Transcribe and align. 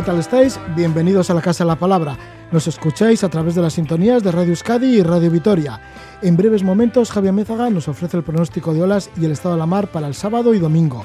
¿Qué 0.00 0.06
tal 0.06 0.18
estáis? 0.18 0.58
Bienvenidos 0.74 1.28
a 1.28 1.34
la 1.34 1.42
Casa 1.42 1.62
de 1.62 1.68
la 1.68 1.76
Palabra. 1.76 2.16
Nos 2.50 2.66
escucháis 2.66 3.22
a 3.22 3.28
través 3.28 3.54
de 3.54 3.60
las 3.60 3.74
sintonías 3.74 4.22
de 4.22 4.32
Radio 4.32 4.52
Euskadi 4.52 4.96
y 4.96 5.02
Radio 5.02 5.30
Vitoria. 5.30 5.78
En 6.22 6.38
breves 6.38 6.62
momentos, 6.62 7.10
Javier 7.10 7.34
Mézaga 7.34 7.68
nos 7.68 7.86
ofrece 7.86 8.16
el 8.16 8.22
pronóstico 8.22 8.72
de 8.72 8.82
olas 8.82 9.10
y 9.20 9.26
el 9.26 9.32
estado 9.32 9.56
de 9.56 9.58
la 9.58 9.66
mar 9.66 9.88
para 9.88 10.06
el 10.06 10.14
sábado 10.14 10.54
y 10.54 10.58
domingo. 10.58 11.04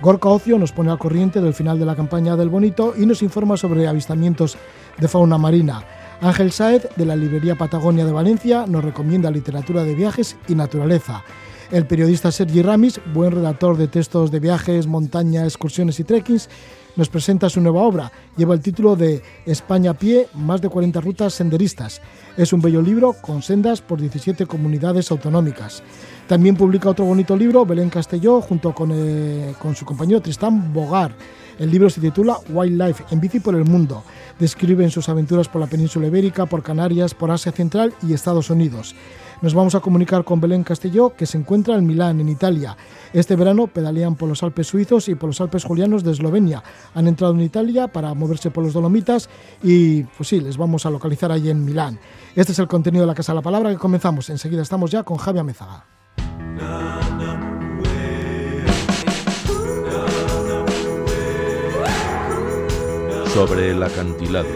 Gorka 0.00 0.28
Ocio 0.28 0.60
nos 0.60 0.70
pone 0.70 0.92
al 0.92 0.98
corriente 0.98 1.40
del 1.40 1.54
final 1.54 1.80
de 1.80 1.86
la 1.86 1.96
campaña 1.96 2.36
del 2.36 2.48
Bonito 2.48 2.94
y 2.96 3.04
nos 3.04 3.20
informa 3.20 3.56
sobre 3.56 3.88
avistamientos 3.88 4.56
de 4.96 5.08
fauna 5.08 5.38
marina. 5.38 5.82
Ángel 6.20 6.52
Saez, 6.52 6.86
de 6.94 7.04
la 7.04 7.16
librería 7.16 7.56
Patagonia 7.56 8.04
de 8.04 8.12
Valencia, 8.12 8.64
nos 8.68 8.84
recomienda 8.84 9.28
literatura 9.28 9.82
de 9.82 9.96
viajes 9.96 10.36
y 10.46 10.54
naturaleza. 10.54 11.24
El 11.72 11.84
periodista 11.88 12.30
Sergi 12.30 12.62
Ramis, 12.62 13.00
buen 13.12 13.32
redactor 13.32 13.76
de 13.76 13.88
textos 13.88 14.30
de 14.30 14.38
viajes, 14.38 14.86
montaña, 14.86 15.42
excursiones 15.42 15.98
y 15.98 16.04
trekkings, 16.04 16.48
nos 16.96 17.08
presenta 17.08 17.48
su 17.48 17.60
nueva 17.60 17.82
obra. 17.82 18.10
Lleva 18.36 18.54
el 18.54 18.60
título 18.60 18.96
de 18.96 19.22
España 19.44 19.92
a 19.92 19.94
pie, 19.94 20.28
más 20.34 20.60
de 20.60 20.68
40 20.68 21.00
rutas 21.00 21.34
senderistas. 21.34 22.00
Es 22.36 22.52
un 22.52 22.60
bello 22.60 22.82
libro 22.82 23.14
con 23.20 23.42
sendas 23.42 23.80
por 23.80 24.00
17 24.00 24.46
comunidades 24.46 25.10
autonómicas. 25.10 25.82
También 26.26 26.56
publica 26.56 26.90
otro 26.90 27.04
bonito 27.04 27.36
libro, 27.36 27.64
Belén 27.64 27.90
Castelló, 27.90 28.40
junto 28.40 28.74
con, 28.74 28.90
eh, 28.92 29.54
con 29.60 29.76
su 29.76 29.84
compañero 29.84 30.20
Tristán 30.20 30.72
Bogar. 30.72 31.14
El 31.58 31.70
libro 31.70 31.88
se 31.88 32.00
titula 32.00 32.38
Wildlife, 32.50 33.04
en 33.10 33.20
bici 33.20 33.40
por 33.40 33.54
el 33.54 33.64
mundo. 33.64 34.02
Describen 34.38 34.90
sus 34.90 35.08
aventuras 35.08 35.48
por 35.48 35.60
la 35.60 35.66
península 35.66 36.08
ibérica, 36.08 36.46
por 36.46 36.62
Canarias, 36.62 37.14
por 37.14 37.30
Asia 37.30 37.52
Central 37.52 37.94
y 38.02 38.12
Estados 38.12 38.50
Unidos. 38.50 38.94
Nos 39.42 39.52
vamos 39.52 39.74
a 39.74 39.80
comunicar 39.80 40.24
con 40.24 40.40
Belén 40.40 40.64
Castelló, 40.64 41.14
que 41.14 41.26
se 41.26 41.36
encuentra 41.36 41.76
en 41.76 41.86
Milán, 41.86 42.20
en 42.20 42.28
Italia. 42.28 42.76
Este 43.12 43.36
verano 43.36 43.66
pedalean 43.66 44.14
por 44.14 44.28
los 44.28 44.42
Alpes 44.42 44.66
suizos 44.66 45.08
y 45.08 45.14
por 45.14 45.28
los 45.28 45.40
Alpes 45.40 45.64
julianos 45.64 46.02
de 46.02 46.12
Eslovenia. 46.12 46.62
Han 46.94 47.06
entrado 47.06 47.34
en 47.34 47.42
Italia 47.42 47.88
para 47.88 48.14
moverse 48.14 48.50
por 48.50 48.64
los 48.64 48.72
Dolomitas 48.72 49.28
y, 49.62 50.04
pues 50.04 50.28
sí, 50.28 50.40
les 50.40 50.56
vamos 50.56 50.86
a 50.86 50.90
localizar 50.90 51.30
ahí 51.30 51.50
en 51.50 51.64
Milán. 51.64 51.98
Este 52.34 52.52
es 52.52 52.58
el 52.58 52.68
contenido 52.68 53.02
de 53.02 53.08
la 53.08 53.14
Casa 53.14 53.32
de 53.32 53.36
la 53.36 53.42
Palabra 53.42 53.70
que 53.70 53.76
comenzamos. 53.76 54.30
Enseguida 54.30 54.62
estamos 54.62 54.90
ya 54.90 55.02
con 55.02 55.18
Javier 55.18 55.44
Mezaga. 55.44 55.84
Sobre 63.34 63.72
el 63.72 63.82
acantilado, 63.82 64.48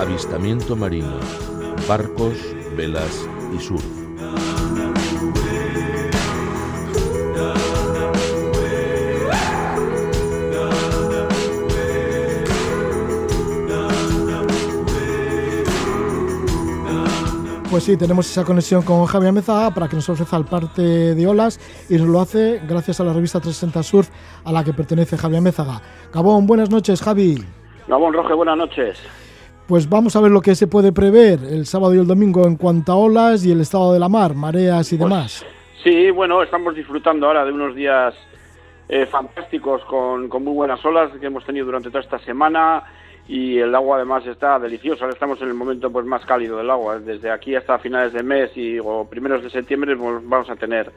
avistamiento 0.00 0.74
marino, 0.74 1.20
barcos, 1.86 2.34
velas 2.76 3.24
y 3.56 3.60
surf. 3.60 3.99
Pues 17.70 17.84
sí, 17.84 17.96
tenemos 17.96 18.28
esa 18.28 18.44
conexión 18.44 18.82
con 18.82 19.06
Javier 19.06 19.32
Mezaga 19.32 19.70
para 19.72 19.88
que 19.88 19.94
nos 19.94 20.08
ofrezca 20.08 20.36
el 20.36 20.44
parte 20.44 20.82
de 21.14 21.26
olas 21.26 21.60
y 21.88 21.96
nos 21.98 22.08
lo 22.08 22.20
hace 22.20 22.60
gracias 22.68 23.00
a 23.00 23.04
la 23.04 23.12
revista 23.12 23.38
360 23.38 23.82
Surf 23.84 24.10
a 24.44 24.50
la 24.50 24.64
que 24.64 24.72
pertenece 24.72 25.16
Javier 25.16 25.40
Mézaga. 25.40 25.80
Gabón, 26.12 26.48
buenas 26.48 26.68
noches, 26.68 27.00
Javi. 27.00 27.42
Gabón 27.86 28.12
Roge, 28.12 28.34
buenas 28.34 28.58
noches. 28.58 29.00
Pues 29.70 29.88
vamos 29.88 30.16
a 30.16 30.20
ver 30.20 30.32
lo 30.32 30.40
que 30.40 30.56
se 30.56 30.66
puede 30.66 30.90
prever 30.90 31.38
el 31.48 31.64
sábado 31.64 31.94
y 31.94 31.98
el 31.98 32.06
domingo 32.08 32.44
en 32.44 32.56
cuanto 32.56 32.90
a 32.90 32.96
olas 32.96 33.46
y 33.46 33.52
el 33.52 33.60
estado 33.60 33.92
de 33.92 34.00
la 34.00 34.08
mar, 34.08 34.34
mareas 34.34 34.92
y 34.92 34.96
Pues, 34.96 35.08
demás. 35.08 35.46
Sí, 35.84 36.10
bueno, 36.10 36.42
estamos 36.42 36.74
disfrutando 36.74 37.28
ahora 37.28 37.44
de 37.44 37.52
unos 37.52 37.76
días 37.76 38.12
eh, 38.88 39.06
fantásticos 39.06 39.84
con, 39.84 40.28
con 40.28 40.42
muy 40.42 40.54
buenas 40.54 40.84
olas 40.84 41.12
que 41.20 41.26
hemos 41.26 41.44
tenido 41.44 41.66
durante 41.66 41.88
toda 41.88 42.00
esta 42.00 42.18
semana 42.18 42.82
y 43.28 43.58
el 43.58 43.72
agua 43.72 43.98
además 43.98 44.26
está 44.26 44.58
deliciosa. 44.58 45.04
Ahora 45.04 45.14
estamos 45.14 45.40
en 45.40 45.46
el 45.46 45.54
momento 45.54 45.88
pues 45.88 46.04
más 46.04 46.26
cálido 46.26 46.56
del 46.56 46.68
agua. 46.68 46.98
Desde 46.98 47.30
aquí 47.30 47.54
hasta 47.54 47.78
finales 47.78 48.12
de 48.12 48.24
mes 48.24 48.50
y 48.56 48.80
o 48.80 49.06
primeros 49.08 49.40
de 49.40 49.50
septiembre 49.50 49.96
pues, 49.96 50.16
vamos 50.24 50.50
a 50.50 50.56
tener 50.56 50.90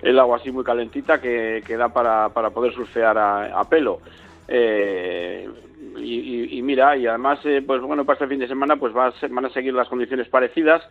el 0.00 0.18
agua 0.18 0.38
así 0.38 0.50
muy 0.50 0.64
calentita 0.64 1.20
que, 1.20 1.62
que 1.66 1.76
da 1.76 1.90
para, 1.90 2.30
para 2.30 2.48
poder 2.48 2.72
surfear 2.72 3.18
a, 3.18 3.60
a 3.60 3.68
pelo. 3.68 4.00
Eh, 4.48 5.50
y, 5.98 6.14
y- 6.20 6.58
y 6.58 6.62
mira, 6.62 6.96
y 6.96 7.06
además, 7.06 7.38
eh, 7.44 7.62
pues 7.66 7.80
bueno, 7.82 8.04
para 8.04 8.14
este 8.14 8.28
fin 8.28 8.38
de 8.40 8.48
semana 8.48 8.76
pues 8.76 8.94
va 8.96 9.06
a 9.06 9.12
ser- 9.12 9.30
van 9.30 9.44
a 9.46 9.50
seguir 9.50 9.74
las 9.74 9.88
condiciones 9.88 10.28
parecidas. 10.28 10.82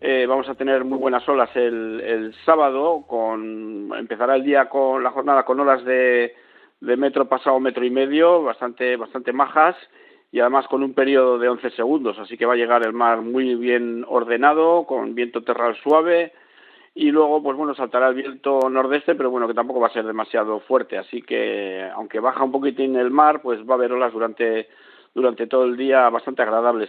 Eh, 0.00 0.26
vamos 0.28 0.48
a 0.48 0.54
tener 0.56 0.84
muy 0.84 0.98
buenas 0.98 1.28
olas 1.28 1.50
el, 1.54 2.00
el 2.04 2.34
sábado, 2.44 3.04
con 3.06 3.90
empezará 3.96 4.34
el 4.36 4.42
día 4.42 4.68
con 4.68 5.02
la 5.02 5.10
jornada 5.12 5.44
con 5.44 5.60
olas 5.60 5.84
de, 5.84 6.34
de 6.80 6.96
metro 6.96 7.26
pasado 7.28 7.60
metro 7.60 7.84
y 7.84 7.90
medio, 7.90 8.42
bastante 8.42 8.96
bastante 8.96 9.32
majas 9.32 9.76
y 10.32 10.40
además 10.40 10.66
con 10.66 10.82
un 10.82 10.94
periodo 10.94 11.38
de 11.38 11.48
11 11.48 11.70
segundos, 11.70 12.18
así 12.18 12.36
que 12.36 12.46
va 12.46 12.54
a 12.54 12.56
llegar 12.56 12.84
el 12.84 12.92
mar 12.94 13.20
muy 13.20 13.54
bien 13.54 14.04
ordenado, 14.08 14.86
con 14.86 15.14
viento 15.14 15.42
terral 15.42 15.76
suave 15.82 16.32
y 16.94 17.10
luego 17.10 17.42
pues 17.42 17.56
bueno 17.56 17.74
saltará 17.74 18.08
el 18.08 18.14
viento 18.14 18.68
nordeste 18.68 19.14
pero 19.14 19.30
bueno 19.30 19.48
que 19.48 19.54
tampoco 19.54 19.80
va 19.80 19.88
a 19.88 19.92
ser 19.92 20.04
demasiado 20.04 20.60
fuerte. 20.60 20.98
Así 20.98 21.22
que 21.22 21.88
aunque 21.94 22.20
baja 22.20 22.44
un 22.44 22.52
poquitín 22.52 22.96
el 22.96 23.10
mar 23.10 23.40
pues 23.42 23.60
va 23.60 23.72
a 23.72 23.76
haber 23.76 23.92
olas 23.92 24.12
durante 24.12 24.68
durante 25.14 25.46
todo 25.46 25.64
el 25.64 25.76
día 25.76 26.08
bastante 26.10 26.42
agradables. 26.42 26.88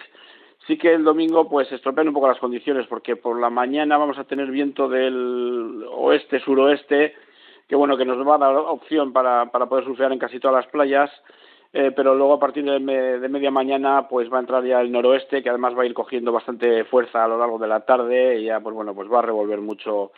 Sí 0.68 0.78
que 0.78 0.94
el 0.94 1.04
domingo 1.04 1.50
pues 1.50 1.72
estropean 1.72 2.08
un 2.08 2.14
poco 2.14 2.28
las 2.28 2.40
condiciones 2.40 2.88
porque 2.88 3.16
por 3.16 3.40
la 3.40 3.50
mañana 3.50 3.98
vamos 3.98 4.18
a 4.18 4.24
tener 4.24 4.50
viento 4.50 4.88
del 4.88 5.86
oeste 5.92 6.40
suroeste 6.40 7.16
que 7.68 7.76
bueno 7.76 7.98
que 7.98 8.06
nos 8.06 8.26
va 8.28 8.36
a 8.36 8.40
dar 8.40 8.56
opción 8.56 9.14
para, 9.14 9.52
para 9.52 9.68
poder 9.68 9.86
surfear 9.86 10.12
en 10.12 10.20
casi 10.20 10.40
todas 10.40 10.64
las 10.64 10.72
playas 10.72 11.12
eh, 11.74 11.92
pero 11.96 12.16
luego 12.16 12.34
a 12.34 12.40
partir 12.40 12.64
de, 12.64 12.80
me- 12.80 13.20
de 13.20 13.30
media 13.30 13.52
mañana 13.52 14.08
pues 14.08 14.32
va 14.32 14.38
a 14.38 14.42
entrar 14.42 14.64
ya 14.64 14.80
el 14.80 14.92
noroeste 14.92 15.42
que 15.42 15.50
además 15.50 15.76
va 15.78 15.84
a 15.84 15.86
ir 15.86 15.94
cogiendo 15.94 16.32
bastante 16.32 16.84
fuerza 16.86 17.24
a 17.24 17.28
lo 17.28 17.38
largo 17.38 17.58
de 17.58 17.68
la 17.68 17.82
tarde 17.82 18.40
y 18.40 18.46
ya 18.46 18.60
pues 18.60 18.76
bueno 18.76 18.94
pues 18.94 19.12
va 19.12 19.20
a 19.20 19.24
revolver 19.24 19.60
mucho 19.60 20.12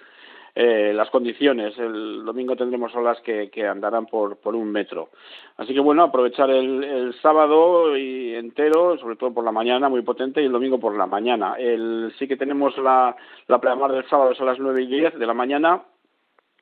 eh, 0.58 0.94
las 0.94 1.10
condiciones. 1.10 1.78
El 1.78 2.24
domingo 2.24 2.56
tendremos 2.56 2.96
olas 2.96 3.20
que, 3.20 3.50
andarán 3.68 4.06
por, 4.06 4.38
un 4.56 4.72
metro. 4.72 5.10
Así 5.58 5.74
que 5.74 5.82
bueno, 5.82 6.04
aprovechar 6.04 6.50
el, 6.50 6.82
el 6.82 7.14
sábado 7.22 7.98
y 7.98 8.34
entero, 8.36 8.98
sobre 8.98 9.18
todo 9.18 9.34
por 9.34 9.44
la 9.44 9.52
mañana, 9.52 9.90
muy 9.90 10.02
potente, 10.02 10.42
y 10.42 10.46
el 10.46 10.54
domingo 10.54 10.80
por 10.80 10.96
la 10.98 11.08
mañana. 11.08 11.56
El, 11.60 12.14
sí 12.18 12.26
que 12.26 12.38
tenemos 12.38 12.78
la, 12.78 13.14
la 13.48 13.60
pleamar 13.60 13.92
del 13.92 14.08
sábado 14.08 14.32
es 14.32 14.40
a 14.40 14.46
las 14.46 14.58
nueve 14.58 14.84
y 14.84 14.88
diez 14.88 15.14
de 15.20 15.26
la 15.26 15.34
mañana 15.34 15.82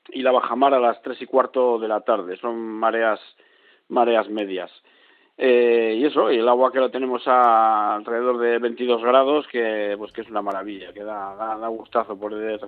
y 0.09 0.23
la 0.23 0.31
bajamar 0.31 0.73
a 0.73 0.79
las 0.79 0.99
tres 1.03 1.21
y 1.21 1.27
cuarto 1.27 1.77
de 1.77 1.87
la 1.87 2.01
tarde. 2.01 2.35
Son 2.37 2.57
mareas, 2.57 3.19
mareas 3.89 4.29
medias. 4.29 4.71
Eh, 5.37 5.95
y 5.97 6.05
eso, 6.05 6.31
y 6.31 6.37
el 6.37 6.47
agua 6.47 6.71
que 6.71 6.79
lo 6.79 6.91
tenemos 6.91 7.23
a 7.27 7.95
alrededor 7.95 8.37
de 8.37 8.59
22 8.59 9.01
grados, 9.01 9.47
que 9.47 9.95
pues 9.97 10.11
que 10.11 10.21
es 10.21 10.29
una 10.29 10.41
maravilla, 10.41 10.93
que 10.93 11.03
da, 11.03 11.35
da, 11.35 11.57
da 11.57 11.67
gustazo 11.69 12.17
poder 12.17 12.61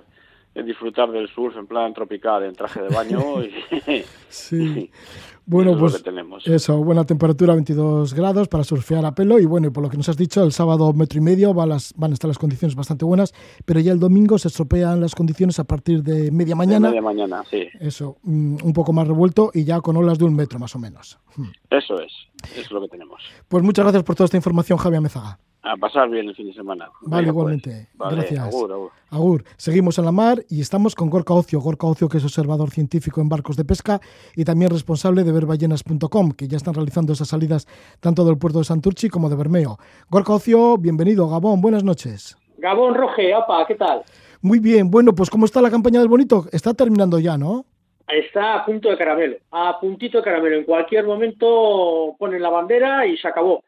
disfrutar 0.64 1.10
del 1.10 1.28
surf 1.28 1.56
en 1.56 1.66
plan 1.66 1.92
tropical, 1.92 2.44
en 2.44 2.54
traje 2.54 2.82
de 2.82 2.88
baño. 2.88 3.20
Y, 3.42 4.02
Sí. 4.28 4.90
Bueno, 5.48 5.70
eso 5.70 5.78
pues 5.78 6.02
tenemos. 6.02 6.44
eso, 6.48 6.82
buena 6.82 7.04
temperatura, 7.04 7.54
22 7.54 8.14
grados 8.14 8.48
para 8.48 8.64
surfear 8.64 9.06
a 9.06 9.14
pelo. 9.14 9.38
Y 9.38 9.46
bueno, 9.46 9.68
y 9.68 9.70
por 9.70 9.84
lo 9.84 9.88
que 9.88 9.96
nos 9.96 10.08
has 10.08 10.16
dicho, 10.16 10.42
el 10.42 10.50
sábado 10.50 10.92
metro 10.92 11.20
y 11.20 11.22
medio 11.22 11.54
van, 11.54 11.68
las, 11.68 11.94
van 11.96 12.10
a 12.10 12.14
estar 12.14 12.26
las 12.26 12.36
condiciones 12.36 12.74
bastante 12.74 13.04
buenas, 13.04 13.32
pero 13.64 13.78
ya 13.78 13.92
el 13.92 14.00
domingo 14.00 14.38
se 14.38 14.48
estropean 14.48 15.00
las 15.00 15.14
condiciones 15.14 15.60
a 15.60 15.64
partir 15.64 16.02
de 16.02 16.32
media 16.32 16.54
De 16.54 16.54
mañana. 16.56 16.88
media 16.88 17.00
mañana, 17.00 17.44
sí. 17.48 17.68
Eso, 17.78 18.16
mm, 18.24 18.56
un 18.64 18.72
poco 18.72 18.92
más 18.92 19.06
revuelto 19.06 19.52
y 19.54 19.62
ya 19.62 19.80
con 19.80 19.96
olas 19.96 20.18
de 20.18 20.24
un 20.24 20.34
metro 20.34 20.58
más 20.58 20.74
o 20.74 20.80
menos. 20.80 21.16
Mm. 21.36 21.44
Eso 21.70 22.00
es, 22.00 22.12
eso 22.50 22.60
es 22.62 22.70
lo 22.72 22.80
que 22.80 22.88
tenemos. 22.88 23.22
Pues 23.46 23.62
muchas 23.62 23.84
gracias 23.84 24.02
por 24.02 24.16
toda 24.16 24.24
esta 24.24 24.36
información, 24.36 24.78
Javier 24.78 25.00
Mezaga. 25.00 25.38
A 25.68 25.76
pasar 25.76 26.08
bien 26.08 26.28
el 26.28 26.34
fin 26.36 26.46
de 26.46 26.54
semana. 26.54 26.88
Vale, 27.02 27.22
Venga, 27.22 27.32
igualmente. 27.32 27.70
pues. 27.70 27.98
Vale, 27.98 28.16
Gracias. 28.16 28.54
agur, 28.54 28.72
agur. 28.72 28.90
Agur, 29.10 29.44
seguimos 29.56 29.98
en 29.98 30.04
la 30.04 30.12
mar 30.12 30.44
y 30.48 30.60
estamos 30.60 30.94
con 30.94 31.10
Gorka 31.10 31.34
Ocio. 31.34 31.58
Gorka 31.60 31.88
Ocio, 31.88 32.08
que 32.08 32.18
es 32.18 32.24
observador 32.24 32.70
científico 32.70 33.20
en 33.20 33.28
barcos 33.28 33.56
de 33.56 33.64
pesca 33.64 34.00
y 34.36 34.44
también 34.44 34.70
responsable 34.70 35.24
de 35.24 35.32
verballenas.com, 35.32 36.30
que 36.32 36.46
ya 36.46 36.56
están 36.56 36.74
realizando 36.74 37.12
esas 37.14 37.28
salidas 37.28 37.66
tanto 38.00 38.24
del 38.24 38.38
puerto 38.38 38.58
de 38.60 38.64
Santurchi 38.64 39.08
como 39.08 39.28
de 39.28 39.34
Bermeo. 39.36 39.78
Gorka 40.08 40.34
Ocio, 40.34 40.78
bienvenido, 40.78 41.28
Gabón, 41.28 41.60
buenas 41.60 41.82
noches. 41.82 42.36
Gabón 42.58 42.94
Roge, 42.94 43.34
apa, 43.34 43.66
¿qué 43.66 43.74
tal? 43.74 44.02
Muy 44.42 44.60
bien, 44.60 44.88
bueno, 44.90 45.14
pues 45.14 45.30
¿cómo 45.30 45.46
está 45.46 45.60
la 45.60 45.70
campaña 45.70 45.98
del 45.98 46.08
Bonito? 46.08 46.44
Está 46.52 46.74
terminando 46.74 47.18
ya, 47.18 47.36
¿no? 47.36 47.64
Está 48.06 48.54
a 48.60 48.64
punto 48.64 48.88
de 48.88 48.96
caramelo, 48.96 49.36
a 49.50 49.80
puntito 49.80 50.18
de 50.18 50.24
caramelo. 50.24 50.56
En 50.58 50.64
cualquier 50.64 51.04
momento 51.06 52.14
ponen 52.20 52.40
la 52.40 52.50
bandera 52.50 53.04
y 53.04 53.16
se 53.16 53.26
acabó. 53.26 53.64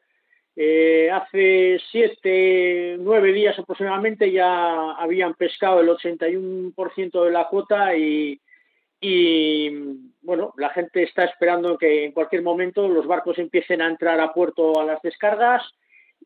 Eh, 0.61 1.09
hace 1.09 1.81
siete, 1.89 2.97
nueve 2.99 3.33
días 3.33 3.57
aproximadamente 3.57 4.33
ya 4.33 4.91
habían 4.91 5.35
pescado 5.35 5.79
el 5.79 5.89
81% 5.89 7.25
de 7.25 7.31
la 7.31 7.47
cuota 7.47 7.95
y, 7.95 8.41
bueno, 10.21 10.53
la 10.57 10.71
gente 10.71 11.05
está 11.05 11.23
esperando 11.23 11.79
que 11.79 12.07
en 12.07 12.11
cualquier 12.11 12.43
momento 12.43 12.89
los 12.89 13.07
barcos 13.07 13.39
empiecen 13.39 13.81
a 13.81 13.87
entrar 13.87 14.19
a 14.19 14.33
puerto 14.33 14.81
a 14.81 14.85
las 14.85 15.01
descargas 15.01 15.63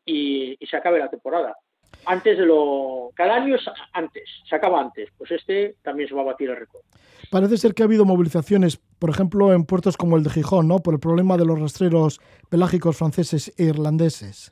y, 0.03 0.57
y 0.59 0.65
se 0.65 0.77
acabe 0.77 0.97
la 0.97 1.11
temporada. 1.11 1.55
Antes 2.05 2.37
de 2.37 2.45
lo. 2.45 3.11
Cada 3.15 3.35
año 3.35 3.55
es 3.55 3.61
antes, 3.93 4.23
se 4.47 4.55
acaba 4.55 4.81
antes. 4.81 5.09
Pues 5.17 5.31
este 5.31 5.75
también 5.83 6.09
se 6.09 6.15
va 6.15 6.21
a 6.21 6.25
batir 6.25 6.49
el 6.49 6.57
récord. 6.57 6.81
Parece 7.31 7.57
ser 7.57 7.73
que 7.73 7.83
ha 7.83 7.85
habido 7.85 8.05
movilizaciones, 8.05 8.77
por 8.99 9.09
ejemplo, 9.09 9.53
en 9.53 9.65
puertos 9.65 9.97
como 9.97 10.17
el 10.17 10.23
de 10.23 10.29
Gijón, 10.29 10.67
¿no? 10.67 10.79
Por 10.79 10.93
el 10.93 10.99
problema 10.99 11.37
de 11.37 11.45
los 11.45 11.59
rastreros 11.59 12.19
pelágicos 12.49 12.97
franceses 12.97 13.53
e 13.57 13.63
irlandeses. 13.63 14.51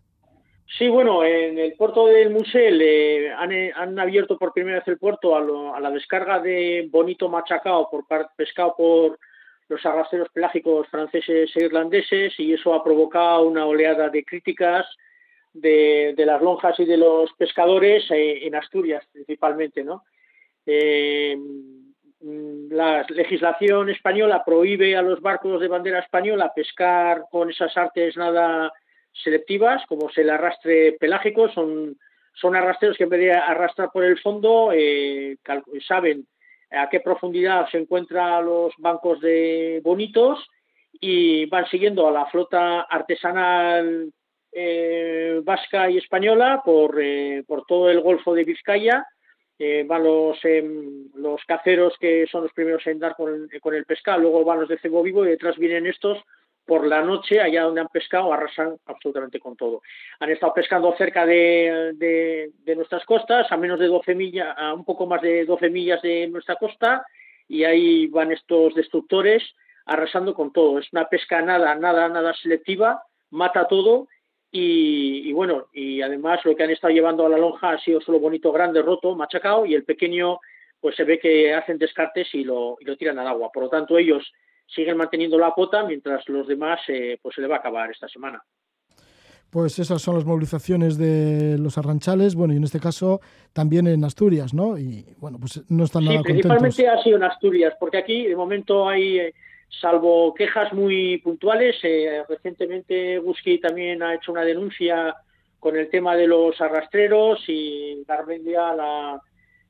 Sí, 0.78 0.88
bueno, 0.88 1.24
en 1.24 1.60
el 1.60 1.74
puerto 1.74 2.08
del 2.08 2.32
Musel 2.32 2.82
eh, 2.82 3.32
han, 3.32 3.52
han, 3.76 4.00
abierto 4.00 4.38
por 4.38 4.54
primera 4.54 4.80
vez 4.80 4.88
el 4.88 4.98
puerto 4.98 5.36
a, 5.36 5.42
lo, 5.42 5.76
a 5.76 5.80
la 5.80 5.92
descarga 5.92 6.40
de 6.40 6.88
bonito 6.90 7.28
machacao 7.28 7.90
por 7.90 8.06
pescado 8.36 8.74
por 8.78 9.20
los 9.68 9.86
arrastreros 9.86 10.30
pelágicos 10.30 10.88
franceses 10.88 11.52
e 11.56 11.66
irlandeses 11.66 12.34
y 12.40 12.54
eso 12.54 12.74
ha 12.74 12.84
provocado 12.84 13.44
una 13.44 13.66
oleada 13.66 14.10
de 14.10 14.24
críticas 14.24 14.86
de, 15.54 16.14
las 16.18 16.42
lonjas 16.42 16.80
y 16.80 16.86
de 16.86 16.98
los 16.98 17.32
pescadores 17.34 18.10
eh, 18.12 18.46
en 18.46 18.56
Asturias 18.56 19.06
principalmente, 19.12 19.84
¿no? 19.84 20.04
Eh, 20.66 21.38
la 22.24 23.04
legislación 23.10 23.90
española 23.90 24.44
prohíbe 24.46 24.96
a 24.96 25.02
los 25.02 25.22
barcos 25.22 25.60
de 25.60 25.68
bandera 25.68 26.00
española 26.00 26.54
pescar 26.56 27.24
con 27.32 27.50
esas 27.50 27.76
artes 27.76 28.16
nada 28.16 28.72
selectivas, 29.12 29.84
como 29.88 30.10
es 30.10 30.18
el 30.20 30.30
arrastre 30.30 30.94
pelágico, 30.94 31.50
son, 31.50 31.98
son 32.34 32.56
arrastreros 32.56 32.98
que 32.98 33.04
en 33.04 33.10
vez 33.10 33.20
de 33.22 33.34
arrastrar 33.34 33.90
por 33.92 34.04
el 34.04 34.20
fondo 34.20 34.72
eh, 34.74 35.38
saben 35.88 36.28
a 36.70 36.90
qué 36.90 37.00
profundidad 37.00 37.68
se 37.70 37.80
encuentran 37.80 38.46
los 38.46 38.74
bancos 38.78 39.20
de 39.20 39.82
bonitos 39.84 40.48
y 40.94 41.46
van 41.48 41.68
siguiendo 41.68 42.08
a 42.08 42.12
la 42.12 42.28
flota 42.28 42.82
artesanal 42.82 44.12
eh, 44.52 45.42
vasca 45.44 45.90
y 45.90 45.98
española 45.98 46.62
por, 46.64 47.00
eh, 47.02 47.44
por 47.48 47.66
todo 47.66 47.90
el 47.90 48.02
Golfo 48.02 48.34
de 48.34 48.44
Vizcaya. 48.44 49.06
Eh, 49.58 49.84
van 49.88 50.04
los, 50.04 50.40
los 51.16 51.44
caceros 51.46 51.94
que 52.00 52.26
son 52.32 52.44
los 52.44 52.54
primeros 52.54 52.86
en 52.88 52.98
dar 52.98 53.16
con 53.16 53.48
con 53.62 53.76
el 53.76 53.86
pescado, 53.86 54.20
luego 54.20 54.44
van 54.44 54.62
los 54.62 54.70
de 54.70 54.80
cebo 54.80 55.04
vivo 55.04 55.24
y 55.24 55.30
detrás 55.30 55.56
vienen 55.58 55.86
estos 55.86 56.18
por 56.66 56.88
la 56.88 57.02
noche, 57.02 57.40
allá 57.42 57.64
donde 57.64 57.82
han 57.82 57.88
pescado, 57.88 58.32
arrasan 58.32 58.78
absolutamente 58.86 59.40
con 59.40 59.56
todo. 59.56 59.82
Han 60.20 60.30
estado 60.30 60.54
pescando 60.54 60.96
cerca 60.98 61.26
de, 61.26 61.92
de, 61.96 62.76
nuestras 62.76 63.04
costas, 63.06 63.52
a 63.52 63.58
menos 63.58 63.80
de 63.80 63.88
12 63.88 64.16
millas, 64.16 64.56
a 64.58 64.74
un 64.74 64.86
poco 64.86 65.06
más 65.06 65.22
de 65.22 65.46
12 65.46 65.70
millas 65.70 66.02
de 66.02 66.28
nuestra 66.28 66.56
costa, 66.56 67.06
y 67.48 67.64
ahí 67.64 68.08
van 68.08 68.32
estos 68.32 68.74
destructores 68.76 69.44
arrasando 69.86 70.34
con 70.34 70.54
todo. 70.54 70.80
Es 70.80 70.88
una 70.94 71.10
pesca 71.10 71.42
nada, 71.42 71.76
nada, 71.76 72.08
nada 72.08 72.34
selectiva, 72.36 73.04
mata 73.32 73.68
todo, 73.68 74.08
y, 74.52 75.30
y 75.30 75.34
bueno, 75.34 75.68
y 75.74 76.02
además 76.02 76.42
lo 76.44 76.56
que 76.56 76.64
han 76.64 76.72
estado 76.72 76.94
llevando 76.94 77.26
a 77.26 77.30
la 77.30 77.38
lonja 77.38 77.72
ha 77.72 77.80
sido 77.80 78.02
solo 78.02 78.20
bonito, 78.20 78.52
grande, 78.52 78.82
roto, 78.82 79.16
machacado, 79.16 79.66
y 79.66 79.74
el 79.74 79.86
pequeño, 79.86 80.40
pues 80.80 80.96
se 80.96 81.04
ve 81.04 81.20
que 81.20 81.54
hacen 81.54 81.78
descartes 81.78 82.28
y 82.34 82.44
lo, 82.44 82.78
y 82.80 82.86
lo 82.86 82.98
tiran 82.98 83.20
al 83.20 83.28
agua. 83.28 83.50
Por 83.54 83.64
lo 83.64 83.70
tanto, 83.70 83.98
ellos 83.98 84.32
siguen 84.68 84.98
manteniendo 84.98 85.38
la 85.38 85.52
cuota 85.52 85.84
mientras 85.84 86.28
los 86.30 86.48
demás 86.48 86.80
eh, 86.88 87.18
pues 87.22 87.36
se 87.36 87.42
le 87.42 87.48
va 87.48 87.58
a 87.58 87.60
acabar 87.60 87.92
esta 87.92 88.08
semana. 88.08 88.42
Pues 89.50 89.80
esas 89.80 90.02
son 90.02 90.16
las 90.16 90.24
movilizaciones 90.24 90.98
de 90.98 91.58
los 91.58 91.78
arranchales, 91.78 92.36
bueno, 92.36 92.54
y 92.54 92.58
en 92.58 92.64
este 92.64 92.80
caso 92.80 93.20
también 93.52 93.86
en 93.86 94.02
Asturias, 94.06 94.54
¿no? 94.54 94.78
Y 94.78 95.06
bueno, 95.18 95.40
pues 95.42 95.62
no 95.70 95.84
están 95.84 96.06
nada 96.06 96.20
sí, 96.20 96.24
principalmente 96.24 96.88
ha 96.88 97.04
sido 97.04 97.18
en 97.18 97.24
Asturias, 97.24 97.74
porque 97.78 97.98
aquí 97.98 98.28
de 98.28 98.36
momento 98.38 98.88
hay, 98.88 99.20
eh, 99.20 99.34
salvo 99.80 100.34
quejas 100.34 100.74
muy 100.74 101.18
puntuales, 101.18 101.78
eh, 101.84 102.24
recientemente 102.28 103.20
Busqui 103.20 103.60
también 103.60 104.04
ha 104.04 104.16
hecho 104.16 104.32
una 104.32 104.44
denuncia 104.44 105.16
con 105.60 105.78
el 105.78 105.90
tema 105.90 106.16
de 106.16 106.28
los 106.28 106.60
arrastreros 106.60 107.44
y 107.48 108.04
Garmendia, 108.08 108.74
la, 108.74 109.22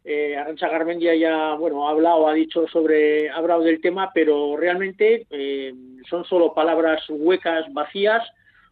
eh, 0.04 0.36
Arancha 0.36 0.68
Garmendia 0.68 1.14
ya 1.16 1.54
bueno 1.54 1.88
ha 1.88 1.92
hablado, 1.92 2.28
ha 2.28 2.34
dicho 2.34 2.68
sobre, 2.68 3.30
ha 3.30 3.36
hablado 3.36 3.62
del 3.62 3.82
tema, 3.82 4.12
pero 4.14 4.58
realmente 4.58 5.28
eh, 5.30 5.74
son 6.10 6.26
solo 6.26 6.54
palabras 6.54 7.04
huecas, 7.10 7.72
vacías, 7.72 8.24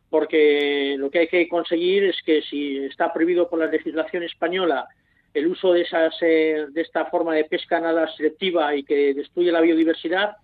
porque 0.09 0.95
lo 0.97 1.11
que 1.11 1.19
hay 1.19 1.27
que 1.27 1.47
conseguir 1.47 2.05
es 2.05 2.17
que 2.25 2.41
si 2.41 2.77
está 2.85 3.13
prohibido 3.13 3.47
por 3.47 3.59
la 3.59 3.67
legislación 3.67 4.23
española 4.23 4.87
el 5.33 5.47
uso 5.47 5.73
de 5.73 5.81
esas 5.81 6.15
eh, 6.21 6.65
de 6.71 6.81
esta 6.81 7.05
forma 7.05 7.35
de 7.35 7.45
pesca 7.45 7.79
nada 7.79 8.07
selectiva 8.15 8.75
y 8.75 8.83
que 8.83 9.13
destruye 9.13 9.51
la 9.51 9.61
biodiversidad, 9.61 10.37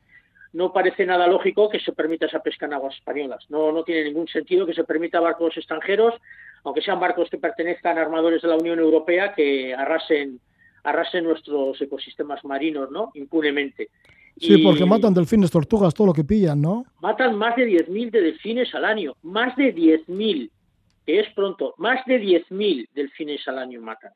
no 0.55 0.71
parece 0.71 1.05
nada 1.05 1.27
lógico 1.27 1.69
que 1.69 1.81
se 1.81 1.91
permita 1.91 2.27
esa 2.27 2.39
pesca 2.39 2.65
en 2.65 2.73
aguas 2.73 2.95
españolas. 2.95 3.45
No, 3.49 3.73
no 3.73 3.83
tiene 3.83 4.05
ningún 4.05 4.27
sentido 4.29 4.65
que 4.65 4.73
se 4.73 4.85
permita 4.85 5.17
a 5.17 5.21
barcos 5.21 5.57
extranjeros, 5.57 6.13
aunque 6.63 6.81
sean 6.81 6.99
barcos 6.99 7.29
que 7.29 7.37
pertenezcan 7.37 7.97
a 7.97 8.01
armadores 8.01 8.41
de 8.41 8.47
la 8.47 8.55
Unión 8.55 8.79
Europea, 8.79 9.33
que 9.33 9.75
arrasen 9.75 10.39
arrasen 10.83 11.23
nuestros 11.23 11.81
ecosistemas 11.81 12.45
marinos, 12.45 12.89
¿no? 12.91 13.11
Impunemente. 13.15 13.89
Sí, 14.37 14.53
y 14.53 14.63
porque 14.63 14.85
matan 14.85 15.13
delfines, 15.13 15.51
tortugas, 15.51 15.93
todo 15.93 16.07
lo 16.07 16.13
que 16.13 16.23
pillan, 16.23 16.61
¿no? 16.61 16.85
Matan 17.01 17.35
más 17.35 17.55
de 17.55 17.67
10.000 17.67 18.11
de 18.11 18.21
delfines 18.21 18.73
al 18.75 18.85
año, 18.85 19.15
más 19.23 19.55
de 19.57 19.75
10.000, 19.75 20.49
que 21.05 21.19
es 21.19 21.33
pronto, 21.33 21.73
más 21.77 22.05
de 22.05 22.21
10.000 22.21 22.87
delfines 22.93 23.45
al 23.47 23.57
año 23.57 23.81
matan. 23.81 24.11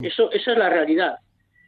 Eso, 0.00 0.30
esa 0.32 0.52
es 0.52 0.58
la 0.58 0.68
realidad. 0.68 1.16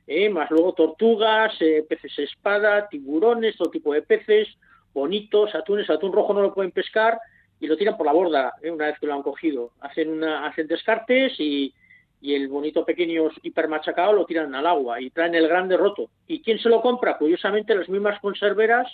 ¿Eh? 0.06 0.28
Más 0.28 0.50
luego 0.50 0.72
tortugas, 0.72 1.54
eh, 1.60 1.84
peces 1.88 2.18
espada, 2.18 2.88
tiburones, 2.88 3.56
todo 3.56 3.70
tipo 3.70 3.92
de 3.92 4.02
peces, 4.02 4.48
bonitos, 4.92 5.54
atunes, 5.54 5.88
atún 5.90 6.12
rojo 6.12 6.34
no 6.34 6.42
lo 6.42 6.54
pueden 6.54 6.72
pescar 6.72 7.18
y 7.60 7.66
lo 7.66 7.76
tiran 7.76 7.96
por 7.96 8.06
la 8.06 8.12
borda 8.12 8.54
¿eh? 8.62 8.70
una 8.70 8.86
vez 8.86 8.98
que 8.98 9.06
lo 9.06 9.14
han 9.14 9.22
cogido. 9.22 9.70
Hacen, 9.80 10.10
una, 10.10 10.46
hacen 10.46 10.66
descartes 10.66 11.38
y, 11.38 11.72
y 12.20 12.34
el 12.34 12.48
bonito 12.48 12.84
pequeño 12.84 13.30
hipermachacado 13.42 14.12
lo 14.12 14.26
tiran 14.26 14.54
al 14.54 14.66
agua 14.66 15.00
y 15.00 15.10
traen 15.10 15.34
el 15.34 15.48
grande 15.48 15.76
roto. 15.76 16.08
¿Y 16.26 16.40
quién 16.40 16.58
se 16.58 16.68
lo 16.68 16.80
compra? 16.80 17.18
Curiosamente 17.18 17.74
las 17.74 17.88
mismas 17.88 18.20
conserveras 18.20 18.92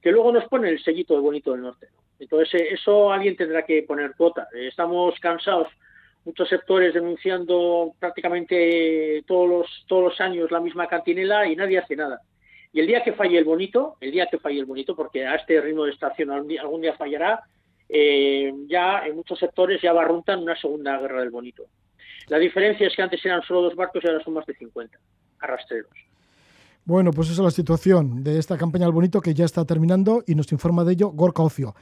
que 0.00 0.12
luego 0.12 0.32
nos 0.32 0.44
ponen 0.44 0.70
el 0.70 0.82
sellito 0.82 1.14
de 1.14 1.20
bonito 1.20 1.52
del 1.52 1.62
norte. 1.62 1.88
Entonces 2.18 2.62
eso 2.72 3.12
alguien 3.12 3.36
tendrá 3.36 3.64
que 3.64 3.82
poner 3.82 4.14
cuota. 4.16 4.48
Estamos 4.54 5.18
cansados, 5.20 5.68
muchos 6.24 6.48
sectores 6.48 6.94
denunciando 6.94 7.92
prácticamente 7.98 9.22
todos 9.26 9.48
los, 9.48 9.84
todos 9.86 10.04
los 10.04 10.20
años 10.20 10.50
la 10.50 10.60
misma 10.60 10.86
cantinela 10.86 11.46
y 11.46 11.56
nadie 11.56 11.78
hace 11.78 11.96
nada. 11.96 12.20
Y 12.72 12.80
el 12.80 12.86
día 12.86 13.04
que 13.04 13.12
falle 13.12 13.38
el 13.38 13.44
bonito, 13.44 13.96
el 14.00 14.10
día 14.10 14.26
que 14.26 14.38
falle 14.38 14.58
el 14.58 14.64
bonito, 14.64 14.96
porque 14.96 15.26
a 15.26 15.36
este 15.36 15.60
ritmo 15.60 15.84
de 15.84 15.92
estación 15.92 16.30
algún 16.30 16.80
día, 16.80 16.96
fallará, 16.96 17.40
eh, 17.88 18.52
ya 18.66 19.06
en 19.06 19.16
muchos 19.16 19.38
sectores 19.38 19.80
ya 19.80 19.92
barruntan 19.92 20.42
una 20.42 20.56
segunda 20.56 20.98
guerra 20.98 21.20
del 21.20 21.30
bonito. 21.30 21.66
La 22.28 22.38
diferencia 22.38 22.86
es 22.86 22.96
que 22.96 23.02
antes 23.02 23.24
eran 23.24 23.42
solo 23.42 23.62
dos 23.62 23.76
barcos 23.76 24.02
y 24.02 24.08
ahora 24.08 24.24
son 24.24 24.34
más 24.34 24.46
de 24.46 24.54
50 24.54 24.98
arrastreros. 25.40 25.92
Bueno, 26.84 27.12
pues 27.12 27.30
esa 27.30 27.42
es 27.42 27.44
la 27.44 27.50
situación 27.50 28.24
de 28.24 28.38
esta 28.38 28.58
campaña 28.58 28.86
al 28.86 28.92
bonito 28.92 29.20
que 29.20 29.34
ya 29.34 29.44
está 29.44 29.64
terminando 29.64 30.22
y 30.26 30.34
nos 30.34 30.50
informa 30.52 30.84
de 30.84 30.92
ello 30.94 31.10
Gorka 31.10 31.42
Ocio. 31.42 31.74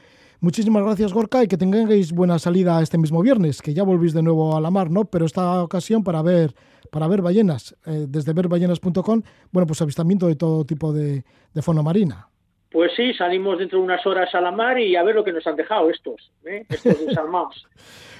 Muchísimas 0.42 0.82
gracias 0.82 1.12
Gorka 1.12 1.44
y 1.44 1.46
que 1.46 1.56
tengáis 1.56 2.10
buena 2.10 2.36
salida 2.36 2.82
este 2.82 2.98
mismo 2.98 3.22
viernes, 3.22 3.62
que 3.62 3.74
ya 3.74 3.84
volvéis 3.84 4.12
de 4.12 4.24
nuevo 4.24 4.56
a 4.56 4.60
la 4.60 4.72
mar, 4.72 4.90
¿no? 4.90 5.04
Pero 5.04 5.24
esta 5.24 5.62
ocasión 5.62 6.02
para 6.02 6.20
ver 6.20 6.52
para 6.90 7.06
ver 7.06 7.22
ballenas, 7.22 7.76
eh, 7.86 8.06
desde 8.08 8.32
verballenas.com, 8.32 9.22
bueno, 9.52 9.66
pues 9.68 9.80
avistamiento 9.82 10.26
de 10.26 10.34
todo 10.34 10.64
tipo 10.64 10.92
de, 10.92 11.22
de 11.54 11.62
fauna 11.62 11.82
marina. 11.82 12.26
Pues 12.72 12.90
sí, 12.96 13.14
salimos 13.14 13.60
dentro 13.60 13.78
de 13.78 13.84
unas 13.84 14.04
horas 14.04 14.34
a 14.34 14.40
la 14.40 14.50
mar 14.50 14.80
y 14.80 14.96
a 14.96 15.04
ver 15.04 15.14
lo 15.14 15.22
que 15.22 15.32
nos 15.32 15.46
han 15.46 15.54
dejado 15.54 15.88
estos, 15.88 16.32
¿eh? 16.44 16.66
estos 16.68 17.06
desarmados. 17.06 17.64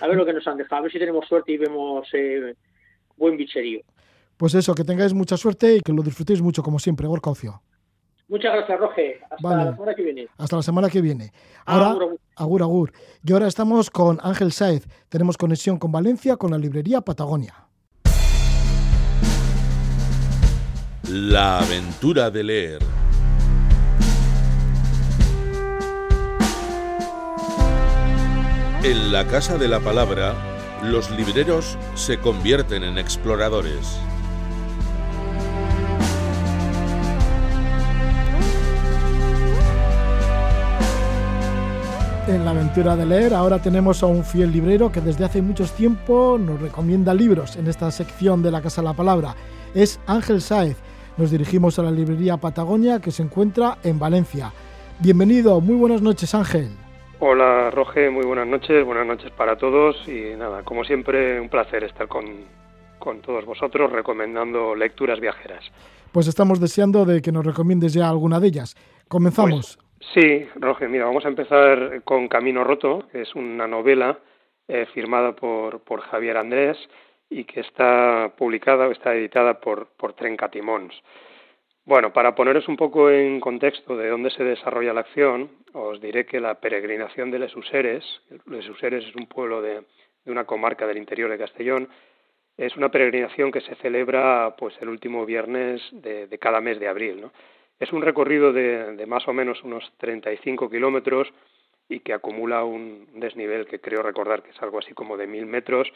A 0.00 0.06
ver 0.06 0.16
lo 0.16 0.24
que 0.24 0.32
nos 0.32 0.46
han 0.46 0.58
dejado, 0.58 0.78
a 0.78 0.82
ver 0.82 0.92
si 0.92 1.00
tenemos 1.00 1.26
suerte 1.26 1.50
y 1.50 1.56
vemos 1.56 2.06
eh, 2.12 2.54
buen 3.16 3.36
bicherío. 3.36 3.80
Pues 4.36 4.54
eso, 4.54 4.76
que 4.76 4.84
tengáis 4.84 5.12
mucha 5.12 5.36
suerte 5.36 5.74
y 5.74 5.80
que 5.80 5.92
lo 5.92 6.02
disfrutéis 6.02 6.40
mucho, 6.40 6.62
como 6.62 6.78
siempre, 6.78 7.08
Gorka 7.08 7.30
Ocio. 7.30 7.62
Muchas 8.32 8.54
gracias, 8.54 8.80
Roge. 8.80 9.20
Hasta 9.30 9.36
vale. 9.46 9.64
la 9.66 9.72
semana 9.72 9.94
que 9.94 10.02
viene. 10.02 10.28
Hasta 10.38 10.56
la 10.56 10.62
semana 10.62 10.88
que 10.88 11.02
viene. 11.02 11.32
Ahora, 11.66 11.90
agur, 11.90 12.02
agur. 12.02 12.18
agur, 12.36 12.62
agur. 12.62 12.92
Y 13.22 13.32
ahora 13.34 13.46
estamos 13.46 13.90
con 13.90 14.18
Ángel 14.22 14.52
Saez. 14.52 14.88
Tenemos 15.10 15.36
conexión 15.36 15.78
con 15.78 15.92
Valencia, 15.92 16.38
con 16.38 16.50
la 16.50 16.56
librería 16.56 17.02
Patagonia. 17.02 17.52
La 21.10 21.58
aventura 21.58 22.30
de 22.30 22.42
leer. 22.42 22.78
En 28.82 29.12
la 29.12 29.26
Casa 29.26 29.58
de 29.58 29.68
la 29.68 29.80
Palabra, 29.80 30.32
los 30.82 31.10
libreros 31.10 31.76
se 31.94 32.18
convierten 32.18 32.82
en 32.82 32.96
exploradores. 32.96 34.00
En 42.28 42.44
la 42.44 42.52
aventura 42.52 42.94
de 42.96 43.06
leer. 43.06 43.34
Ahora 43.34 43.60
tenemos 43.60 44.02
a 44.02 44.06
un 44.06 44.24
fiel 44.24 44.52
librero 44.52 44.92
que 44.92 45.00
desde 45.00 45.24
hace 45.24 45.42
mucho 45.42 45.64
tiempo 45.64 46.38
nos 46.38 46.60
recomienda 46.60 47.14
libros 47.14 47.56
en 47.56 47.66
esta 47.66 47.90
sección 47.90 48.42
de 48.42 48.50
la 48.50 48.62
Casa 48.62 48.80
de 48.80 48.88
la 48.88 48.94
Palabra. 48.94 49.34
Es 49.74 50.00
Ángel 50.06 50.40
Sáez. 50.40 50.76
Nos 51.16 51.30
dirigimos 51.30 51.78
a 51.78 51.82
la 51.82 51.90
librería 51.90 52.36
Patagonia 52.36 53.00
que 53.00 53.10
se 53.10 53.22
encuentra 53.22 53.78
en 53.82 53.98
Valencia. 53.98 54.52
Bienvenido, 55.00 55.60
muy 55.60 55.74
buenas 55.74 56.00
noches 56.00 56.34
Ángel. 56.34 56.70
Hola 57.18 57.70
Roge, 57.70 58.10
muy 58.10 58.24
buenas 58.24 58.46
noches, 58.46 58.84
buenas 58.84 59.06
noches 59.06 59.30
para 59.32 59.56
todos 59.56 59.96
y 60.06 60.36
nada, 60.36 60.62
como 60.62 60.84
siempre 60.84 61.40
un 61.40 61.48
placer 61.48 61.84
estar 61.84 62.08
con, 62.08 62.24
con 62.98 63.20
todos 63.20 63.44
vosotros 63.44 63.90
recomendando 63.90 64.74
lecturas 64.74 65.20
viajeras. 65.20 65.64
Pues 66.12 66.28
estamos 66.28 66.60
deseando 66.60 67.04
de 67.04 67.20
que 67.20 67.32
nos 67.32 67.44
recomiendes 67.44 67.92
ya 67.94 68.08
alguna 68.08 68.38
de 68.38 68.48
ellas. 68.48 68.76
Comenzamos. 69.08 69.76
Pues, 69.76 69.91
sí, 70.14 70.48
Roge, 70.56 70.88
mira, 70.88 71.04
vamos 71.04 71.24
a 71.24 71.28
empezar 71.28 72.02
con 72.04 72.28
Camino 72.28 72.64
Roto, 72.64 73.08
que 73.10 73.22
es 73.22 73.34
una 73.34 73.66
novela 73.66 74.18
eh, 74.68 74.86
firmada 74.94 75.34
por, 75.34 75.80
por 75.80 76.00
Javier 76.00 76.36
Andrés 76.36 76.78
y 77.28 77.44
que 77.44 77.60
está 77.60 78.32
publicada 78.36 78.88
o 78.88 78.92
está 78.92 79.14
editada 79.14 79.60
por, 79.60 79.88
por 79.96 80.14
Trenca 80.14 80.50
Timons. 80.50 80.94
Bueno, 81.84 82.12
para 82.12 82.34
poneros 82.34 82.68
un 82.68 82.76
poco 82.76 83.10
en 83.10 83.40
contexto 83.40 83.96
de 83.96 84.08
dónde 84.08 84.30
se 84.30 84.44
desarrolla 84.44 84.92
la 84.92 85.00
acción, 85.00 85.50
os 85.72 86.00
diré 86.00 86.26
que 86.26 86.38
la 86.38 86.60
peregrinación 86.60 87.30
de 87.30 87.40
Les 87.40 87.56
Useres, 87.56 88.04
Les 88.46 88.68
Useres 88.68 89.04
es 89.04 89.16
un 89.16 89.26
pueblo 89.26 89.60
de, 89.60 89.82
una 90.26 90.44
comarca 90.44 90.86
del 90.86 90.98
interior 90.98 91.28
de 91.28 91.38
Castellón, 91.38 91.88
es 92.56 92.76
una 92.76 92.90
peregrinación 92.90 93.50
que 93.50 93.62
se 93.62 93.74
celebra 93.76 94.54
pues 94.56 94.74
el 94.80 94.90
último 94.90 95.26
viernes 95.26 95.82
de, 95.90 96.28
cada 96.38 96.60
mes 96.60 96.78
de 96.78 96.86
abril. 96.86 97.22
¿no? 97.22 97.32
Es 97.82 97.92
un 97.92 98.00
recorrido 98.00 98.52
de, 98.52 99.04
más 99.08 99.26
o 99.26 99.32
menos 99.32 99.64
unos 99.64 99.92
35 99.96 100.70
kilómetros 100.70 101.26
y 101.88 101.98
que 101.98 102.12
acumula 102.12 102.62
un 102.62 103.08
desnivel 103.14 103.66
que 103.66 103.80
creo 103.80 104.04
recordar 104.04 104.44
que 104.44 104.50
es 104.50 104.62
algo 104.62 104.78
así 104.78 104.94
como 104.94 105.16
de 105.16 105.26
mil 105.26 105.46
metros 105.46 105.92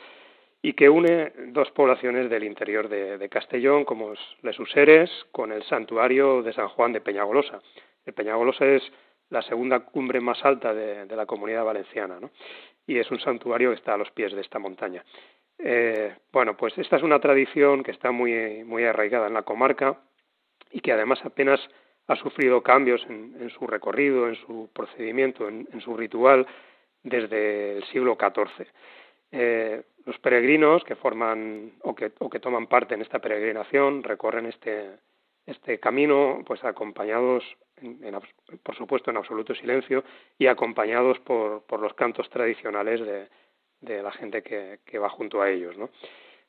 y 0.60 0.72
que 0.72 0.88
une 0.88 1.32
dos 1.52 1.70
poblaciones 1.70 2.28
del 2.28 2.42
interior 2.42 2.88
de, 2.88 3.28
Castellón, 3.28 3.84
como 3.84 4.14
es 4.14 4.18
Les 4.42 4.58
Useres, 4.58 5.08
con 5.30 5.52
el 5.52 5.62
santuario 5.62 6.42
de 6.42 6.52
San 6.54 6.70
Juan 6.70 6.92
de 6.92 7.00
Peñagolosa. 7.00 7.60
El 8.04 8.14
Peñagolosa 8.14 8.66
es 8.66 8.82
la 9.30 9.42
segunda 9.42 9.78
cumbre 9.78 10.20
más 10.20 10.44
alta 10.44 10.74
de, 10.74 11.06
la 11.14 11.26
comunidad 11.26 11.64
valenciana, 11.64 12.18
¿no? 12.18 12.32
y 12.84 12.98
es 12.98 13.08
un 13.12 13.20
santuario 13.20 13.70
que 13.70 13.76
está 13.76 13.94
a 13.94 13.98
los 13.98 14.10
pies 14.10 14.32
de 14.32 14.40
esta 14.40 14.58
montaña. 14.58 15.04
Eh, 15.56 16.16
bueno, 16.32 16.56
pues 16.56 16.76
esta 16.78 16.96
es 16.96 17.04
una 17.04 17.20
tradición 17.20 17.84
que 17.84 17.92
está 17.92 18.10
muy, 18.10 18.64
muy 18.64 18.82
arraigada 18.82 19.28
en 19.28 19.34
la 19.34 19.42
comarca 19.42 20.00
y 20.76 20.80
que 20.80 20.92
además 20.92 21.18
apenas 21.24 21.58
ha 22.06 22.16
sufrido 22.16 22.62
cambios 22.62 23.02
en, 23.08 23.48
su 23.48 23.66
recorrido, 23.66 24.28
en 24.28 24.34
su 24.34 24.68
procedimiento, 24.74 25.48
en, 25.48 25.80
su 25.80 25.96
ritual 25.96 26.46
desde 27.02 27.78
el 27.78 27.84
siglo 27.84 28.18
XIV. 28.20 28.66
Eh, 29.32 29.82
los 30.04 30.18
peregrinos 30.18 30.84
que 30.84 30.94
forman 30.94 31.72
o 31.82 31.94
que, 31.94 32.12
o 32.18 32.28
que 32.28 32.40
toman 32.40 32.66
parte 32.66 32.94
en 32.94 33.00
esta 33.00 33.20
peregrinación 33.20 34.02
recorren 34.02 34.44
este, 34.44 34.98
este 35.46 35.80
camino 35.80 36.42
pues 36.46 36.62
acompañados 36.62 37.42
por 38.62 38.76
supuesto 38.76 39.10
en 39.10 39.16
absoluto 39.16 39.54
silencio 39.54 40.04
y 40.38 40.46
acompañados 40.46 41.18
por, 41.20 41.62
por 41.62 41.80
los 41.80 41.94
cantos 41.94 42.28
tradicionales 42.28 43.00
de, 43.00 43.28
de 43.80 44.02
la 44.02 44.12
gente 44.12 44.42
que, 44.42 44.80
que, 44.84 44.98
va 44.98 45.08
junto 45.08 45.40
a 45.40 45.50
ellos 45.50 45.76
¿no? 45.78 45.88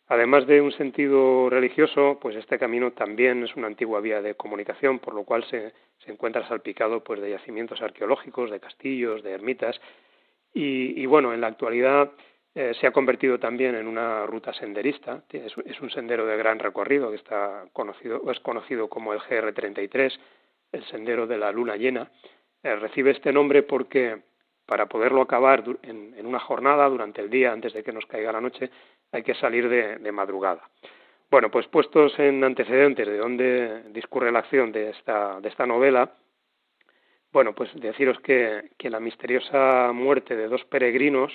Además 0.07 0.47
de 0.47 0.61
un 0.61 0.71
sentido 0.71 1.49
religioso 1.49 2.17
pues 2.21 2.35
este 2.35 2.57
camino 2.57 2.91
también 2.91 3.43
es 3.43 3.55
una 3.55 3.67
antigua 3.67 3.99
vía 3.99 4.21
de 4.21 4.35
comunicación 4.35 4.99
por 4.99 5.13
lo 5.13 5.23
cual 5.23 5.43
se, 5.45 5.73
encuentra 6.07 6.47
salpicado 6.47 7.03
pues 7.03 7.19
de 7.19 7.31
yacimientos 7.31 7.81
arqueológicos 7.81 8.49
de 8.49 8.61
castillos 8.61 9.21
de 9.23 9.33
ermitas 9.33 9.79
y, 10.53 11.05
bueno 11.05 11.33
en 11.33 11.41
la 11.41 11.47
actualidad 11.47 12.11
eh, 12.55 12.73
se 12.79 12.87
ha 12.87 12.91
convertido 12.91 13.37
también 13.37 13.75
en 13.75 13.85
una 13.85 14.25
ruta 14.25 14.51
senderista. 14.51 15.21
Es, 15.29 15.55
un 15.79 15.91
sendero 15.91 16.25
de 16.25 16.37
gran 16.37 16.57
recorrido 16.57 17.11
que 17.11 17.17
está 17.17 17.65
conocido, 17.71 18.19
es 18.31 18.39
conocido 18.39 18.89
como 18.89 19.13
el 19.13 19.19
GR33, 19.19 20.17
el 20.71 20.83
sendero 20.85 21.27
de 21.27 21.37
la 21.37 21.51
luna 21.51 21.75
llena. 21.75 22.09
Eh, 22.63 22.75
recibe 22.77 23.11
este 23.11 23.31
nombre 23.31 23.61
porque 23.61 24.23
para 24.65 24.87
poderlo 24.87 25.21
acabar 25.21 25.63
en, 25.83 26.25
una 26.25 26.39
jornada 26.39 26.89
durante 26.89 27.21
el 27.21 27.29
día 27.29 27.51
antes 27.51 27.73
de 27.73 27.83
que 27.83 27.93
nos 27.93 28.05
caiga 28.05 28.31
la 28.31 28.41
noche 28.41 28.69
hay 29.11 29.23
que 29.23 29.35
salir 29.35 29.69
de, 29.69 30.11
madrugada. 30.11 30.69
Bueno, 31.29 31.51
pues 31.51 31.67
puestos 31.67 32.17
en 32.19 32.43
antecedentes 32.43 33.07
de 33.07 33.17
dónde 33.17 33.83
discurre 33.91 34.31
la 34.31 34.39
acción 34.39 34.71
de 34.71 34.91
esta, 34.91 35.39
de 35.41 35.49
esta 35.49 35.65
novela, 35.65 36.13
bueno, 37.31 37.53
pues 37.53 37.69
deciros 37.75 38.19
que, 38.21 38.71
que 38.77 38.89
la 38.89 38.99
misteriosa 38.99 39.91
muerte 39.93 40.35
de 40.35 40.47
dos 40.47 40.63
peregrinos 40.65 41.31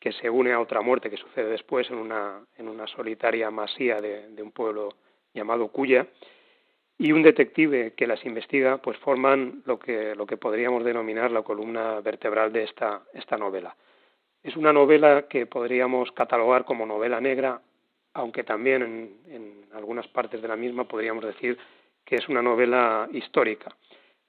que 0.00 0.12
se 0.12 0.30
une 0.30 0.52
a 0.52 0.60
otra 0.60 0.80
muerte 0.80 1.10
que 1.10 1.18
sucede 1.18 1.50
después 1.50 1.88
en 1.90 1.98
una, 1.98 2.40
en 2.56 2.68
una 2.68 2.86
solitaria 2.86 3.50
masía 3.50 4.00
de, 4.00 4.42
un 4.42 4.50
pueblo 4.50 4.88
llamado 5.34 5.68
Cuya, 5.68 6.06
y 6.98 7.12
un 7.12 7.22
detective 7.22 7.92
que 7.94 8.06
las 8.06 8.24
investiga, 8.24 8.78
pues 8.78 8.98
forman 8.98 9.62
lo 9.66 9.78
que, 9.78 10.14
lo 10.14 10.26
que 10.26 10.38
podríamos 10.38 10.84
denominar 10.84 11.30
la 11.30 11.42
columna 11.42 12.00
vertebral 12.00 12.52
de 12.52 12.64
esta, 12.64 13.02
esta 13.12 13.36
novela. 13.36 13.76
Es 14.42 14.56
una 14.56 14.72
novela 14.72 15.26
que 15.28 15.46
podríamos 15.46 16.12
catalogar 16.12 16.64
como 16.64 16.86
novela 16.86 17.20
negra, 17.20 17.60
aunque 18.14 18.42
también 18.42 18.82
en, 19.28 19.60
algunas 19.72 20.08
partes 20.08 20.42
de 20.42 20.48
la 20.48 20.56
misma 20.56 20.88
podríamos 20.88 21.24
decir 21.24 21.56
que 22.04 22.16
es 22.16 22.28
una 22.28 22.42
novela 22.42 23.08
histórica. 23.12 23.76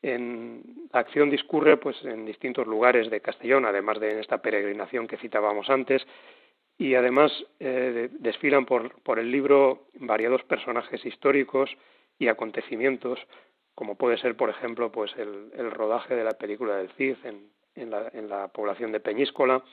La 0.04 1.00
acción 1.00 1.30
discurre 1.30 1.78
pues 1.78 2.04
en 2.04 2.26
distintos 2.26 2.68
lugares 2.68 3.10
de 3.10 3.22
Castellón, 3.22 3.66
además 3.66 4.00
de 4.00 4.12
en 4.12 4.20
esta 4.20 4.42
peregrinación 4.42 5.08
que 5.08 5.18
citábamos 5.18 5.70
antes, 5.70 6.06
y 6.78 6.96
además 6.96 7.32
eh, 7.60 8.10
desfilan 8.20 8.66
por, 8.66 9.02
por 9.04 9.20
el 9.20 9.32
libro 9.32 9.88
variados 9.96 10.44
personajes 10.44 11.06
históricos 11.06 11.70
y 12.18 12.28
acontecimientos, 12.28 13.20
como 13.76 13.96
puede 13.96 14.18
ser, 14.18 14.36
por 14.36 14.50
ejemplo, 14.50 14.92
pues 14.92 15.12
el, 15.18 15.52
el 15.56 15.72
rodaje 15.72 16.16
de 16.16 16.24
la 16.24 16.32
película 16.32 16.78
del 16.78 16.90
Cid 16.94 17.18
en, 17.24 17.52
en, 17.76 17.92
la, 17.92 18.10
en, 18.14 18.30
la, 18.30 18.48
población 18.48 18.92
de 18.92 19.00
Peñíscola, 19.00 19.64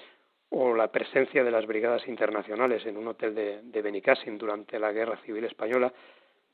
o 0.50 0.74
la 0.74 0.90
presencia 0.90 1.44
de 1.44 1.50
las 1.50 1.66
brigadas 1.66 2.06
internacionales 2.08 2.84
en 2.86 2.96
un 2.96 3.08
hotel 3.08 3.34
de, 3.34 3.60
de 3.62 3.82
Benicassim 3.82 4.38
durante 4.38 4.78
la 4.78 4.92
Guerra 4.92 5.18
Civil 5.18 5.44
Española, 5.44 5.92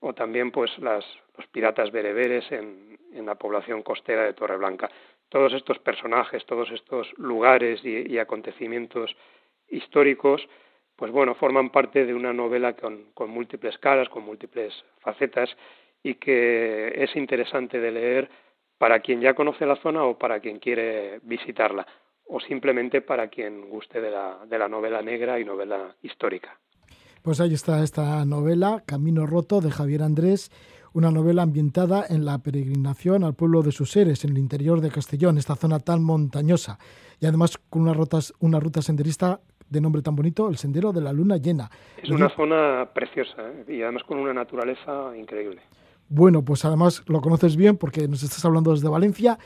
o 0.00 0.12
también 0.12 0.50
pues 0.50 0.76
las, 0.78 1.04
los 1.36 1.46
piratas 1.48 1.90
bereberes 1.90 2.50
en, 2.50 2.98
en, 3.12 3.26
la 3.26 3.36
población 3.36 3.82
costera 3.82 4.24
de 4.24 4.34
Torreblanca. 4.34 4.90
Todos 5.28 5.52
estos 5.54 5.78
personajes, 5.78 6.44
todos 6.44 6.70
estos 6.72 7.12
lugares 7.18 7.80
y, 7.84 8.12
y, 8.12 8.18
acontecimientos 8.18 9.16
históricos, 9.68 10.46
pues 10.96 11.10
bueno, 11.10 11.34
forman 11.34 11.70
parte 11.70 12.04
de 12.04 12.14
una 12.14 12.32
novela 12.32 12.74
con, 12.74 13.12
con 13.14 13.30
múltiples 13.30 13.78
caras, 13.78 14.08
con 14.08 14.24
múltiples 14.24 14.74
facetas 15.00 15.56
y 16.02 16.16
que 16.16 16.92
es 16.96 17.16
interesante 17.16 17.80
de 17.80 17.90
leer 17.90 18.28
para 18.76 19.00
quien 19.00 19.20
ya 19.20 19.34
conoce 19.34 19.64
la 19.64 19.76
zona 19.76 20.04
o 20.04 20.18
para 20.18 20.40
quien 20.40 20.58
quiere 20.58 21.20
visitarla 21.22 21.86
o 22.26 22.40
simplemente 22.40 23.00
para 23.00 23.28
quien 23.28 23.68
guste 23.68 24.00
de 24.00 24.10
la, 24.10 24.38
de 24.48 24.58
la 24.58 24.68
novela 24.68 25.02
negra 25.02 25.38
y 25.38 25.44
novela 25.44 25.94
histórica. 26.02 26.58
Pues 27.22 27.40
ahí 27.40 27.54
está 27.54 27.82
esta 27.82 28.24
novela, 28.24 28.82
Camino 28.86 29.26
Roto, 29.26 29.60
de 29.60 29.70
Javier 29.70 30.02
Andrés, 30.02 30.50
una 30.92 31.10
novela 31.10 31.42
ambientada 31.42 32.04
en 32.08 32.24
la 32.24 32.38
peregrinación 32.38 33.24
al 33.24 33.34
pueblo 33.34 33.62
de 33.62 33.72
sus 33.72 33.90
seres, 33.90 34.24
en 34.24 34.30
el 34.30 34.38
interior 34.38 34.80
de 34.80 34.90
Castellón, 34.90 35.38
esta 35.38 35.56
zona 35.56 35.80
tan 35.80 36.04
montañosa, 36.04 36.78
y 37.20 37.26
además 37.26 37.58
con 37.70 37.82
una, 37.82 37.94
rotas, 37.94 38.32
una 38.40 38.60
ruta 38.60 38.82
senderista 38.82 39.40
de 39.68 39.80
nombre 39.80 40.02
tan 40.02 40.14
bonito, 40.14 40.48
el 40.48 40.56
Sendero 40.56 40.92
de 40.92 41.00
la 41.00 41.12
Luna 41.12 41.36
Llena. 41.38 41.70
Es 42.00 42.10
una 42.10 42.28
zona 42.28 42.88
preciosa 42.94 43.36
¿eh? 43.40 43.64
y 43.68 43.82
además 43.82 44.04
con 44.04 44.18
una 44.18 44.32
naturaleza 44.32 45.16
increíble. 45.16 45.62
Bueno, 46.08 46.44
pues 46.44 46.64
además 46.64 47.02
lo 47.06 47.20
conoces 47.20 47.56
bien 47.56 47.76
porque 47.76 48.06
nos 48.06 48.22
estás 48.22 48.44
hablando 48.44 48.72
desde 48.72 48.88
Valencia. 48.88 49.38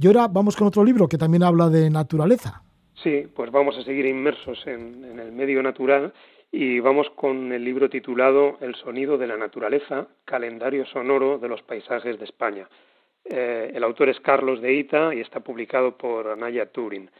Y 0.00 0.06
ahora 0.06 0.28
vamos 0.28 0.56
con 0.56 0.66
otro 0.66 0.82
libro 0.82 1.06
que 1.06 1.18
también 1.18 1.42
habla 1.42 1.68
de 1.68 1.90
naturaleza. 1.90 2.62
Sí, 3.02 3.26
pues 3.34 3.50
vamos 3.50 3.76
a 3.76 3.82
seguir 3.82 4.06
inmersos 4.06 4.66
en, 4.66 5.18
el 5.18 5.30
medio 5.30 5.62
natural 5.62 6.14
y 6.50 6.80
vamos 6.80 7.10
con 7.10 7.52
el 7.52 7.62
libro 7.62 7.90
titulado 7.90 8.56
El 8.62 8.74
sonido 8.76 9.18
de 9.18 9.26
la 9.26 9.36
naturaleza, 9.36 10.08
calendario 10.24 10.86
sonoro 10.86 11.38
de 11.38 11.48
los 11.48 11.60
paisajes 11.62 12.18
de 12.18 12.24
España. 12.24 12.66
Eh, 13.24 13.72
el 13.74 13.84
autor 13.84 14.08
es 14.08 14.18
Carlos 14.20 14.62
de 14.62 14.72
Ita 14.72 15.14
y 15.14 15.20
está 15.20 15.40
publicado 15.40 15.98
por 15.98 16.28
Anaya 16.28 16.72
Turing. 16.72 17.10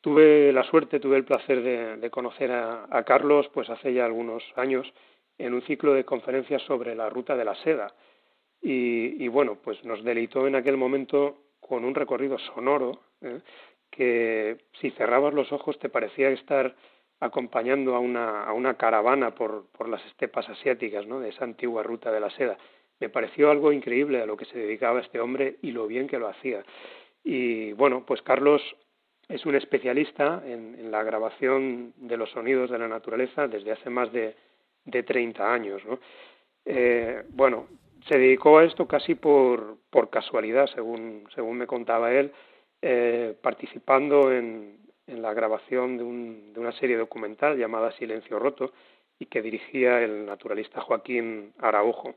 Tuve 0.00 0.52
la 0.52 0.64
suerte, 0.64 0.98
tuve 0.98 1.16
el 1.16 1.24
placer 1.24 1.62
de, 1.62 2.10
conocer 2.10 2.50
a, 2.50 3.04
Carlos 3.06 3.48
pues 3.54 3.70
hace 3.70 3.94
ya 3.94 4.04
algunos 4.04 4.42
años 4.56 4.92
en 5.38 5.54
un 5.54 5.62
ciclo 5.62 5.94
de 5.94 6.04
conferencias 6.04 6.62
sobre 6.62 6.96
la 6.96 7.08
ruta 7.08 7.36
de 7.36 7.44
la 7.44 7.54
seda. 7.54 7.94
Y, 8.60 9.28
bueno, 9.28 9.58
pues 9.62 9.84
nos 9.84 10.02
deleitó 10.02 10.48
en 10.48 10.56
aquel 10.56 10.76
momento 10.76 11.49
con 11.70 11.84
un 11.84 11.94
recorrido 11.94 12.36
sonoro 12.36 12.98
¿eh? 13.22 13.38
que 13.92 14.58
si 14.80 14.90
cerrabas 14.90 15.32
los 15.32 15.52
ojos 15.52 15.78
te 15.78 15.88
parecía 15.88 16.28
estar 16.30 16.74
acompañando 17.20 17.94
a 17.94 18.00
una, 18.00 18.42
a 18.42 18.52
una 18.52 18.74
caravana 18.74 19.36
por, 19.36 19.66
por 19.70 19.88
las 19.88 20.04
estepas 20.06 20.48
asiáticas, 20.48 21.06
¿no? 21.06 21.20
de 21.20 21.28
esa 21.28 21.44
antigua 21.44 21.84
ruta 21.84 22.10
de 22.10 22.18
la 22.18 22.30
seda. 22.30 22.58
Me 22.98 23.08
pareció 23.08 23.52
algo 23.52 23.70
increíble 23.70 24.20
a 24.20 24.26
lo 24.26 24.36
que 24.36 24.46
se 24.46 24.58
dedicaba 24.58 24.98
este 24.98 25.20
hombre 25.20 25.58
y 25.62 25.70
lo 25.70 25.86
bien 25.86 26.08
que 26.08 26.18
lo 26.18 26.26
hacía. 26.26 26.64
Y 27.22 27.72
bueno, 27.74 28.04
pues 28.04 28.20
Carlos 28.22 28.60
es 29.28 29.46
un 29.46 29.54
especialista 29.54 30.42
en, 30.44 30.90
la 30.90 31.04
grabación 31.04 31.94
de 31.98 32.16
los 32.16 32.30
sonidos 32.30 32.70
de 32.70 32.78
la 32.78 32.88
naturaleza 32.88 33.46
desde 33.46 33.70
hace 33.70 33.90
más 33.90 34.12
de, 34.12 34.34
de 34.86 35.04
30 35.04 35.54
años. 35.54 35.82
¿no? 35.86 36.00
Eh, 36.64 37.22
bueno, 37.28 37.68
se 38.08 38.18
dedicó 38.18 38.58
a 38.58 38.64
esto 38.64 38.86
casi 38.86 39.14
por, 39.14 39.78
por 39.90 40.10
casualidad, 40.10 40.66
según, 40.74 41.26
según 41.34 41.58
me 41.58 41.66
contaba 41.66 42.12
él, 42.12 42.32
eh, 42.82 43.36
participando 43.42 44.32
en, 44.32 44.78
en, 45.06 45.22
la 45.22 45.34
grabación 45.34 45.98
de, 45.98 46.04
un, 46.04 46.52
de, 46.52 46.60
una 46.60 46.72
serie 46.72 46.96
documental 46.96 47.58
llamada 47.58 47.92
Silencio 47.92 48.38
Roto 48.38 48.72
y 49.18 49.26
que 49.26 49.42
dirigía 49.42 50.00
el 50.00 50.24
naturalista 50.24 50.80
Joaquín 50.80 51.52
Araujo. 51.58 52.14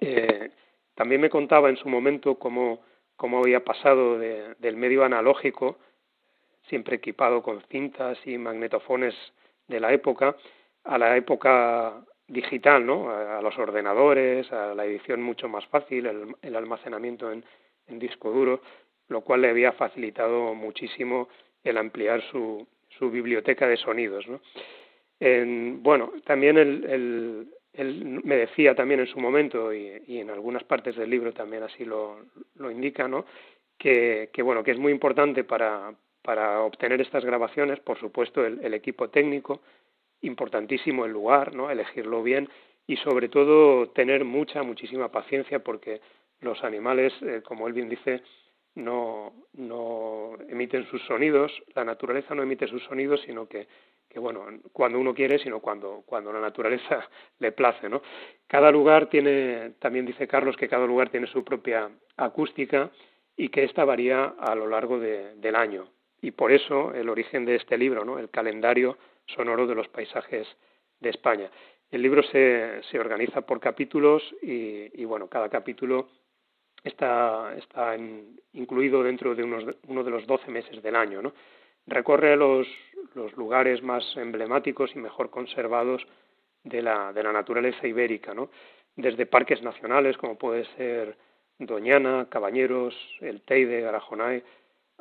Eh, 0.00 0.50
también 0.94 1.20
me 1.20 1.30
contaba 1.30 1.70
en 1.70 1.76
su 1.76 1.88
momento 1.88 2.34
cómo, 2.34 2.80
cómo 3.16 3.38
había 3.38 3.64
pasado 3.64 4.18
del 4.18 4.76
medio 4.76 5.04
analógico, 5.04 5.78
siempre 6.68 6.96
equipado 6.96 7.42
con 7.42 7.62
cintas 7.70 8.18
y 8.26 8.36
magnetofones 8.36 9.14
de 9.66 9.80
la 9.80 9.92
época, 9.92 10.36
a 10.84 10.98
la 10.98 11.16
época 11.16 12.04
digital, 12.30 12.84
¿no? 12.86 13.10
A, 13.10 13.42
los 13.42 13.58
ordenadores, 13.58 14.50
a 14.52 14.74
la 14.74 14.84
edición 14.84 15.22
mucho 15.22 15.48
más 15.48 15.66
fácil, 15.66 16.34
el, 16.42 16.56
almacenamiento 16.56 17.30
en, 17.32 17.44
disco 17.98 18.30
duro, 18.30 18.62
lo 19.08 19.22
cual 19.22 19.42
le 19.42 19.50
había 19.50 19.72
facilitado 19.72 20.54
muchísimo 20.54 21.28
el 21.64 21.76
ampliar 21.76 22.22
su, 22.30 22.66
su 22.98 23.10
biblioteca 23.10 23.66
de 23.66 23.76
sonidos. 23.76 24.26
¿no? 24.28 24.40
bueno, 25.82 26.12
también 26.24 26.56
el, 26.56 27.48
él 27.72 28.20
me 28.24 28.36
decía 28.36 28.74
también 28.74 29.00
en 29.00 29.06
su 29.06 29.18
momento 29.18 29.72
y, 29.72 30.02
en 30.06 30.30
algunas 30.30 30.64
partes 30.64 30.96
del 30.96 31.10
libro 31.10 31.32
también 31.32 31.62
así 31.62 31.84
lo, 31.84 32.18
indica, 32.70 33.08
¿no? 33.08 33.24
Que, 33.78 34.28
que, 34.32 34.42
bueno 34.42 34.62
que 34.62 34.72
es 34.72 34.78
muy 34.78 34.92
importante 34.92 35.42
para 35.42 35.94
obtener 36.60 37.00
estas 37.00 37.24
grabaciones, 37.24 37.80
por 37.80 37.98
supuesto, 37.98 38.44
el, 38.44 38.74
equipo 38.74 39.08
técnico, 39.08 39.60
importantísimo 40.22 41.04
el 41.04 41.12
lugar, 41.12 41.54
¿no? 41.54 41.70
elegirlo 41.70 42.22
bien 42.22 42.48
y 42.86 42.96
sobre 42.96 43.28
todo 43.28 43.90
tener 43.90 44.24
mucha, 44.24 44.62
muchísima 44.62 45.10
paciencia 45.10 45.60
porque 45.60 46.00
los 46.40 46.62
animales, 46.64 47.12
eh, 47.22 47.42
como 47.44 47.68
él 47.68 47.72
bien 47.72 47.88
dice, 47.88 48.22
no, 48.74 49.32
no 49.54 50.36
emiten 50.48 50.86
sus 50.86 51.02
sonidos, 51.02 51.52
la 51.74 51.84
naturaleza 51.84 52.34
no 52.34 52.42
emite 52.42 52.66
sus 52.66 52.82
sonidos, 52.84 53.20
sino 53.26 53.46
que, 53.46 53.66
que 54.08 54.18
bueno, 54.18 54.46
cuando 54.72 54.98
uno 54.98 55.14
quiere, 55.14 55.38
sino 55.38 55.60
cuando, 55.60 56.02
cuando 56.06 56.32
la 56.32 56.40
naturaleza 56.40 57.08
le 57.38 57.52
place, 57.52 57.88
¿no? 57.88 58.02
Cada 58.46 58.70
lugar 58.70 59.08
tiene, 59.08 59.74
también 59.78 60.06
dice 60.06 60.26
Carlos 60.26 60.56
que 60.56 60.68
cada 60.68 60.86
lugar 60.86 61.10
tiene 61.10 61.26
su 61.26 61.44
propia 61.44 61.90
acústica 62.16 62.90
y 63.36 63.48
que 63.48 63.64
esta 63.64 63.84
varía 63.84 64.34
a 64.38 64.54
lo 64.54 64.66
largo 64.66 64.98
del 64.98 65.56
año. 65.56 65.88
Y 66.20 66.32
por 66.32 66.52
eso 66.52 66.92
el 66.92 67.08
origen 67.08 67.44
de 67.44 67.56
este 67.56 67.78
libro, 67.78 68.04
¿no? 68.04 68.18
El 68.18 68.28
calendario 68.28 68.98
sonoro 69.34 69.66
de 69.66 69.74
los 69.74 69.88
paisajes 69.88 70.46
de 71.00 71.10
España. 71.10 71.50
El 71.90 72.02
libro 72.02 72.22
se, 72.22 72.82
se 72.90 72.98
organiza 72.98 73.42
por 73.42 73.60
capítulos 73.60 74.22
y, 74.42 75.00
y 75.00 75.04
bueno, 75.04 75.28
cada 75.28 75.48
capítulo 75.48 76.08
está, 76.84 77.54
está 77.56 77.96
incluido 78.52 79.02
dentro 79.02 79.34
de 79.34 79.42
unos, 79.42 79.64
uno 79.88 80.04
de 80.04 80.10
los 80.10 80.26
doce 80.26 80.50
meses 80.50 80.82
del 80.82 80.96
año. 80.96 81.22
¿no? 81.22 81.32
Recorre 81.86 82.36
los, 82.36 82.66
los 83.14 83.32
lugares 83.36 83.82
más 83.82 84.04
emblemáticos 84.16 84.94
y 84.94 84.98
mejor 84.98 85.30
conservados 85.30 86.06
de 86.62 86.82
la, 86.82 87.12
de 87.12 87.22
la 87.22 87.32
naturaleza 87.32 87.86
ibérica, 87.86 88.34
¿no? 88.34 88.50
desde 88.96 89.26
parques 89.26 89.62
nacionales 89.62 90.16
como 90.16 90.36
puede 90.36 90.64
ser 90.76 91.16
Doñana, 91.58 92.26
Cabañeros, 92.30 92.94
el 93.20 93.42
Teide, 93.42 93.86
Arajonay, 93.86 94.42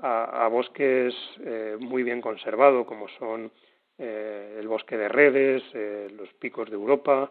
a, 0.01 0.47
bosques 0.49 1.13
eh, 1.43 1.77
muy 1.79 2.03
bien 2.03 2.21
conservados 2.21 2.85
como 2.85 3.07
son 3.19 3.51
eh, 3.99 4.55
el 4.57 4.67
bosque 4.67 4.97
de 4.97 5.09
Redes, 5.09 5.61
eh, 5.73 6.07
los 6.15 6.31
picos 6.33 6.69
de 6.69 6.75
Europa, 6.75 7.29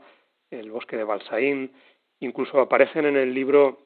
el 0.51 0.71
bosque 0.71 0.99
de 0.99 1.05
Balsaín, 1.05 1.73
incluso 2.21 2.61
aparecen 2.61 3.07
en 3.07 3.17
el 3.17 3.33
libro 3.33 3.81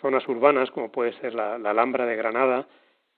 zonas 0.00 0.26
urbanas 0.28 0.70
como 0.70 0.90
puede 0.90 1.12
ser 1.20 1.34
la, 1.34 1.54
Alhambra 1.54 2.06
de 2.06 2.16
Granada 2.16 2.66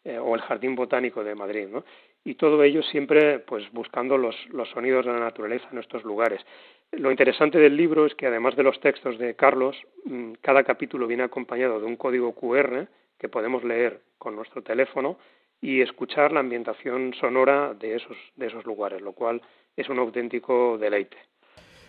eh, 0.05 0.19
o 0.19 0.35
el 0.35 0.43
Jardín 0.43 0.75
Botánico 0.75 1.25
de 1.25 1.35
Madrid, 1.35 1.69
¿no? 1.69 1.85
Y 2.25 2.35
todo 2.35 2.63
ello 2.63 2.83
siempre 2.83 3.39
pues 3.41 3.71
buscando 3.73 4.19
los, 4.19 4.37
los 4.51 4.69
sonidos 4.71 5.07
de 5.07 5.13
la 5.13 5.21
naturaleza 5.21 5.69
en 5.73 5.79
estos 5.79 6.05
lugares. 6.05 6.45
Lo 6.93 7.11
interesante 7.11 7.59
del 7.59 7.77
libro 7.77 8.05
es 8.05 8.15
que 8.15 8.27
además 8.27 8.55
de 8.57 8.63
los 8.63 8.79
textos 8.81 9.19
de 9.19 9.35
Carlos, 9.35 9.77
mm, 10.05 10.35
cada 10.43 10.63
capítulo 10.65 11.07
viene 11.07 11.23
acompañado 11.23 11.81
de 11.81 11.87
un 11.87 11.97
código 11.97 12.35
QR 12.35 12.87
que 13.19 13.29
podemos 13.29 13.65
leer 13.65 14.03
con 14.19 14.37
nuestro 14.37 14.63
teléfono 14.63 15.19
y 15.63 15.81
escuchar 15.81 16.33
la 16.33 16.41
ambientación 16.41 17.15
sonora 17.19 17.73
de 17.73 17.95
esos, 17.95 18.17
de 18.37 18.49
esos 18.49 18.67
lugares, 18.67 19.01
lo 19.01 19.13
cual 19.13 19.41
es 19.77 19.89
un 19.89 19.99
auténtico 19.99 20.77
deleite. 20.77 21.17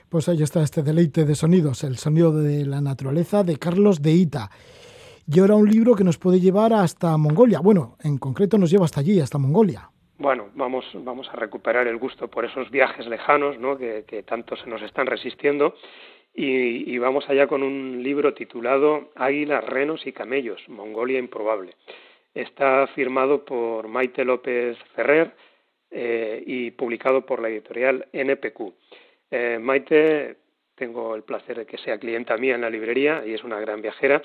Pues 0.09 0.29
ahí 0.29 0.43
está 0.43 0.62
este 0.62 0.83
deleite 0.83 1.25
de 1.25 1.33
sonidos, 1.33 1.83
el 1.83 1.97
sonido 1.97 2.31
de 2.31 2.67
la 2.67 2.81
naturaleza 2.81 3.43
de 3.43 3.57
Carlos 3.57 4.01
de 4.01 4.12
Ita. 4.12 4.49
Y 5.27 5.39
ahora 5.39 5.55
un 5.55 5.67
libro 5.67 5.95
que 5.95 6.03
nos 6.03 6.19
puede 6.19 6.39
llevar 6.39 6.71
hasta 6.71 7.17
Mongolia. 7.17 7.62
Bueno, 7.62 7.97
en 8.03 8.19
concreto 8.19 8.59
nos 8.59 8.69
lleva 8.69 8.86
hasta 8.86 8.99
allí, 8.99 9.19
hasta 9.19 9.39
Mongolia. 9.39 9.89
Bueno, 10.19 10.49
vamos, 10.53 10.86
vamos 10.93 11.27
a 11.29 11.36
recuperar 11.36 11.88
el 11.88 11.97
gusto 11.97 12.27
por 12.27 12.45
esos 12.45 12.69
viajes 12.69 13.07
lejanos 13.07 13.57
¿no? 13.57 13.77
que, 13.77 14.23
tanto 14.27 14.55
se 14.55 14.69
nos 14.69 14.83
están 14.83 15.07
resistiendo. 15.07 15.73
Y, 16.36 16.93
y, 16.93 16.97
vamos 16.97 17.25
allá 17.29 17.47
con 17.47 17.62
un 17.62 18.01
libro 18.01 18.33
titulado 18.33 19.12
Águilas, 19.15 19.63
renos 19.63 20.05
y 20.07 20.13
camellos, 20.13 20.62
Mongolia 20.67 21.19
improbable. 21.19 21.75
Está 22.34 22.88
firmado 22.88 23.46
por 23.46 23.88
Maite 23.88 24.26
López 24.26 24.78
Ferrer 24.96 25.34
eh, 25.91 26.43
y 26.46 26.72
publicado 26.72 27.26
por 27.26 27.39
la 27.39 27.50
editorial 27.50 28.08
NPQ. 28.12 28.74
Eh, 29.30 29.60
Maite, 29.62 30.38
tengo 30.76 31.15
el 31.15 31.24
placer 31.24 31.58
de 31.58 31.65
que 31.67 31.78
sea 31.78 32.00
clienta 32.00 32.36
mía 32.38 32.56
en 32.56 32.62
la 32.62 32.69
librería 32.69 33.24
y 33.26 33.34
es 33.34 33.43
una 33.43 33.60
gran 33.60 33.82
viajera. 33.82 34.24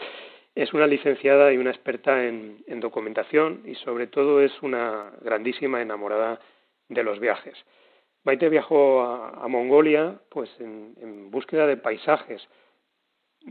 Es 0.54 0.72
una 0.72 0.86
licenciada 0.86 1.52
y 1.52 1.58
una 1.58 1.70
experta 1.70 2.24
en, 2.24 2.64
documentación 2.80 3.62
y 3.66 3.74
sobre 3.74 4.06
todo 4.06 4.40
es 4.40 4.52
una 4.62 5.12
grandísima 5.20 5.82
enamorada 5.82 6.40
de 6.88 7.02
los 7.02 7.20
viajes. 7.20 7.54
Maite 8.24 8.48
viajó 8.48 9.02
a, 9.02 9.46
Mongolia 9.48 10.18
pues 10.30 10.50
en, 10.58 11.30
búsqueda 11.30 11.66
de 11.66 11.76
paisajes, 11.76 12.48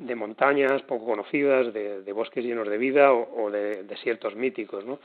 de 0.06 0.16
montañas 0.16 0.82
poco 0.84 1.06
conocidas, 1.06 1.74
de, 1.74 2.12
bosques 2.14 2.44
llenos 2.44 2.68
de 2.68 2.78
vida 2.78 3.14
o, 3.14 3.44
o, 3.44 3.52
de 3.52 3.84
desiertos 3.84 4.36
míticos, 4.36 4.86
¿no? 4.86 5.00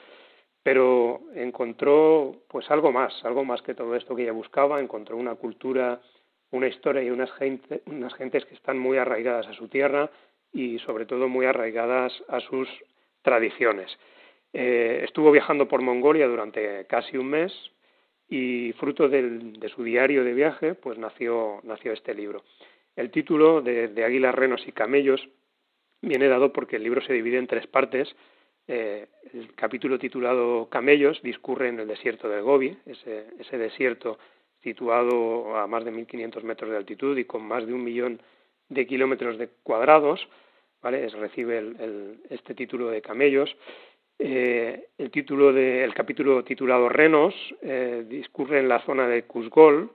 Pero 0.62 1.22
encontró 1.34 2.36
pues 2.48 2.70
algo 2.70 2.92
más, 2.92 3.12
algo 3.24 3.44
más 3.44 3.62
que 3.62 3.74
todo 3.74 3.96
esto 3.96 4.14
que 4.14 4.22
ella 4.22 4.32
buscaba, 4.32 4.80
encontró 4.80 5.16
una 5.16 5.34
cultura 5.34 6.00
una 6.52 6.68
historia 6.68 7.02
y 7.02 7.10
unas, 7.10 7.32
gente, 7.32 7.82
unas 7.86 8.14
gentes 8.14 8.44
que 8.44 8.54
están 8.54 8.78
muy 8.78 8.98
arraigadas 8.98 9.48
a 9.48 9.54
su 9.54 9.68
tierra 9.68 10.10
y 10.52 10.78
sobre 10.80 11.06
todo 11.06 11.28
muy 11.28 11.46
arraigadas 11.46 12.12
a 12.28 12.40
sus 12.40 12.68
tradiciones. 13.22 13.90
Eh, 14.52 15.00
estuvo 15.04 15.30
viajando 15.30 15.66
por 15.66 15.80
Mongolia 15.80 16.28
durante 16.28 16.86
casi 16.86 17.16
un 17.16 17.28
mes 17.28 17.52
y 18.28 18.72
fruto 18.74 19.08
del, 19.08 19.58
de 19.58 19.68
su 19.70 19.82
diario 19.82 20.24
de 20.24 20.34
viaje 20.34 20.74
pues 20.74 20.98
nació, 20.98 21.60
nació 21.64 21.92
este 21.92 22.14
libro. 22.14 22.44
El 22.96 23.10
título 23.10 23.62
de, 23.62 23.88
de 23.88 24.04
Águilas, 24.04 24.34
Renos 24.34 24.66
y 24.66 24.72
Camellos 24.72 25.28
viene 26.02 26.28
dado 26.28 26.52
porque 26.52 26.76
el 26.76 26.82
libro 26.82 27.00
se 27.00 27.12
divide 27.12 27.38
en 27.38 27.46
tres 27.46 27.66
partes. 27.66 28.14
Eh, 28.68 29.06
el 29.32 29.54
capítulo 29.54 29.98
titulado 29.98 30.68
Camellos 30.68 31.20
discurre 31.22 31.68
en 31.68 31.80
el 31.80 31.88
desierto 31.88 32.28
del 32.28 32.42
Gobi, 32.42 32.76
ese, 32.86 33.58
desierto 33.58 34.18
situado 34.62 35.56
a 35.56 35.66
más 35.66 35.84
de 35.84 35.92
1.500 35.92 36.42
metros 36.42 36.70
de 36.70 36.76
altitud 36.76 37.18
y 37.18 37.24
con 37.24 37.42
más 37.42 37.66
de 37.66 37.74
un 37.74 37.82
millón 37.82 38.20
de 38.68 38.86
kilómetros 38.86 39.36
de 39.38 39.48
cuadrados, 39.64 40.28
¿vale? 40.80 41.08
Recibe 41.08 41.74
este 42.30 42.54
título 42.54 42.90
de 42.90 43.02
camellos. 43.02 43.54
Eh, 44.18 44.88
el, 44.98 45.10
título 45.10 45.52
de, 45.52 45.90
capítulo 45.96 46.44
titulado 46.44 46.88
Renos 46.88 47.34
eh, 47.60 48.04
discurre 48.08 48.60
en 48.60 48.68
la 48.68 48.78
zona 48.84 49.08
de 49.08 49.24
Kuzgol, 49.24 49.90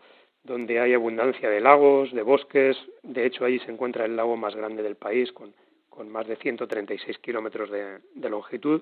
donde 0.47 0.79
hay 0.79 0.93
abundancia 0.93 1.49
de 1.49 1.60
lagos, 1.60 2.12
de 2.13 2.23
bosques. 2.23 2.77
De 3.03 3.25
hecho, 3.25 3.45
allí 3.45 3.60
se 3.60 3.71
encuentra 3.71 4.05
el 4.05 4.15
lago 4.15 4.36
más 4.38 4.55
grande 4.55 4.81
del 4.81 4.95
país, 4.95 5.31
con, 5.33 5.53
con 5.89 6.10
más 6.10 6.25
de 6.25 6.38
136 6.38 7.19
kilómetros 7.19 7.69
de, 7.69 8.29
longitud. 8.29 8.81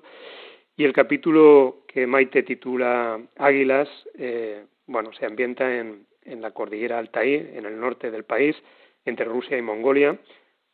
Y 0.76 0.84
el 0.84 0.92
capítulo 0.92 1.82
que 1.88 2.06
Maite 2.06 2.42
titula 2.42 3.20
Águilas 3.36 3.88
eh, 4.16 4.64
bueno, 4.86 5.12
se 5.12 5.26
ambienta 5.26 5.76
en, 5.76 6.06
en 6.24 6.40
la 6.40 6.52
cordillera 6.52 6.98
Altaí, 6.98 7.34
en 7.34 7.66
el 7.66 7.78
norte 7.80 8.10
del 8.10 8.24
país, 8.24 8.56
entre 9.04 9.24
Rusia 9.24 9.58
y 9.58 9.62
Mongolia, 9.62 10.18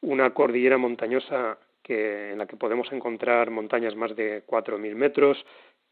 una 0.02 0.34
cordillera 0.34 0.78
montañosa 0.78 1.58
que, 1.82 2.32
en 2.32 2.38
la 2.38 2.46
que 2.46 2.56
podemos 2.56 2.90
encontrar 2.92 3.50
montañas 3.50 3.96
más 3.96 4.14
de 4.14 4.44
4.000 4.46 4.94
metros, 4.94 5.44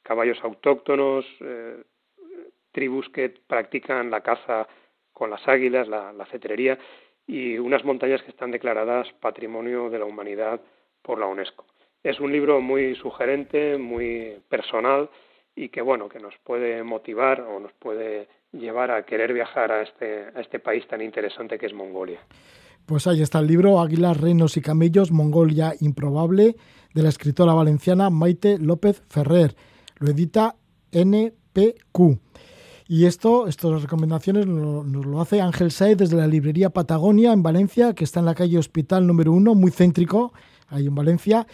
caballos 0.02 0.38
autóctonos, 0.42 1.24
eh, 1.40 1.82
tribus 2.72 3.08
que 3.10 3.30
practican 3.46 4.10
la 4.10 4.20
caza 4.20 4.68
con 5.12 5.30
las 5.30 5.46
águilas, 5.46 5.88
la, 5.88 6.26
cetrería, 6.30 6.78
y 7.26 7.58
unas 7.58 7.84
montañas 7.84 8.22
que 8.22 8.30
están 8.30 8.50
declaradas 8.50 9.06
Patrimonio 9.20 9.90
de 9.90 9.98
la 9.98 10.04
Humanidad 10.04 10.60
por 11.02 11.18
la 11.18 11.26
UNESCO. 11.26 11.66
Es 12.02 12.18
un 12.18 12.32
libro 12.32 12.60
muy 12.60 12.94
sugerente, 12.96 13.76
muy 13.76 14.40
personal, 14.48 15.10
y 15.54 15.68
que 15.68 15.82
bueno, 15.82 16.08
que 16.08 16.18
nos 16.18 16.34
puede 16.44 16.82
motivar 16.82 17.42
o 17.42 17.60
nos 17.60 17.72
puede 17.74 18.28
llevar 18.52 18.90
a 18.90 19.04
querer 19.04 19.32
viajar 19.32 19.70
a 19.70 19.82
este, 19.82 20.26
a 20.34 20.40
este 20.40 20.58
país 20.58 20.86
tan 20.88 21.02
interesante 21.02 21.58
que 21.58 21.66
es 21.66 21.74
Mongolia. 21.74 22.20
Pues 22.86 23.06
ahí 23.06 23.22
está 23.22 23.38
el 23.38 23.46
libro 23.46 23.80
Águilas, 23.80 24.20
Reinos 24.20 24.56
y 24.56 24.62
Camellos, 24.62 25.12
Mongolia 25.12 25.74
Improbable, 25.80 26.56
de 26.94 27.02
la 27.02 27.08
escritora 27.08 27.54
valenciana 27.54 28.10
Maite 28.10 28.58
López 28.58 29.02
Ferrer. 29.08 29.54
Lo 29.98 30.10
edita 30.10 30.56
NPQ. 30.90 32.18
Y 32.92 33.06
esto, 33.06 33.46
estas 33.46 33.82
recomendaciones 33.82 34.48
nos, 34.48 34.84
lo 34.84 35.20
hace 35.20 35.40
Ángel 35.40 35.70
Saez 35.70 35.96
desde 35.96 36.16
la 36.16 36.26
librería 36.26 36.70
Patagonia 36.70 37.32
en 37.32 37.40
Valencia, 37.40 37.94
que 37.94 38.02
está 38.02 38.18
en 38.18 38.26
la 38.26 38.34
calle 38.34 38.58
Hospital 38.58 39.06
número 39.06 39.30
uno, 39.32 39.54
muy 39.54 39.70
céntrico, 39.70 40.32
ahí 40.66 40.88
en 40.88 40.96
Valencia. 40.96 41.46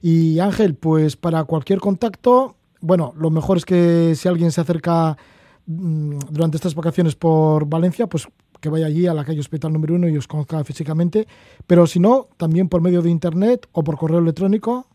Y 0.00 0.38
Ángel, 0.38 0.76
pues 0.76 1.16
para 1.16 1.42
cualquier 1.46 1.80
contacto, 1.80 2.54
bueno, 2.80 3.12
lo 3.16 3.30
mejor 3.30 3.56
es 3.56 3.64
que 3.64 4.14
si 4.14 4.28
alguien 4.28 4.52
se 4.52 4.60
acerca 4.60 5.18
mm, 5.66 6.18
durante 6.30 6.58
estas 6.58 6.76
vacaciones 6.76 7.16
por 7.16 7.66
Valencia, 7.68 8.06
pues 8.06 8.28
que 8.60 8.68
vaya 8.68 8.86
allí 8.86 9.08
a 9.08 9.14
la 9.14 9.24
calle 9.24 9.40
Hospital 9.40 9.72
número 9.72 9.96
uno 9.96 10.08
y 10.08 10.16
os 10.16 10.28
conozca 10.28 10.62
físicamente. 10.62 11.26
Pero 11.66 11.88
si 11.88 11.98
no, 11.98 12.28
también 12.36 12.68
por 12.68 12.82
medio 12.82 13.02
de 13.02 13.10
internet 13.10 13.66
o 13.72 13.82
por 13.82 13.98
correo 13.98 14.20
electrónico. 14.20 14.86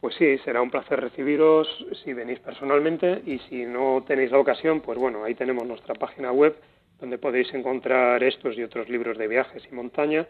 Pues 0.00 0.14
sí, 0.16 0.38
será 0.44 0.62
un 0.62 0.70
placer 0.70 1.00
recibiros 1.00 1.66
si 2.04 2.12
venís 2.12 2.38
personalmente 2.40 3.22
y 3.26 3.38
si 3.48 3.64
no 3.64 4.04
tenéis 4.06 4.30
la 4.30 4.38
ocasión, 4.38 4.80
pues 4.80 4.98
bueno, 4.98 5.24
ahí 5.24 5.34
tenemos 5.34 5.66
nuestra 5.66 5.94
página 5.94 6.30
web 6.32 6.54
donde 7.00 7.18
podéis 7.18 7.52
encontrar 7.54 8.22
estos 8.22 8.56
y 8.56 8.62
otros 8.62 8.88
libros 8.88 9.18
de 9.18 9.26
viajes 9.28 9.62
y 9.70 9.74
montaña, 9.74 10.26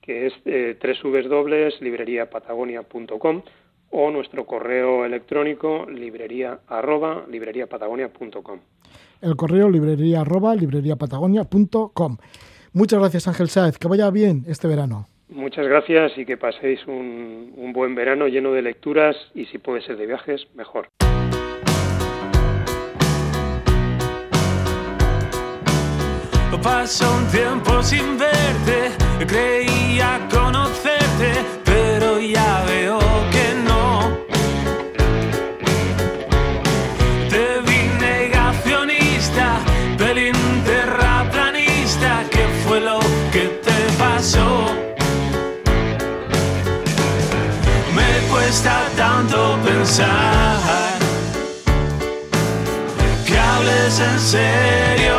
que 0.00 0.26
es 0.26 0.34
eh, 0.44 0.76
www.libreriapatagonia.com 1.02 3.42
o 3.90 4.10
nuestro 4.10 4.44
correo 4.46 5.04
electrónico 5.04 5.86
librería 5.88 6.60
arroba 6.66 7.24
libreriapatagonia.com. 7.28 8.58
El 9.20 9.36
correo 9.36 9.68
librería 9.68 10.22
arroba 10.22 10.54
libreriapatagonia.com. 10.54 12.16
Muchas 12.72 13.00
gracias 13.00 13.28
Ángel 13.28 13.48
Sáez, 13.48 13.78
que 13.78 13.88
vaya 13.88 14.10
bien 14.10 14.44
este 14.46 14.68
verano. 14.68 15.06
Muchas 15.30 15.66
gracias 15.66 16.18
y 16.18 16.26
que 16.26 16.36
paséis 16.36 16.84
un, 16.86 17.52
un 17.56 17.72
buen 17.72 17.94
verano 17.94 18.26
lleno 18.26 18.52
de 18.52 18.62
lecturas 18.62 19.16
y 19.34 19.46
si 19.46 19.58
puede 19.58 19.80
ser 19.82 19.96
de 19.96 20.06
viajes, 20.06 20.46
mejor. 20.54 20.88
Pasó 26.62 27.10
un 27.16 27.26
tiempo 27.28 27.82
sin 27.82 28.18
verte, 28.18 28.90
creía 29.26 30.28
conocerte, 30.30 31.32
pero 31.64 32.20
ya 32.20 32.64
pensar 49.90 50.98
que 53.26 53.36
hables 53.36 53.98
en 53.98 54.20
serio. 54.20 55.16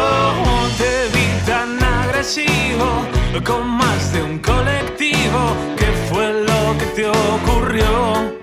Te 0.77 1.09
vi 1.13 1.27
tan 1.45 1.83
agresivo 1.83 3.05
con 3.43 3.67
más 3.67 4.13
de 4.13 4.23
un 4.23 4.39
colectivo. 4.39 5.55
¿Qué 5.77 5.91
fue 6.09 6.31
lo 6.47 6.77
que 6.77 6.85
te 6.95 7.07
ocurrió? 7.07 8.40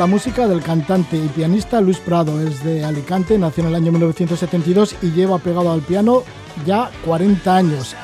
La 0.00 0.06
música 0.06 0.48
del 0.48 0.62
cantante 0.62 1.18
y 1.18 1.28
pianista 1.28 1.78
Luis 1.78 1.98
Prado. 1.98 2.40
Es 2.40 2.64
de 2.64 2.82
Alicante, 2.86 3.36
nació 3.36 3.64
en 3.64 3.68
el 3.68 3.74
año 3.74 3.92
1972 3.92 4.96
y 5.02 5.10
lleva 5.10 5.36
pegado 5.36 5.70
al 5.70 5.82
piano 5.82 6.22
ya 6.64 6.90
40 7.04 7.54
años. 7.54 7.94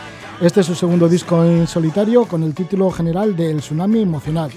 Este 0.43 0.61
es 0.61 0.67
su 0.67 0.75
segundo 0.75 1.09
disco 1.09 1.43
en 1.43 1.67
solitario 1.67 2.27
con 2.27 2.43
el 2.43 2.53
título 2.53 2.91
general 2.91 3.35
de 3.35 3.51
El 3.51 3.61
Tsunami 3.61 4.03
Emocional. 4.03 4.51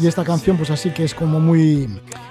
Y 0.00 0.06
esta 0.06 0.24
canción 0.24 0.56
pues 0.56 0.70
así 0.70 0.88
que 0.88 1.04
es 1.04 1.14
como 1.14 1.38
muy... 1.38 1.86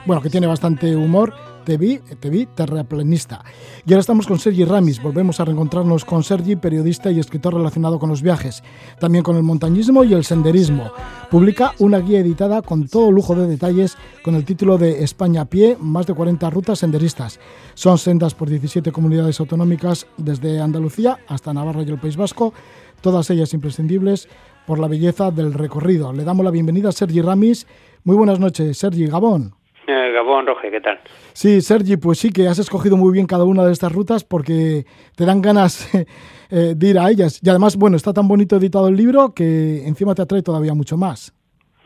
bueno, 0.07 0.19
que 0.19 0.31
tiene 0.31 0.47
bastante 0.47 0.95
humor 0.95 1.31
te 1.63 1.77
vi, 1.77 1.99
te 2.19 2.45
terraplanista. 2.47 3.43
Y 3.85 3.93
ahora 3.93 4.01
estamos 4.01 4.27
con 4.27 4.39
Sergi 4.39 4.65
Ramis. 4.65 5.01
Volvemos 5.01 5.39
a 5.39 5.45
reencontrarnos 5.45 6.05
con 6.05 6.23
Sergi, 6.23 6.55
periodista 6.55 7.11
y 7.11 7.19
escritor 7.19 7.53
relacionado 7.53 7.99
con 7.99 8.09
los 8.09 8.21
viajes, 8.21 8.63
también 8.99 9.23
con 9.23 9.35
el 9.35 9.43
montañismo 9.43 10.03
y 10.03 10.13
el 10.13 10.23
senderismo. 10.23 10.91
Publica 11.29 11.73
una 11.79 11.99
guía 11.99 12.19
editada 12.19 12.61
con 12.61 12.87
todo 12.87 13.11
lujo 13.11 13.35
de 13.35 13.47
detalles 13.47 13.97
con 14.23 14.35
el 14.35 14.45
título 14.45 14.77
de 14.77 15.03
España 15.03 15.41
a 15.41 15.45
pie, 15.45 15.77
más 15.79 16.07
de 16.07 16.13
40 16.13 16.49
rutas 16.49 16.79
senderistas. 16.79 17.39
Son 17.73 17.97
sendas 17.97 18.33
por 18.33 18.49
17 18.49 18.91
comunidades 18.91 19.39
autonómicas 19.39 20.07
desde 20.17 20.59
Andalucía 20.59 21.19
hasta 21.27 21.53
Navarra 21.53 21.83
y 21.83 21.89
el 21.89 21.99
País 21.99 22.17
Vasco, 22.17 22.53
todas 23.01 23.29
ellas 23.29 23.53
imprescindibles 23.53 24.27
por 24.65 24.79
la 24.79 24.87
belleza 24.87 25.31
del 25.31 25.53
recorrido. 25.53 26.13
Le 26.13 26.23
damos 26.23 26.45
la 26.45 26.51
bienvenida 26.51 26.89
a 26.89 26.91
Sergi 26.91 27.21
Ramis. 27.21 27.65
Muy 28.03 28.15
buenas 28.15 28.39
noches, 28.39 28.77
Sergi 28.77 29.07
Gabón. 29.07 29.58
Eh, 29.91 30.11
Gabón, 30.11 30.45
Roge, 30.45 30.69
¿qué 30.69 30.81
tal? 30.81 30.99
Sí, 31.33 31.61
Sergi, 31.61 31.97
pues 31.97 32.19
sí 32.19 32.31
que 32.31 32.47
has 32.47 32.59
escogido 32.59 32.95
muy 32.95 33.11
bien 33.11 33.25
cada 33.25 33.43
una 33.43 33.65
de 33.65 33.71
estas 33.71 33.91
rutas 33.91 34.23
porque 34.23 34.85
te 35.17 35.25
dan 35.25 35.41
ganas 35.41 35.89
eh, 36.51 36.73
de 36.75 36.87
ir 36.87 36.99
a 36.99 37.09
ellas. 37.09 37.41
Y 37.43 37.49
además, 37.49 37.75
bueno, 37.75 37.97
está 37.97 38.13
tan 38.13 38.27
bonito 38.27 38.57
editado 38.57 38.87
el 38.87 38.95
libro 38.95 39.33
que 39.35 39.87
encima 39.87 40.13
te 40.13 40.21
atrae 40.21 40.43
todavía 40.43 40.75
mucho 40.75 40.95
más. 40.95 41.33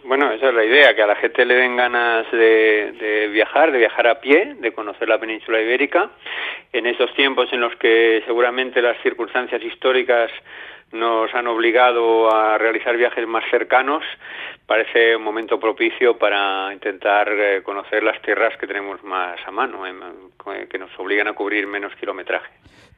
Bueno, 0.04 0.30
esa 0.32 0.50
es 0.50 0.54
la 0.54 0.66
idea, 0.66 0.94
que 0.94 1.02
a 1.02 1.08
la 1.08 1.16
gente 1.16 1.46
le 1.46 1.54
den 1.56 1.78
ganas 1.78 2.30
de, 2.30 2.92
de, 3.00 3.28
viajar, 3.30 3.72
de 3.72 3.78
viajar 3.78 4.06
a 4.08 4.20
pie, 4.20 4.58
de 4.60 4.74
conocer 4.74 5.08
la 5.08 5.18
península 5.18 5.62
ibérica, 5.62 6.10
en 6.74 6.86
esos 6.86 7.14
tiempos 7.14 7.48
en 7.54 7.62
los 7.62 7.74
que 7.78 8.22
seguramente 8.26 8.82
las 8.82 9.02
circunstancias 9.02 9.64
históricas 9.64 10.30
nos 10.92 11.34
han 11.34 11.48
obligado 11.48 12.34
a 12.34 12.58
realizar 12.58 12.96
viajes 12.96 13.28
más 13.28 13.44
cercanos, 13.50 14.04
parece 14.66 15.16
un 15.16 15.24
momento 15.24 15.60
propicio 15.60 16.18
para 16.18 16.74
intentar 16.74 17.28
eh, 17.30 17.64
conocer 17.64 18.04
las 18.04 18.22
tierras 18.22 18.58
que 18.60 18.68
tenemos 18.68 19.04
más 19.04 19.38
a 19.46 19.52
mano, 19.52 19.86
eh, 19.86 20.68
que 20.70 20.78
nos 20.78 20.90
obligan 20.98 21.28
a 21.28 21.34
cubrir 21.34 21.68
menos 21.68 21.94
kilometraje. 22.00 22.52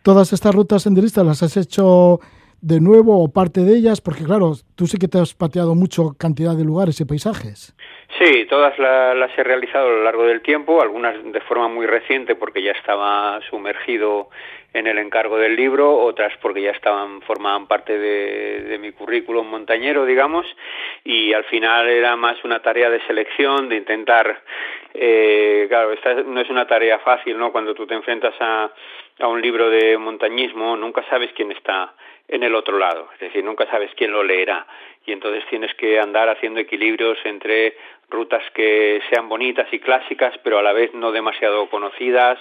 Todas 0.04 0.34
estas 0.34 0.54
rutas 0.54 0.84
senderistas 0.84 1.26
las 1.26 1.42
has 1.42 1.58
hecho 1.58 2.20
de 2.62 2.80
nuevo 2.80 3.24
o 3.24 3.28
parte 3.28 3.62
de 3.62 3.78
ellas, 3.78 4.02
porque 4.02 4.24
claro, 4.24 4.54
tú 4.76 4.88
sí 4.88 4.98
que 4.98 5.08
te 5.08 5.20
has 5.20 5.34
pateado 5.34 5.76
mucho 5.76 6.16
cantidad 6.18 6.56
de 6.56 6.64
lugares 6.64 7.00
y 7.00 7.06
paisajes. 7.06 7.76
Sí, 8.18 8.46
todas 8.46 8.78
las 8.80 9.38
he 9.38 9.44
realizado 9.44 9.88
a 9.88 9.92
lo 9.92 10.04
largo 10.04 10.24
del 10.24 10.42
tiempo, 10.42 10.82
algunas 10.82 11.22
de 11.34 11.42
forma 11.42 11.68
muy 11.68 11.86
reciente 11.86 12.36
porque 12.36 12.62
ya 12.62 12.72
estaba 12.72 13.42
sumergido 13.50 14.30
en 14.74 14.88
el 14.88 15.00
encargo 15.00 15.38
del 15.38 15.56
libro, 15.56 15.98
otras 15.98 16.32
porque 16.42 16.62
ya 16.62 16.72
estaban 16.72 17.22
formaban 17.24 17.68
parte 17.68 17.98
de, 17.98 18.78
mi 18.80 18.94
currículum 18.94 19.50
montañero, 19.50 20.06
digamos, 20.06 20.46
y 21.04 21.34
al 21.34 21.44
final 21.46 21.90
era 21.90 22.16
más 22.16 22.42
una 22.46 22.62
tarea 22.62 22.90
de 22.90 23.02
selección, 23.06 23.68
de 23.68 23.78
intentar, 23.78 24.42
eh, 24.94 25.66
claro, 25.68 25.92
esta 25.92 26.14
no 26.14 26.40
es 26.40 26.50
una 26.50 26.68
tarea 26.68 27.00
fácil, 27.00 27.38
¿no? 27.38 27.52
Cuando 27.52 27.74
tú 27.74 27.86
te 27.86 27.96
enfrentas 27.96 28.36
a, 28.40 28.72
a 29.20 29.28
un 29.28 29.42
libro 29.42 29.70
de 29.70 29.98
montañismo, 29.98 30.78
nunca 30.78 31.04
sabes 31.10 31.32
quién 31.34 31.52
está 31.52 31.94
en 32.28 32.44
el 32.44 32.56
otro 32.56 32.78
lado, 32.78 33.10
es 33.14 33.20
decir, 33.20 33.44
nunca 33.44 33.66
sabes 33.68 33.92
quién 33.96 34.12
lo 34.12 34.24
leerá 34.24 34.66
y 35.06 35.12
entonces 35.12 35.44
tienes 35.50 35.74
que 35.76 36.00
andar 36.00 36.30
haciendo 36.30 36.60
equilibrios 36.60 37.18
entre 37.26 37.76
rutas 38.10 38.44
que 38.54 39.02
sean 39.10 39.28
bonitas 39.30 39.68
y 39.72 39.80
clásicas, 39.80 40.38
pero 40.44 40.60
a 40.60 40.64
la 40.64 40.74
vez 40.74 40.94
no 40.94 41.12
demasiado 41.12 41.70
conocidas, 41.70 42.40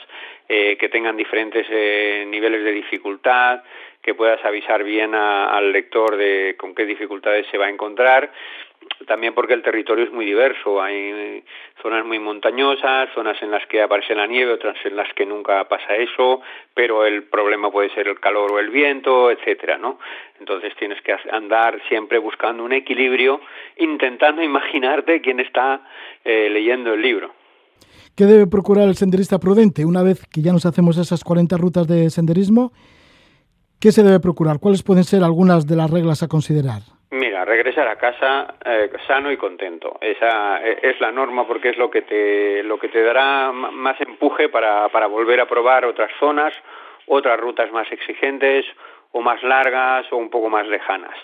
eh, 0.48 0.76
que 0.78 0.88
tengan 0.88 1.16
diferentes 1.16 1.66
eh, 1.70 2.24
niveles 2.28 2.64
de 2.64 2.72
dificultad, 2.72 3.62
que 4.02 4.14
puedas 4.14 4.44
avisar 4.44 4.84
bien 4.84 5.14
al 5.14 5.72
lector 5.72 6.16
de 6.16 6.56
con 6.58 6.74
qué 6.74 6.84
dificultades 6.84 7.46
se 7.50 7.56
va 7.56 7.66
a 7.66 7.70
encontrar 7.70 8.30
también 9.06 9.34
porque 9.34 9.54
el 9.54 9.62
territorio 9.62 10.04
es 10.04 10.12
muy 10.12 10.24
diverso, 10.24 10.82
hay 10.82 11.44
zonas 11.82 12.04
muy 12.04 12.18
montañosas, 12.18 13.08
zonas 13.14 13.40
en 13.42 13.50
las 13.50 13.66
que 13.66 13.82
aparece 13.82 14.14
la 14.14 14.26
nieve, 14.26 14.52
otras 14.52 14.76
en 14.84 14.96
las 14.96 15.12
que 15.14 15.26
nunca 15.26 15.68
pasa 15.68 15.96
eso, 15.96 16.40
pero 16.74 17.04
el 17.04 17.24
problema 17.24 17.70
puede 17.70 17.90
ser 17.94 18.08
el 18.08 18.20
calor 18.20 18.52
o 18.52 18.58
el 18.58 18.70
viento, 18.70 19.30
etcétera, 19.30 19.78
¿no? 19.78 19.98
Entonces 20.38 20.74
tienes 20.76 21.00
que 21.02 21.14
andar 21.30 21.80
siempre 21.88 22.18
buscando 22.18 22.64
un 22.64 22.72
equilibrio, 22.72 23.40
intentando 23.76 24.42
imaginarte 24.42 25.20
quién 25.20 25.40
está 25.40 25.80
eh, 26.24 26.48
leyendo 26.50 26.94
el 26.94 27.02
libro. 27.02 27.32
¿Qué 28.16 28.24
debe 28.26 28.46
procurar 28.46 28.88
el 28.88 28.94
senderista 28.94 29.38
prudente 29.38 29.84
una 29.84 30.02
vez 30.02 30.24
que 30.26 30.40
ya 30.40 30.52
nos 30.52 30.66
hacemos 30.66 30.96
esas 30.98 31.24
40 31.24 31.56
rutas 31.56 31.88
de 31.88 32.10
senderismo? 32.10 32.72
¿Qué 33.80 33.92
se 33.92 34.02
debe 34.02 34.20
procurar? 34.20 34.60
¿Cuáles 34.60 34.82
pueden 34.82 35.04
ser 35.04 35.24
algunas 35.24 35.66
de 35.66 35.76
las 35.76 35.90
reglas 35.90 36.22
a 36.22 36.28
considerar? 36.28 36.93
Mira, 37.14 37.44
regresar 37.44 37.86
a 37.86 37.94
casa 37.94 38.56
eh, 38.64 38.90
sano 39.06 39.30
y 39.30 39.36
contento. 39.36 39.98
Esa 40.00 40.60
e, 40.60 40.80
es 40.82 41.00
la 41.00 41.12
norma 41.12 41.46
porque 41.46 41.68
es 41.68 41.76
lo 41.76 41.88
que 41.88 42.02
te, 42.02 42.64
lo 42.64 42.76
que 42.76 42.88
te 42.88 43.04
dará 43.04 43.52
más 43.52 44.00
empuje 44.00 44.48
para, 44.48 44.88
para 44.88 45.06
volver 45.06 45.40
a 45.40 45.46
probar 45.46 45.84
otras 45.84 46.10
zonas, 46.18 46.52
otras 47.06 47.38
rutas 47.38 47.70
más 47.70 47.90
exigentes 47.92 48.66
o 49.12 49.20
más 49.20 49.40
largas 49.44 50.12
o 50.12 50.16
un 50.16 50.28
poco 50.28 50.50
más 50.50 50.66
lejanas. 50.66 51.16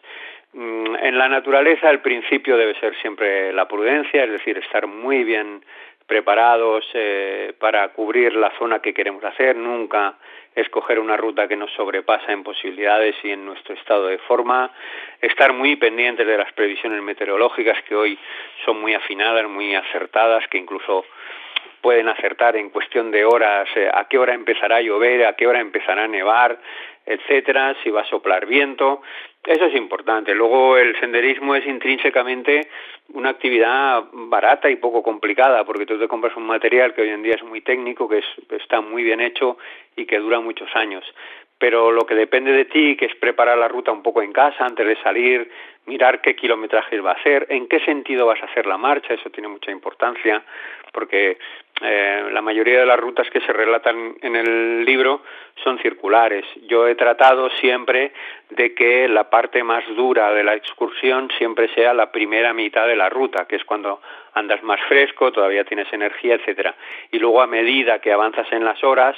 Mm, 0.53 0.95
en 0.95 1.19
la 1.19 1.29
naturaleza 1.29 1.91
el 1.91 1.99
principio 1.99 2.57
debe 2.57 2.79
ser 2.79 2.95
siempre 3.01 3.53
la 3.53 3.67
prudencia, 3.67 4.23
es 4.23 4.31
decir, 4.31 4.59
estar 4.59 4.87
muy 4.87 5.25
bien 5.25 5.65
preparados 6.11 6.85
eh, 6.93 7.55
para 7.61 7.87
cubrir 7.91 8.35
la 8.35 8.51
zona 8.59 8.81
que 8.81 8.93
queremos 8.93 9.23
hacer, 9.23 9.55
nunca 9.55 10.17
escoger 10.57 10.99
una 10.99 11.17
ruta 11.17 11.47
que 11.47 11.55
nos 11.55 11.71
sobrepasa 11.71 12.33
en 12.33 12.43
posibilidades 12.43 13.15
y 13.23 13.31
en 13.31 13.47
nuestro 13.47 13.77
estado 13.77 14.09
de 14.09 14.19
forma, 14.19 14.73
estar 15.23 15.53
muy 15.53 15.77
pendientes 15.77 16.27
de 16.27 16.37
las 16.37 16.53
previsiones 16.53 17.01
meteorológicas 17.01 17.81
que 17.85 17.95
hoy 17.95 18.19
son 18.65 18.81
muy 18.81 18.93
afinadas, 18.93 19.49
muy 19.49 19.73
acertadas, 19.77 20.43
que 20.49 20.59
incluso 20.59 21.05
pueden 21.81 22.09
acertar 22.09 22.57
en 22.57 22.71
cuestión 22.71 23.13
de 23.13 23.25
horas 23.25 23.69
eh, 23.77 23.89
a 23.95 24.09
qué 24.09 24.19
hora 24.19 24.35
empezará 24.35 24.79
a 24.79 24.83
llover, 24.83 25.25
a 25.27 25.35
qué 25.35 25.47
hora 25.47 25.61
empezará 25.61 26.03
a 26.03 26.09
nevar, 26.09 26.59
etcétera, 27.07 27.77
si 27.85 27.91
va 27.91 28.01
a 28.01 28.07
soplar 28.07 28.47
viento. 28.47 29.01
Eso 29.45 29.67
es 29.67 29.77
importante. 29.77 30.35
Luego 30.35 30.77
el 30.77 30.99
senderismo 30.99 31.55
es 31.55 31.65
intrínsecamente 31.67 32.69
una 33.15 33.31
actividad 33.31 34.05
barata 34.13 34.71
y 34.71 34.77
poco 34.77 35.03
complicada, 35.03 35.65
porque 35.65 35.87
tú 35.87 35.99
te 35.99 36.09
compras 36.09 36.37
un 36.37 36.47
material 36.47 36.95
que 36.95 37.03
hoy 37.03 37.11
en 37.11 37.23
día 37.23 37.35
es 37.35 37.43
muy 37.43 37.61
técnico, 37.61 38.09
que 38.09 38.23
está 38.57 38.81
muy 38.81 39.03
bien 39.03 39.21
hecho 39.21 39.59
y 39.97 40.07
que 40.07 40.19
dura 40.19 40.41
muchos 40.41 40.69
años. 40.75 41.05
Pero 41.59 41.93
lo 41.93 42.07
que 42.07 42.15
depende 42.15 42.53
de 42.53 42.65
ti, 42.65 42.97
que 42.97 43.07
es 43.07 43.15
preparar 43.17 43.59
la 43.59 43.69
ruta 43.69 43.93
un 43.93 44.03
poco 44.03 44.23
en 44.23 44.33
casa 44.33 44.65
antes 44.65 44.87
de 44.87 44.97
salir, 45.03 45.51
mirar 45.87 46.21
qué 46.23 46.35
kilometrajes 46.35 47.05
va 47.05 47.11
a 47.11 47.15
hacer, 47.15 47.47
en 47.51 47.69
qué 47.69 47.81
sentido 47.81 48.27
vas 48.27 48.43
a 48.43 48.47
hacer 48.47 48.67
la 48.67 48.79
marcha, 48.79 49.15
eso 49.15 49.29
tiene 49.31 49.49
mucha 49.49 49.71
importancia, 49.71 50.43
porque 50.93 51.39
eh, 51.83 52.29
la 52.33 52.43
mayoría 52.43 52.81
de 52.81 52.87
las 52.87 53.01
rutas 53.01 53.29
que 53.31 53.41
se 53.41 53.53
relatan 53.53 54.17
en 54.21 54.37
el 54.37 54.85
libro 54.85 55.23
son 55.65 55.79
circulares. 55.79 56.45
Yo 56.67 56.87
he 56.87 56.95
tratado 56.95 57.49
siempre 57.61 58.13
de 58.51 58.75
que 58.75 59.09
la 59.09 59.31
parte 59.31 59.63
más 59.65 59.85
dura 59.97 60.33
de 60.33 60.45
la 60.45 60.55
excursión 60.55 61.31
siempre 61.39 61.69
sea 61.75 61.95
la 61.95 62.13
primera 62.13 62.53
mitad 62.53 62.87
de 62.87 62.97
la 62.97 63.09
ruta, 63.09 63.47
que 63.47 63.57
es 63.57 63.65
cuando 63.65 64.01
andas 64.35 64.63
más 64.63 64.81
fresco, 64.89 65.33
todavía 65.33 65.65
tienes 65.65 65.91
energía, 65.93 66.35
etcétera. 66.35 66.75
Y 67.13 67.19
luego 67.19 67.41
a 67.41 67.47
medida 67.47 67.99
que 68.01 68.13
avanzas 68.13 68.51
en 68.53 68.65
las 68.65 68.83
horas, 68.85 69.17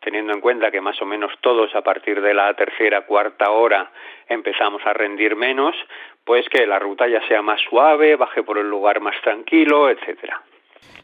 teniendo 0.00 0.32
en 0.32 0.40
cuenta 0.40 0.70
que 0.70 0.80
más 0.80 1.00
o 1.00 1.06
menos 1.06 1.32
todos 1.40 1.74
a 1.74 1.82
partir 1.82 2.20
de 2.20 2.34
la 2.34 2.52
tercera, 2.54 3.02
cuarta 3.02 3.50
hora 3.50 3.90
empezamos 4.28 4.82
a 4.84 4.92
rendir 4.92 5.34
menos, 5.34 5.74
pues 6.24 6.46
que 6.50 6.66
la 6.66 6.78
ruta 6.78 7.08
ya 7.08 7.26
sea 7.26 7.40
más 7.40 7.60
suave, 7.62 8.16
baje 8.16 8.42
por 8.42 8.58
el 8.58 8.68
lugar 8.68 9.00
más 9.00 9.20
tranquilo, 9.22 9.88
etcétera 9.88 10.42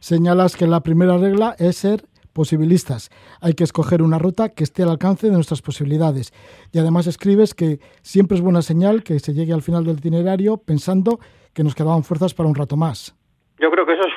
señalas 0.01 0.57
que 0.57 0.67
la 0.67 0.81
primera 0.81 1.19
regla 1.19 1.55
es 1.59 1.77
ser 1.77 2.05
posibilistas. 2.33 3.11
Hay 3.41 3.55
que 3.55 3.65
escoger 3.65 4.01
una 4.01 4.19
ruta 4.19 4.51
que 4.51 4.63
esté 4.63 4.85
al 4.85 4.91
alcance 4.91 5.27
de 5.27 5.33
nuestras 5.33 5.61
posibilidades. 5.61 6.33
Y 6.73 6.79
además 6.79 7.07
escribes 7.07 7.55
que 7.55 7.81
siempre 8.03 8.37
es 8.37 8.43
buena 8.43 8.63
señal 8.63 9.03
que 9.03 9.19
se 9.19 9.35
llegue 9.35 9.53
al 9.53 9.63
final 9.63 9.85
del 9.85 9.99
itinerario 9.99 10.57
pensando 10.57 11.19
que 11.53 11.65
nos 11.65 11.75
quedaban 11.75 12.05
fuerzas 12.05 12.35
para 12.35 12.49
un 12.49 12.55
rato 12.55 12.77
más. 12.77 13.17
Yo 13.59 13.71
creo 13.71 13.85
que 13.85 13.95
eso 13.95 14.03
es 14.03 14.15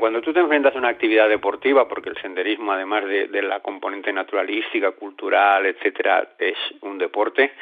Cuando 0.00 0.20
tú 0.20 0.32
te 0.32 0.40
enfrentas 0.40 0.74
a 0.74 0.78
una 0.78 0.88
actividad 0.88 1.28
deportiva, 1.28 1.86
porque 1.86 2.08
el 2.08 2.16
senderismo, 2.16 2.72
además 2.72 3.04
de, 3.04 3.42
la 3.42 3.60
componente 3.60 4.12
naturalística, 4.12 4.90
cultural, 4.90 5.64
etcétera, 5.64 6.30
es 6.38 6.56
un 6.80 6.98
deporte, 6.98 7.52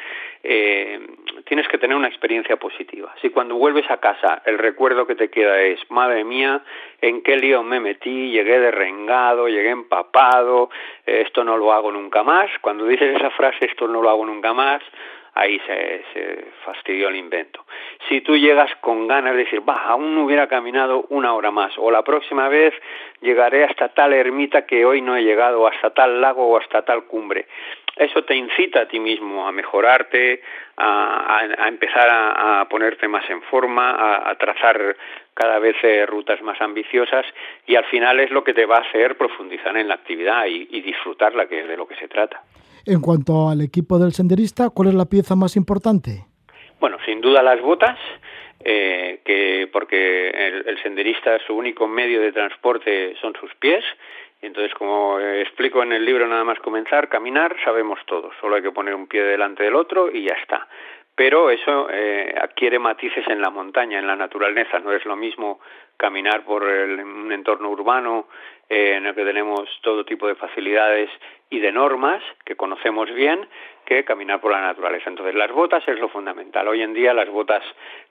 eh, 0.42 1.00
tienes 1.44 1.68
que 1.68 1.76
tener 1.76 1.94
una 1.94 2.08
experiencia 2.08 2.56
positiva. 2.56 3.14
Si 3.20 3.28
cuando 3.28 3.56
vuelves 3.56 3.90
a 3.90 3.98
casa 3.98 4.40
el 4.46 4.56
recuerdo 4.56 5.06
que 5.06 5.16
te 5.16 5.28
queda 5.28 5.60
es, 5.60 5.78
madre 5.90 6.24
mía, 6.24 6.62
en 7.02 7.22
qué 7.22 7.36
lío 7.36 7.62
me 7.62 7.78
metí, 7.78 8.30
llegué 8.30 8.58
derrengado, 8.58 9.46
llegué 9.46 9.68
empapado, 9.68 10.70
esto 11.04 11.44
no 11.44 11.58
lo 11.58 11.74
hago 11.74 11.92
nunca 11.92 12.22
más, 12.22 12.50
cuando 12.62 12.86
dices 12.86 13.16
esa 13.16 13.30
frase, 13.30 13.66
esto 13.66 13.86
no 13.86 14.00
lo 14.00 14.08
hago 14.08 14.24
nunca 14.24 14.54
más, 14.54 14.82
ahí 15.34 15.60
se, 15.66 16.46
fastidió 16.64 17.08
el 17.08 17.16
invento. 17.16 17.64
Si 18.08 18.20
tú 18.20 18.36
llegas 18.36 18.70
con 18.80 19.06
ganas 19.06 19.32
de 19.34 19.44
decir, 19.44 19.68
va, 19.68 19.84
aún 19.84 20.14
no 20.14 20.24
hubiera 20.24 20.46
caminado 20.48 21.06
una 21.10 21.34
hora 21.34 21.50
más, 21.50 21.72
o 21.78 21.90
la 21.90 22.02
próxima 22.02 22.48
vez 22.48 22.74
llegaré 23.20 23.64
hasta 23.64 23.88
tal 23.90 24.12
ermita 24.12 24.66
que 24.66 24.84
hoy 24.84 25.00
no 25.00 25.16
he 25.16 25.22
llegado, 25.22 25.62
o 25.62 25.66
hasta 25.66 25.90
tal 25.90 26.20
lago 26.20 26.46
o 26.46 26.58
hasta 26.58 26.82
tal 26.82 27.04
cumbre, 27.04 27.46
eso 27.98 28.22
te 28.22 28.34
incita 28.36 28.82
a 28.82 28.86
ti 28.86 29.00
mismo 29.00 29.48
a 29.48 29.52
mejorarte, 29.52 30.40
a, 30.76 31.40
empezar 31.66 32.08
a, 32.08 32.60
a, 32.60 32.68
ponerte 32.68 33.08
más 33.08 33.28
en 33.28 33.42
forma, 33.42 34.30
a, 34.30 34.34
trazar 34.36 34.96
cada 35.34 35.58
vez 35.58 35.76
eh, 35.82 36.06
rutas 36.06 36.40
más 36.42 36.60
ambiciosas 36.60 37.26
y 37.66 37.74
al 37.74 37.84
final 37.86 38.20
es 38.20 38.30
lo 38.30 38.44
que 38.44 38.54
te 38.54 38.66
va 38.66 38.76
a 38.76 38.82
hacer 38.82 39.16
profundizar 39.16 39.76
en 39.76 39.88
la 39.88 39.94
actividad 39.94 40.46
y, 40.46 40.68
y 40.70 40.80
disfrutarla, 40.80 41.48
que 41.48 41.60
es 41.60 41.68
de 41.68 41.76
lo 41.76 41.88
que 41.88 41.96
se 41.96 42.06
trata. 42.06 42.40
En 42.88 43.02
cuanto 43.02 43.50
al 43.50 43.60
equipo 43.60 43.98
del 43.98 44.12
senderista, 44.12 44.70
¿cuál 44.70 44.88
es 44.88 44.94
la 44.94 45.04
pieza 45.04 45.36
más 45.36 45.56
importante? 45.56 46.24
Bueno, 46.80 46.96
sin 47.04 47.20
duda 47.20 47.42
las 47.42 47.60
botas, 47.60 47.98
eh, 48.64 49.20
que 49.26 49.68
porque 49.70 50.30
el, 50.30 50.82
senderista 50.82 51.38
su 51.46 51.54
único 51.54 51.86
medio 51.86 52.22
de 52.22 52.32
transporte 52.32 53.14
son 53.20 53.34
sus 53.38 53.54
pies. 53.56 53.84
Entonces, 54.40 54.72
como 54.72 55.20
explico 55.20 55.82
en 55.82 55.92
el 55.92 56.02
libro, 56.02 56.26
nada 56.26 56.44
más 56.44 56.58
comenzar, 56.60 57.10
caminar, 57.10 57.56
sabemos 57.62 57.98
todos. 58.06 58.32
Solo 58.40 58.56
hay 58.56 58.62
que 58.62 58.72
poner 58.72 58.94
un 58.94 59.06
pie 59.06 59.22
delante 59.22 59.64
del 59.64 59.74
otro 59.74 60.10
y 60.10 60.22
ya 60.22 60.36
está. 60.40 60.66
Pero 61.14 61.50
eso 61.50 61.88
eh, 61.90 62.34
adquiere 62.40 62.78
matices 62.78 63.28
en 63.28 63.42
la 63.42 63.50
montaña, 63.50 63.98
en 63.98 64.06
la 64.06 64.16
naturaleza. 64.16 64.78
No 64.78 64.92
es 64.92 65.04
lo 65.04 65.14
mismo 65.14 65.60
caminar 65.98 66.44
por 66.44 66.66
el, 66.66 67.00
un 67.00 67.30
entorno 67.32 67.68
urbano 67.68 68.28
eh, 68.70 68.94
en 68.96 69.06
el 69.06 69.14
que 69.14 69.24
tenemos 69.24 69.68
todo 69.82 70.04
tipo 70.04 70.26
de 70.28 70.36
facilidades 70.36 71.10
y 71.50 71.58
de 71.58 71.72
normas 71.72 72.22
que 72.44 72.56
conocemos 72.56 73.12
bien 73.12 73.48
que 73.84 74.04
caminar 74.04 74.38
por 74.38 74.52
la 74.52 74.60
naturaleza. 74.60 75.08
Entonces 75.08 75.34
las 75.34 75.50
botas 75.50 75.82
es 75.88 75.98
lo 75.98 76.10
fundamental. 76.10 76.68
Hoy 76.68 76.82
en 76.82 76.92
día 76.92 77.14
las 77.14 77.30
botas 77.30 77.62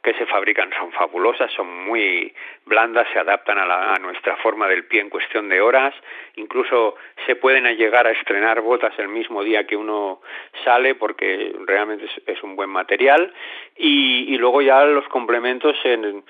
que 0.02 0.16
se 0.16 0.26
fabrican 0.26 0.72
son 0.78 0.92
fabulosas, 0.92 1.52
son 1.52 1.86
muy 1.86 2.34
blandas, 2.66 3.08
se 3.14 3.20
adaptan 3.20 3.60
a, 3.60 3.66
la, 3.68 3.94
a 3.94 4.00
nuestra 4.00 4.36
forma 4.38 4.68
del 4.68 4.86
pie 4.86 5.02
en 5.02 5.12
cuestión 5.12 5.48
de 5.50 5.62
horas, 5.62 5.94
incluso 6.36 6.96
se 7.28 7.36
pueden 7.36 7.66
llegar 7.78 8.08
a 8.08 8.12
estrenar 8.12 8.62
botas 8.62 8.98
el 8.98 9.08
mismo 9.08 9.44
día 9.44 9.68
que 9.68 9.78
uno 9.78 10.22
sale 10.66 10.96
porque 10.96 11.56
realmente 11.68 12.06
es, 12.06 12.22
es 12.26 12.42
un 12.42 12.56
buen 12.56 12.72
material 12.72 13.32
y, 13.76 14.34
y 14.34 14.38
luego 14.40 14.64
ya 14.64 14.84
los 14.84 15.08
complementos 15.10 15.76
en, 15.84 16.24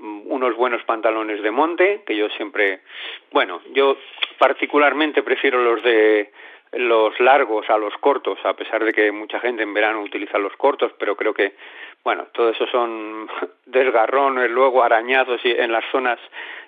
unos 0.00 0.56
buenos 0.56 0.82
pantalones 0.84 1.42
de 1.42 1.50
monte, 1.50 2.02
que 2.06 2.16
yo 2.16 2.28
siempre, 2.30 2.80
bueno, 3.32 3.60
yo 3.72 3.96
particularmente 4.38 5.22
prefiero 5.22 5.62
los 5.62 5.82
de 5.82 6.30
los 6.72 7.18
largos 7.20 7.68
a 7.70 7.78
los 7.78 7.96
cortos, 7.98 8.38
a 8.44 8.54
pesar 8.54 8.84
de 8.84 8.92
que 8.92 9.10
mucha 9.10 9.40
gente 9.40 9.62
en 9.62 9.72
verano 9.72 10.00
utiliza 10.02 10.38
los 10.38 10.54
cortos, 10.56 10.92
pero 10.98 11.16
creo 11.16 11.32
que, 11.32 11.54
bueno, 12.04 12.26
todo 12.32 12.50
eso 12.50 12.66
son 12.66 13.28
desgarrones, 13.66 14.50
luego 14.50 14.82
arañazos 14.82 15.40
y 15.44 15.52
en 15.52 15.72
las 15.72 15.84
zonas 15.90 16.18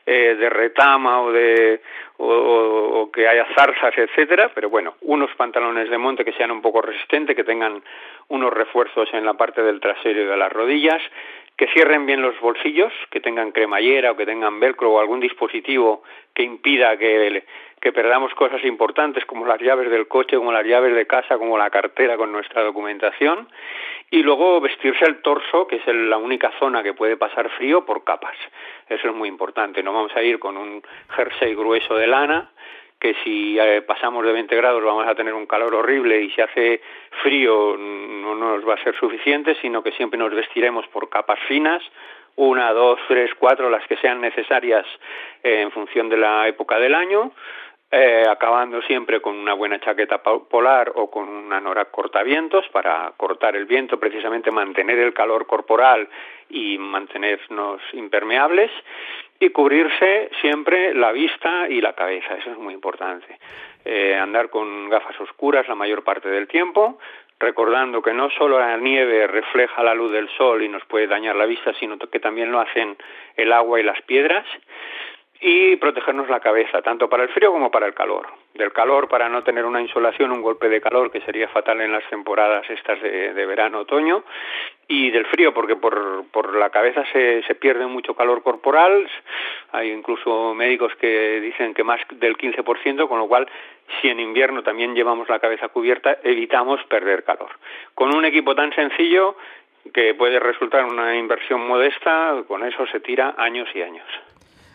eh, 0.07 0.37
de 0.37 0.49
retama 0.49 1.23
o 1.23 1.33
de 1.33 1.83
o, 2.17 3.11
que 3.13 3.29
haya 3.29 3.47
zarzas, 3.55 3.97
etcétera, 3.97 4.51
pero 4.55 4.71
bueno, 4.71 4.95
unos 5.03 5.31
pantalones 5.37 5.91
de 5.91 5.99
monte 5.99 6.25
que 6.25 6.33
sean 6.33 6.51
un 6.51 6.63
poco 6.63 6.81
resistentes, 6.83 7.37
que 7.37 7.45
tengan 7.45 7.83
unos 8.29 8.53
refuerzos 8.53 9.09
en 9.13 9.25
la 9.25 9.35
parte 9.35 9.63
del 9.63 9.81
trasero 9.81 10.23
y 10.23 10.25
de 10.25 10.37
las 10.37 10.53
rodillas, 10.53 11.03
que 11.59 11.67
cierren 11.75 12.07
bien 12.07 12.23
los 12.23 12.39
bolsillos, 12.41 12.93
que 13.11 13.21
tengan 13.21 13.51
cremallera 13.51 14.13
o 14.13 14.17
que 14.17 14.25
tengan 14.25 14.61
velcro 14.61 14.93
o 14.93 15.01
algún 15.01 15.19
dispositivo 15.19 16.05
que 16.33 16.45
impida 16.45 16.97
que, 16.97 17.43
perdamos 17.93 18.33
cosas 18.35 18.65
importantes 18.65 19.25
como 19.25 19.45
las 19.45 19.61
llaves 19.61 19.91
del 19.91 20.07
coche, 20.07 20.37
como 20.37 20.53
las 20.53 20.65
llaves 20.65 20.95
de 20.95 21.07
casa, 21.09 21.37
como 21.37 21.59
la 21.59 21.69
cartera 21.69 22.17
con 22.17 22.31
nuestra 22.31 22.63
documentación 22.63 23.49
y 24.09 24.23
luego 24.23 24.61
vestirse 24.61 25.05
el 25.05 25.21
torso, 25.21 25.67
que 25.67 25.77
es 25.77 25.87
la 25.89 26.17
única 26.17 26.53
zona 26.61 26.85
que 26.85 26.95
puede 26.95 27.17
pasar 27.17 27.51
frío, 27.51 27.85
por 27.85 28.05
capas. 28.05 28.37
Eso 28.89 29.09
es 29.09 29.15
muy 29.15 29.29
importante. 29.29 29.83
No 29.83 29.93
vamos 29.93 30.15
a 30.15 30.23
ir 30.23 30.39
con 30.39 30.57
un 30.57 30.81
jersey 31.09 31.57
grueso 31.57 31.97
de 31.97 32.07
lana, 32.07 32.51
que 33.01 33.15
si 33.23 33.59
eh, 33.59 33.83
pasamos 33.83 34.25
de 34.25 34.33
20 34.33 34.57
grados 34.57 34.83
vamos 34.83 35.07
a 35.07 35.15
tener 35.15 35.35
un 35.35 35.47
calor 35.47 35.75
horrible 35.75 36.21
y 36.23 36.31
si 36.31 36.41
hace 36.41 36.81
frío 37.23 37.77
no 37.77 38.35
nos 38.35 38.69
va 38.69 38.75
a 38.75 38.83
ser 38.83 38.97
suficiente, 38.97 39.57
sino 39.61 39.83
que 39.83 39.93
siempre 39.93 40.19
nos 40.19 40.35
vestiremos 40.35 40.87
por 40.89 41.09
capas 41.09 41.39
finas, 41.47 41.83
una, 42.37 42.73
dos, 42.73 43.01
tres, 43.09 43.31
cuatro, 43.39 43.69
las 43.69 43.87
que 43.89 43.97
sean 43.97 44.21
necesarias 44.21 44.87
eh, 45.43 45.61
en 45.63 45.71
función 45.73 46.09
de 46.09 46.17
la 46.17 46.47
época 46.49 46.79
del 46.79 46.95
año, 46.95 47.33
eh, 47.91 48.25
acabando 48.29 48.83
siempre 48.83 49.23
con 49.23 49.35
una 49.35 49.55
buena 49.55 49.81
chaqueta 49.81 50.23
polar 50.23 50.93
o 50.95 51.11
con 51.11 51.27
una 51.27 51.59
nora 51.59 51.87
cortavientos 51.87 52.69
para 52.69 53.13
cortar 53.17 53.57
el 53.57 53.65
viento, 53.65 53.99
precisamente 53.99 54.51
mantener 54.51 54.99
el 54.99 55.15
calor 55.15 55.47
corporal 55.47 56.07
y 56.51 56.77
mantenernos 56.77 57.81
impermeables 57.95 58.71
y 59.41 59.49
cubrirse 59.51 60.31
siempre 60.43 60.93
la 60.93 61.13
vista 61.13 61.67
y 61.69 61.81
la 61.81 61.95
cabeza, 61.95 62.35
eso 62.35 62.51
es 62.51 62.59
muy 62.59 62.75
importante. 62.75 63.39
Eh, 63.87 64.15
andar 64.15 64.51
con 64.51 64.91
gafas 64.91 65.19
oscuras 65.21 65.67
la 65.67 65.75
mayor 65.75 66.05
parte 66.05 66.29
del 66.29 66.47
tiempo, 66.47 66.99
recordando 67.41 68.03
que 68.03 68.13
no 68.13 68.29
solo 68.31 68.59
la 68.59 68.77
nieve 68.77 69.27
refleja 69.29 69.83
la 69.83 69.95
luz 69.95 70.13
del 70.13 70.29
sol 70.37 70.63
y 70.63 70.69
nos 70.69 70.85
puede 70.85 71.07
dañar 71.07 71.37
la 71.37 71.47
vista, 71.47 71.73
sino 71.81 71.97
que 71.97 72.21
también 72.21 72.53
lo 72.53 72.61
hacen 72.61 72.99
el 73.37 73.51
agua 73.51 73.81
y 73.81 73.85
las 73.85 74.03
piedras 74.03 74.45
y 75.41 75.77
protegernos 75.77 76.29
la 76.29 76.41
cabeza, 76.41 76.83
tanto 76.83 77.09
para 77.09 77.23
el 77.23 77.29
frío 77.29 77.53
como 77.53 77.71
para 77.71 77.87
el 77.87 77.95
calor. 77.95 78.27
Del 78.55 78.73
calor 78.73 79.09
para 79.09 79.29
no 79.29 79.45
tener 79.45 79.65
una 79.65 79.81
insolación, 79.81 80.33
un 80.33 80.43
golpe 80.43 80.69
de 80.69 80.81
calor 80.81 81.13
que 81.13 81.21
sería 81.21 81.49
fatal 81.49 81.81
en 81.81 81.93
las 81.93 82.09
temporadas 82.11 82.69
estas 82.69 83.01
de, 83.01 83.47
verano, 83.47 83.81
otoño, 83.81 84.25
y 84.89 85.11
del 85.11 85.27
frío 85.27 85.55
porque 85.55 85.77
por, 85.77 86.25
por 86.33 86.57
la 86.57 86.71
cabeza 86.71 87.05
se, 87.13 87.43
se 87.45 87.55
pierde 87.55 87.87
mucho 87.87 88.15
calor 88.15 88.43
corporal, 88.43 89.09
hay 89.71 89.93
incluso 89.93 90.55
médicos 90.55 90.93
que 90.97 91.41
dicen 91.41 91.73
que 91.73 91.85
más 91.85 92.01
del 92.11 92.37
15%, 92.37 93.07
con 93.07 93.19
lo 93.19 93.29
cual 93.29 93.49
si 94.01 94.09
en 94.09 94.19
invierno 94.19 94.63
también 94.65 94.95
llevamos 94.95 95.29
la 95.29 95.39
cabeza 95.39 95.69
cubierta, 95.69 96.19
evitamos 96.25 96.83
perder 96.85 97.23
calor. 97.23 97.51
Con 97.95 98.15
un 98.15 98.25
equipo 98.25 98.57
tan 98.57 98.73
sencillo 98.75 99.37
que 99.95 100.15
puede 100.15 100.41
resultar 100.41 100.85
una 100.85 101.17
inversión 101.17 101.67
modesta, 101.67 102.43
con 102.49 102.65
eso 102.65 102.87
se 102.89 103.01
tira 103.01 103.35
años 103.39 103.69
y 103.75 103.83
años. 103.83 104.07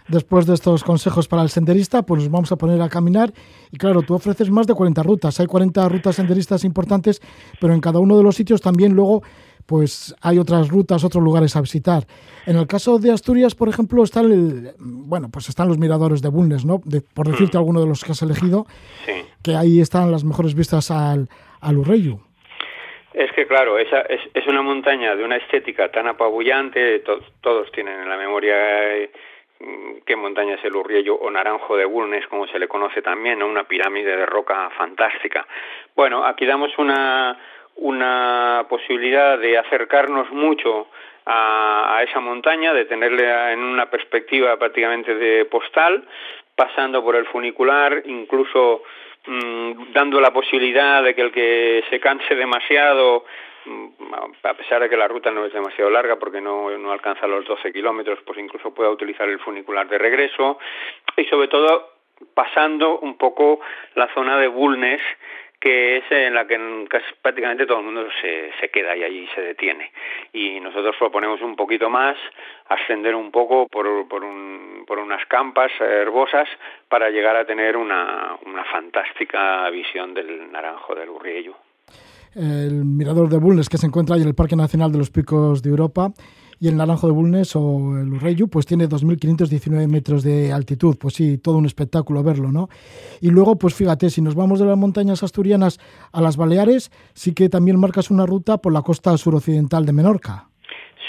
Después 0.07 0.45
de 0.45 0.53
estos 0.53 0.83
consejos 0.83 1.27
para 1.27 1.43
el 1.43 1.49
senderista, 1.49 2.03
pues 2.03 2.23
nos 2.23 2.31
vamos 2.31 2.51
a 2.51 2.57
poner 2.57 2.81
a 2.81 2.89
caminar 2.89 3.31
y 3.71 3.77
claro, 3.77 4.01
tú 4.01 4.13
ofreces 4.13 4.49
más 4.49 4.67
de 4.67 4.73
40 4.73 5.01
rutas. 5.03 5.39
Hay 5.39 5.45
40 5.45 5.87
rutas 5.89 6.15
senderistas 6.15 6.63
importantes, 6.63 7.21
pero 7.59 7.73
en 7.73 7.81
cada 7.81 7.99
uno 7.99 8.17
de 8.17 8.23
los 8.23 8.35
sitios 8.35 8.61
también 8.61 8.93
luego 8.93 9.23
pues 9.65 10.13
hay 10.21 10.39
otras 10.39 10.69
rutas, 10.69 11.03
otros 11.03 11.23
lugares 11.23 11.55
a 11.55 11.61
visitar. 11.61 12.03
En 12.45 12.57
el 12.57 12.67
caso 12.67 12.99
de 12.99 13.11
Asturias, 13.11 13.55
por 13.55 13.69
ejemplo, 13.69 14.03
están 14.03 14.31
el, 14.31 14.71
bueno, 14.77 15.29
pues 15.31 15.49
están 15.49 15.67
los 15.67 15.77
miradores 15.77 16.21
de 16.21 16.29
Bulnes, 16.29 16.65
¿no? 16.65 16.81
por 17.13 17.27
decirte 17.27 17.57
mm. 17.57 17.59
alguno 17.59 17.79
de 17.79 17.87
los 17.87 18.03
que 18.03 18.11
has 18.11 18.21
elegido, 18.21 18.65
que 19.43 19.55
ahí 19.55 19.79
están 19.79 20.11
las 20.11 20.23
mejores 20.23 20.55
vistas 20.55 20.91
al, 20.91 21.29
al 21.61 21.77
Urreyu. 21.77 22.19
Es 23.13 23.31
que 23.33 23.45
claro, 23.45 23.77
esa 23.77 24.01
es, 24.01 24.21
es 24.33 24.47
una 24.47 24.63
montaña 24.63 25.15
de 25.15 25.23
una 25.23 25.37
estética 25.37 25.91
tan 25.91 26.07
apabullante, 26.07 27.03
todos 27.41 27.71
tienen 27.71 28.01
en 28.01 28.09
la 28.09 28.17
memoria 28.17 28.55
eh, 28.95 29.11
qué 30.05 30.15
montaña 30.15 30.55
es 30.55 30.65
el 30.65 30.75
Urriello 30.75 31.15
o 31.15 31.29
Naranjo 31.29 31.77
de 31.77 31.85
Bulnes, 31.85 32.27
como 32.27 32.47
se 32.47 32.59
le 32.59 32.67
conoce 32.67 33.01
también, 33.01 33.41
una 33.43 33.63
pirámide 33.63 34.15
de 34.15 34.25
roca 34.25 34.69
fantástica. 34.71 35.45
Bueno, 35.95 36.25
aquí 36.25 36.45
damos 36.45 36.77
una, 36.77 37.37
una 37.75 38.65
posibilidad 38.69 39.37
de 39.37 39.57
acercarnos 39.57 40.31
mucho 40.31 40.87
a, 41.25 42.01
esa 42.07 42.19
montaña, 42.19 42.73
de 42.73 42.85
tenerla 42.85 43.53
en 43.53 43.59
una 43.59 43.89
perspectiva 43.89 44.57
prácticamente 44.57 45.15
de 45.15 45.45
postal, 45.45 46.03
pasando 46.55 47.03
por 47.03 47.15
el 47.15 47.25
funicular, 47.25 48.03
incluso 48.05 48.83
mm, 49.25 49.93
dando 49.93 50.19
la 50.19 50.31
posibilidad 50.31 51.01
de 51.03 51.15
que 51.15 51.21
el 51.21 51.31
que 51.31 51.83
se 51.89 51.99
canse 51.99 52.35
demasiado 52.35 53.23
Mm, 53.25 53.52
a 54.43 54.53
pesar 54.53 54.81
de 54.81 54.89
que 54.89 54.97
la 54.97 55.07
ruta 55.07 55.31
no 55.31 55.45
es 55.45 55.53
demasiado 55.53 55.89
larga 55.89 56.17
porque 56.17 56.41
no, 56.41 56.69
no 56.77 56.91
alcanza 56.91 57.27
los 57.27 57.45
12 57.45 57.71
kilómetros, 57.71 58.19
pues 58.25 58.39
incluso 58.39 58.73
pueda 58.73 58.89
utilizar 58.89 59.27
el 59.29 59.39
funicular 59.39 59.87
de 59.87 59.97
regreso 59.97 60.57
y 61.17 61.25
sobre 61.25 61.47
todo 61.47 61.93
pasando 62.33 62.99
un 62.99 63.17
poco 63.17 63.59
la 63.95 64.07
zona 64.13 64.37
de 64.37 64.47
Bulnes 64.47 65.01
que 65.63 65.95
es 65.95 66.03
en 66.11 66.33
la 66.33 66.45
que 66.45 66.59
prácticamente 67.21 67.65
todo 67.65 67.79
el 67.79 67.85
mundo 67.85 68.05
se, 68.21 68.51
se 68.59 68.67
queda 68.67 68.97
y 68.97 69.03
allí 69.05 69.29
se 69.33 69.41
detiene. 69.41 69.93
Y 70.33 70.59
nosotros 70.59 70.93
proponemos 70.99 71.41
un 71.41 71.55
poquito 71.55 71.89
más, 71.89 72.17
ascender 72.67 73.15
un 73.15 73.31
poco 73.31 73.69
por, 73.69 74.05
por, 74.09 74.25
un, 74.25 74.83
por 74.85 74.99
unas 74.99 75.25
campas 75.27 75.71
herbosas 75.79 76.49
para 76.89 77.09
llegar 77.09 77.37
a 77.37 77.45
tener 77.45 77.77
una, 77.77 78.35
una 78.45 78.65
fantástica 78.65 79.69
visión 79.69 80.13
del 80.13 80.51
naranjo 80.51 80.95
del 80.95 81.07
Urriello 81.07 81.55
el 82.35 82.85
mirador 82.85 83.29
de 83.29 83.37
Bulnes 83.37 83.69
que 83.69 83.77
se 83.77 83.87
encuentra 83.87 84.15
ahí 84.15 84.21
en 84.21 84.27
el 84.27 84.35
Parque 84.35 84.55
Nacional 84.55 84.91
de 84.91 84.97
los 84.97 85.09
Picos 85.09 85.61
de 85.61 85.69
Europa 85.69 86.13
y 86.59 86.67
el 86.67 86.77
Naranjo 86.77 87.07
de 87.07 87.13
Bulnes 87.13 87.55
o 87.55 87.99
el 87.99 88.13
Urreyu 88.13 88.47
pues 88.47 88.65
tiene 88.65 88.87
2.519 88.87 89.87
metros 89.87 90.23
de 90.23 90.53
altitud, 90.53 90.95
pues 90.97 91.15
sí, 91.15 91.37
todo 91.37 91.57
un 91.57 91.65
espectáculo 91.65 92.23
verlo, 92.23 92.51
¿no? 92.51 92.69
Y 93.21 93.29
luego, 93.29 93.57
pues 93.57 93.73
fíjate, 93.73 94.09
si 94.09 94.21
nos 94.21 94.35
vamos 94.35 94.59
de 94.59 94.65
las 94.65 94.77
montañas 94.77 95.23
asturianas 95.23 95.79
a 96.11 96.21
las 96.21 96.37
Baleares, 96.37 96.91
sí 97.13 97.33
que 97.33 97.49
también 97.49 97.79
marcas 97.79 98.09
una 98.11 98.25
ruta 98.25 98.57
por 98.59 98.71
la 98.71 98.81
costa 98.81 99.17
suroccidental 99.17 99.85
de 99.85 99.93
Menorca. 99.93 100.47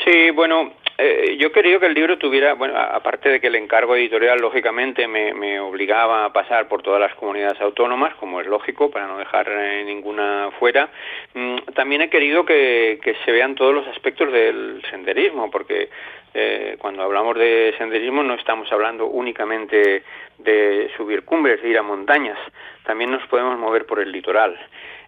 Sí, 0.05 0.31
bueno, 0.35 0.73
eh, 0.97 1.37
yo 1.39 1.51
quería 1.51 1.81
que 1.81 1.87
el 1.87 1.95
libro 1.95 2.19
tuviera, 2.19 2.55
bueno, 2.55 2.79
aparte 2.79 3.29
de 3.29 3.41
que 3.41 3.49
el 3.49 3.57
encargo 3.57 3.97
editorial 3.97 4.39
lógicamente 4.41 5.09
me, 5.09 5.35
me, 5.35 5.59
obligaba 5.59 6.25
a 6.25 6.33
pasar 6.33 6.69
por 6.69 6.83
todas 6.83 7.01
las 7.01 7.15
comunidades 7.17 7.61
autónomas, 7.61 8.15
como 8.15 8.41
es 8.41 8.47
lógico, 8.47 8.91
para 8.91 9.09
no 9.09 9.19
dejar 9.19 9.49
eh, 9.49 9.83
ninguna 9.85 10.51
fuera, 10.59 10.91
mm, 11.35 11.57
también 11.75 12.03
he 12.03 12.11
querido 12.11 12.45
que, 12.45 13.01
que, 13.03 13.17
se 13.25 13.33
vean 13.33 13.57
todos 13.57 13.75
los 13.75 13.89
aspectos 13.89 14.33
del 14.33 14.83
senderismo, 14.89 15.51
porque 15.51 15.89
eh, 16.35 16.77
cuando 16.79 17.03
hablamos 17.03 17.39
de 17.39 17.73
senderismo 17.79 18.23
no 18.25 18.35
estamos 18.35 18.71
hablando 18.73 19.07
únicamente 19.07 20.03
de 20.39 20.91
subir 20.97 21.25
cumbres, 21.25 21.63
de 21.63 21.69
ir 21.69 21.79
a 21.79 21.83
montañas, 21.83 22.39
también 22.85 23.13
nos 23.13 23.27
podemos 23.29 23.57
mover 23.59 23.87
por 23.87 24.01
el 24.01 24.11
litoral. 24.11 24.59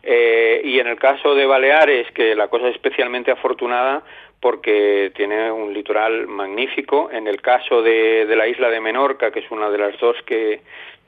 Eh, 0.03 0.61
y 0.63 0.79
en 0.79 0.87
el 0.87 0.97
caso 0.97 1.35
de 1.35 1.47
Baleares, 1.47 2.11
que 2.13 2.37
la 2.37 2.47
cosa 2.47 2.69
es 2.69 2.77
especialmente 2.77 3.33
afortunada, 3.33 4.05
porque 4.41 5.11
tiene 5.17 5.51
un 5.51 5.75
litoral 5.75 6.29
magnífico. 6.29 7.11
En 7.11 7.27
el 7.27 7.41
caso 7.41 7.83
de, 7.83 8.27
de 8.27 8.37
la 8.37 8.47
isla 8.47 8.71
de 8.71 8.81
Menorca, 8.81 9.33
que 9.33 9.41
es 9.41 9.51
una 9.51 9.69
de 9.69 9.79
las 9.79 9.99
dos 9.99 10.17
que, 10.25 10.61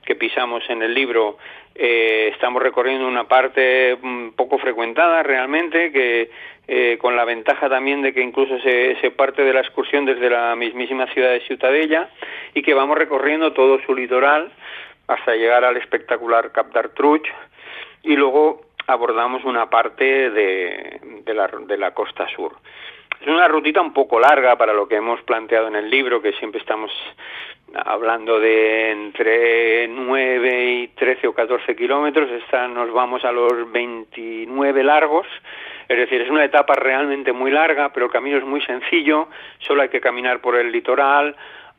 que 0.04 0.14
pisamos 0.14 0.62
en 0.68 0.82
el 0.82 0.94
libro, 0.94 1.38
eh, 1.74 2.30
estamos 2.32 2.62
recorriendo 2.62 3.06
una 3.06 3.28
parte 3.28 3.96
mm, 4.00 4.30
poco 4.30 4.58
frecuentada 4.58 5.22
realmente, 5.22 5.92
que 5.92 6.30
eh, 6.66 6.98
con 6.98 7.16
la 7.16 7.24
ventaja 7.24 7.68
también 7.68 8.02
de 8.02 8.12
que 8.12 8.20
incluso 8.20 8.58
se, 8.60 9.10
parte 9.16 9.42
de 9.42 9.52
la 9.52 9.60
excursión 9.60 10.04
desde 10.04 10.28
la 10.28 10.54
mismísima 10.56 11.06
ciudad 11.12 11.30
de 11.30 11.40
Ciutadella 11.40 12.10
y 12.54 12.62
que 12.62 12.74
vamos 12.74 12.98
recorriendo 12.98 13.52
todo 13.52 13.80
su 13.86 13.94
litoral 13.94 14.50
hasta 15.06 15.34
llegar 15.34 15.64
al 15.64 15.76
espectacular 15.76 16.52
Cap 16.52 16.72
d'Artruch 16.72 17.26
y 18.02 18.16
luego 18.16 18.62
abordamos 18.86 19.44
una 19.44 19.70
parte 19.70 20.30
de 20.30 21.76
la 21.78 21.90
costa 21.92 22.26
sur. 22.34 22.56
Es 23.20 23.26
una 23.26 23.48
rutita 23.48 23.80
un 23.80 23.92
poco 23.92 24.20
larga 24.20 24.56
para 24.56 24.72
lo 24.72 24.86
que 24.86 24.96
hemos 24.96 25.20
planteado 25.22 25.66
en 25.66 25.74
el 25.74 25.90
libro, 25.90 26.22
que 26.22 26.32
siempre 26.34 26.60
estamos 26.60 26.92
hablando 27.74 28.38
de 28.38 28.92
entre 28.92 29.88
9 29.88 30.70
y 30.70 30.88
13 30.88 31.26
o 31.26 31.34
14 31.34 31.74
kilómetros. 31.74 32.30
Esta 32.30 32.68
nos 32.68 32.92
vamos 32.92 33.24
a 33.24 33.32
los 33.32 33.70
29 33.72 34.84
largos. 34.84 35.26
Es 35.88 35.96
decir, 35.96 36.20
es 36.20 36.30
una 36.30 36.44
etapa 36.44 36.74
realmente 36.74 37.32
muy 37.32 37.50
larga, 37.50 37.92
pero 37.92 38.06
el 38.06 38.12
camino 38.12 38.38
es 38.38 38.44
muy 38.44 38.60
sencillo. 38.62 39.28
Solo 39.58 39.82
hay 39.82 39.88
que 39.88 40.00
caminar 40.00 40.40
por 40.40 40.54
el 40.54 40.70
litoral. 40.70 41.34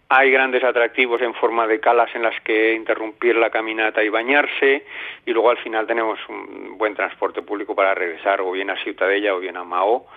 Hay 0.10 0.32
grandes 0.32 0.64
atractivos 0.64 1.22
en 1.22 1.36
forma 1.36 1.68
de 1.68 1.80
calas 1.80 2.10
en 2.16 2.24
las 2.24 2.40
que 2.42 2.74
interrumpir 2.74 3.36
la 3.36 3.52
caminata 3.52 4.04
y 4.04 4.10
bañarse 4.10 4.84
y 5.24 5.32
luego 5.32 5.52
al 5.52 5.58
final 5.60 5.86
tenemos 5.86 6.18
un 6.28 6.80
buen 6.80 6.96
transporte 6.96 7.44
público 7.44 7.76
para 7.76 7.94
regresar 7.94 8.42
o 8.42 8.52
bien 8.52 8.72
a 8.72 8.84
Ciutadella 8.84 9.36
o 9.36 9.40
bien 9.40 9.56
a 9.56 9.64
Mao 9.64 10.08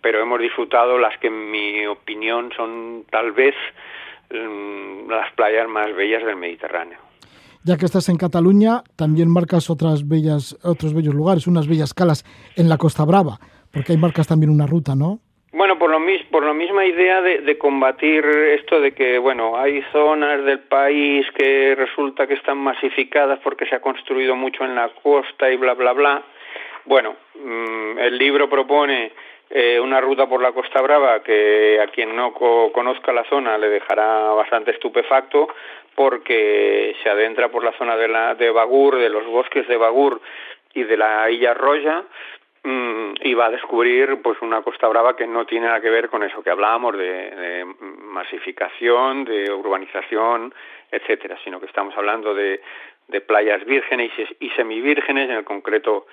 pero 0.00 0.20
hemos 0.20 0.40
disfrutado 0.40 0.98
las 0.98 1.18
que 1.18 1.28
en 1.28 1.50
mi 1.50 1.86
opinión 1.86 2.50
son 2.56 3.04
tal 3.10 3.32
vez 3.32 3.54
mm, 4.30 5.10
las 5.10 5.32
playas 5.32 5.68
más 5.68 5.94
bellas 5.94 6.24
del 6.24 6.36
Mediterráneo. 6.36 6.98
Ya 7.64 7.76
que 7.76 7.84
estás 7.84 8.08
en 8.08 8.16
Cataluña, 8.16 8.82
también 8.96 9.30
marcas 9.30 9.70
otras 9.70 10.08
bellas, 10.08 10.58
otros 10.64 10.94
bellos 10.94 11.14
lugares, 11.14 11.46
unas 11.46 11.68
bellas 11.68 11.94
calas 11.94 12.24
en 12.56 12.68
la 12.68 12.76
Costa 12.76 13.04
Brava, 13.04 13.38
porque 13.72 13.92
ahí 13.92 13.98
marcas 13.98 14.26
también 14.26 14.50
una 14.50 14.66
ruta, 14.66 14.96
¿no? 14.96 15.20
Bueno, 15.52 15.78
por 15.78 15.90
lo 15.90 16.00
mis, 16.00 16.22
por 16.24 16.44
la 16.44 16.54
misma 16.54 16.86
idea 16.86 17.20
de, 17.20 17.42
de, 17.42 17.58
combatir 17.58 18.24
esto 18.24 18.80
de 18.80 18.92
que, 18.94 19.18
bueno, 19.18 19.56
hay 19.56 19.82
zonas 19.92 20.44
del 20.44 20.60
país 20.60 21.26
que 21.36 21.74
resulta 21.76 22.26
que 22.26 22.34
están 22.34 22.56
masificadas 22.56 23.38
porque 23.44 23.66
se 23.66 23.76
ha 23.76 23.80
construido 23.80 24.34
mucho 24.34 24.64
en 24.64 24.74
la 24.74 24.88
costa 24.88 25.50
y 25.50 25.56
bla, 25.56 25.74
bla, 25.74 25.92
bla. 25.92 26.22
Bueno, 26.86 27.16
mm, 27.34 27.98
el 27.98 28.18
libro 28.18 28.48
propone 28.48 29.12
eh, 29.54 29.78
una 29.78 30.00
ruta 30.00 30.26
por 30.26 30.40
la 30.40 30.52
Costa 30.52 30.80
Brava 30.80 31.22
que 31.22 31.78
a 31.78 31.86
quien 31.88 32.16
no 32.16 32.32
conozca 32.32 33.12
la 33.12 33.24
zona 33.24 33.58
le 33.58 33.68
dejará 33.68 34.32
bastante 34.32 34.70
estupefacto 34.70 35.46
porque 35.94 36.96
se 37.02 37.10
adentra 37.10 37.50
por 37.50 37.62
la 37.62 37.72
zona 37.72 37.94
de, 37.98 38.08
la, 38.08 38.34
de 38.34 38.50
Bagur, 38.50 38.96
de 38.96 39.10
los 39.10 39.26
bosques 39.26 39.68
de 39.68 39.76
Bagur 39.76 40.22
y 40.72 40.84
de 40.84 40.96
la 40.96 41.28
Isla 41.30 41.52
Roya 41.52 42.02
mm, 42.64 43.12
y 43.20 43.34
va 43.34 43.46
a 43.46 43.50
descubrir 43.50 44.22
pues 44.22 44.40
una 44.40 44.62
Costa 44.62 44.88
Brava 44.88 45.16
que 45.16 45.26
no 45.26 45.44
tiene 45.44 45.66
nada 45.66 45.82
que 45.82 45.90
ver 45.90 46.08
con 46.08 46.22
eso 46.22 46.42
que 46.42 46.48
hablábamos 46.48 46.96
de, 46.96 47.04
de 47.04 47.66
masificación, 47.78 49.26
de 49.26 49.52
urbanización, 49.52 50.54
etcétera, 50.90 51.36
sino 51.44 51.60
que 51.60 51.66
estamos 51.66 51.94
hablando 51.98 52.34
de, 52.34 52.62
de 53.08 53.20
playas 53.20 53.62
vírgenes 53.66 54.12
y 54.40 54.48
semivírgenes, 54.50 55.28
en 55.28 55.36
el 55.36 55.44
concreto 55.44 56.06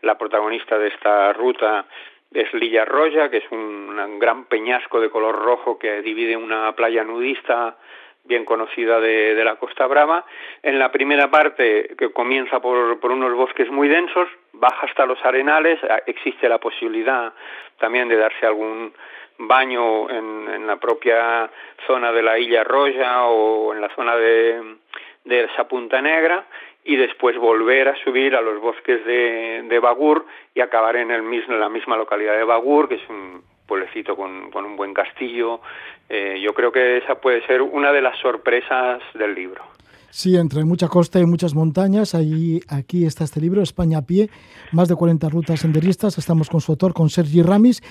la 0.00 0.16
protagonista 0.16 0.78
de 0.78 0.88
esta 0.88 1.34
ruta 1.34 1.86
es 2.32 2.52
Lilla 2.54 2.84
Roya, 2.84 3.30
que 3.30 3.38
es 3.38 3.50
un, 3.50 4.18
gran 4.18 4.44
peñasco 4.46 5.00
de 5.00 5.10
color 5.10 5.36
rojo 5.36 5.78
que 5.78 6.02
divide 6.02 6.36
una 6.36 6.72
playa 6.74 7.04
nudista 7.04 7.76
bien 8.24 8.44
conocida 8.44 8.98
de, 9.00 9.42
la 9.44 9.56
Costa 9.56 9.86
Brava. 9.86 10.24
En 10.62 10.78
la 10.78 10.90
primera 10.90 11.30
parte, 11.30 11.94
que 11.96 12.12
comienza 12.12 12.60
por, 12.60 12.98
por, 12.98 13.12
unos 13.12 13.34
bosques 13.34 13.70
muy 13.70 13.88
densos, 13.88 14.28
baja 14.52 14.86
hasta 14.86 15.06
los 15.06 15.24
arenales, 15.24 15.78
existe 16.06 16.48
la 16.48 16.58
posibilidad 16.58 17.32
también 17.78 18.08
de 18.08 18.16
darse 18.16 18.46
algún 18.46 18.92
baño 19.38 20.08
en, 20.10 20.48
en 20.48 20.66
la 20.66 20.76
propia 20.76 21.50
zona 21.86 22.10
de 22.10 22.22
la 22.22 22.38
Isla 22.38 22.64
Roya 22.64 23.26
o 23.26 23.74
en 23.74 23.80
la 23.80 23.94
zona 23.94 24.16
de, 24.16 24.76
de 25.24 25.44
esa 25.44 25.68
Punta 25.68 26.00
Negra 26.00 26.46
y 26.86 26.96
después 26.96 27.36
volver 27.36 27.88
a 27.88 27.96
subir 28.04 28.34
a 28.36 28.40
los 28.40 28.60
bosques 28.60 29.04
de, 29.04 29.78
Bagur 29.82 30.24
y 30.54 30.60
acabar 30.60 30.96
en, 30.96 31.10
el 31.10 31.22
mismo, 31.22 31.54
en 31.54 31.60
la 31.60 31.68
misma 31.68 31.96
localidad 31.96 32.36
de 32.36 32.44
Bagur, 32.44 32.88
que 32.88 32.94
es 32.94 33.08
un 33.08 33.42
pueblecito 33.66 34.16
con, 34.16 34.50
con 34.50 34.64
un 34.64 34.76
buen 34.76 34.94
castillo. 34.94 35.60
Eh, 36.08 36.40
yo 36.42 36.54
creo 36.54 36.70
que 36.70 36.98
esa 36.98 37.16
puede 37.16 37.44
ser 37.46 37.60
una 37.60 37.92
de 37.92 38.00
las 38.00 38.16
sorpresas 38.18 39.02
del 39.14 39.34
libro. 39.34 39.62
Sí, 40.10 40.36
entre 40.36 40.64
mucha 40.64 40.88
costa 40.88 41.20
y 41.20 41.26
muchas 41.26 41.54
montañas, 41.54 42.14
ahí, 42.14 42.60
aquí 42.70 43.04
está 43.04 43.24
este 43.24 43.38
libro, 43.38 43.60
España 43.60 43.98
a 43.98 44.06
pie, 44.06 44.30
más 44.72 44.88
de 44.88 44.96
40 44.96 45.28
rutas 45.28 45.60
senderistas, 45.60 46.18
estamos 46.18 46.48
con 46.48 46.60
su 46.60 46.72
autor, 46.72 46.92
con 46.92 47.08
Sergi 47.08 47.42
Ramis, 47.42 47.82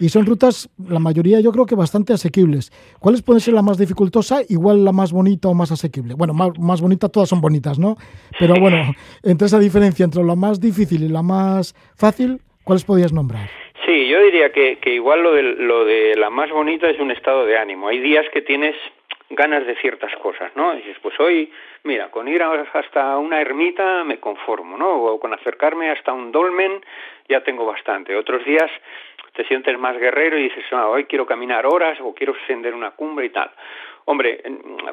y 0.00 0.08
son 0.08 0.26
rutas, 0.26 0.70
la 0.88 1.00
mayoría 1.00 1.40
yo 1.40 1.50
creo 1.50 1.66
que 1.66 1.74
bastante 1.74 2.12
asequibles. 2.12 2.70
¿Cuáles 3.00 3.22
pueden 3.22 3.40
ser 3.40 3.54
la 3.54 3.62
más 3.62 3.78
dificultosa, 3.78 4.40
igual 4.48 4.84
la 4.84 4.92
más 4.92 5.12
bonita 5.12 5.48
o 5.48 5.54
más 5.54 5.72
asequible? 5.72 6.14
Bueno, 6.14 6.34
más, 6.34 6.58
más 6.58 6.80
bonita 6.80 7.08
todas 7.08 7.28
son 7.28 7.40
bonitas, 7.40 7.78
¿no? 7.78 7.96
Pero 8.38 8.54
bueno, 8.60 8.94
entre 9.22 9.46
esa 9.46 9.58
diferencia 9.58 10.04
entre 10.04 10.22
la 10.22 10.36
más 10.36 10.60
difícil 10.60 11.02
y 11.02 11.08
la 11.08 11.22
más 11.22 11.74
fácil, 11.96 12.40
¿cuáles 12.64 12.84
podías 12.84 13.12
nombrar? 13.12 13.48
Sí, 13.86 14.08
yo 14.08 14.22
diría 14.22 14.52
que, 14.52 14.78
que 14.78 14.94
igual 14.94 15.22
lo 15.22 15.32
de, 15.32 15.42
lo 15.42 15.84
de 15.84 16.14
la 16.16 16.30
más 16.30 16.50
bonita 16.50 16.88
es 16.90 17.00
un 17.00 17.10
estado 17.10 17.46
de 17.46 17.56
ánimo. 17.56 17.88
Hay 17.88 18.00
días 18.00 18.26
que 18.32 18.42
tienes 18.42 18.74
ganas 19.30 19.66
de 19.66 19.74
ciertas 19.76 20.14
cosas, 20.22 20.52
¿no? 20.56 20.74
Y 20.74 20.78
dices, 20.78 20.96
pues 21.02 21.18
hoy, 21.20 21.50
mira, 21.84 22.10
con 22.10 22.28
ir 22.28 22.42
hasta 22.42 23.18
una 23.18 23.40
ermita 23.40 24.04
me 24.04 24.18
conformo, 24.18 24.76
¿no? 24.76 25.02
O 25.04 25.20
con 25.20 25.32
acercarme 25.34 25.90
hasta 25.90 26.12
un 26.12 26.32
dolmen 26.32 26.84
ya 27.28 27.42
tengo 27.42 27.66
bastante. 27.66 28.16
Otros 28.16 28.44
días 28.44 28.70
te 29.34 29.44
sientes 29.44 29.78
más 29.78 29.96
guerrero 29.98 30.38
y 30.38 30.44
dices, 30.44 30.64
ah, 30.72 30.88
hoy 30.88 31.04
quiero 31.04 31.26
caminar 31.26 31.66
horas 31.66 31.98
o 32.00 32.14
quiero 32.14 32.34
ascender 32.42 32.74
una 32.74 32.92
cumbre 32.92 33.26
y 33.26 33.30
tal. 33.30 33.50
Hombre, 34.06 34.40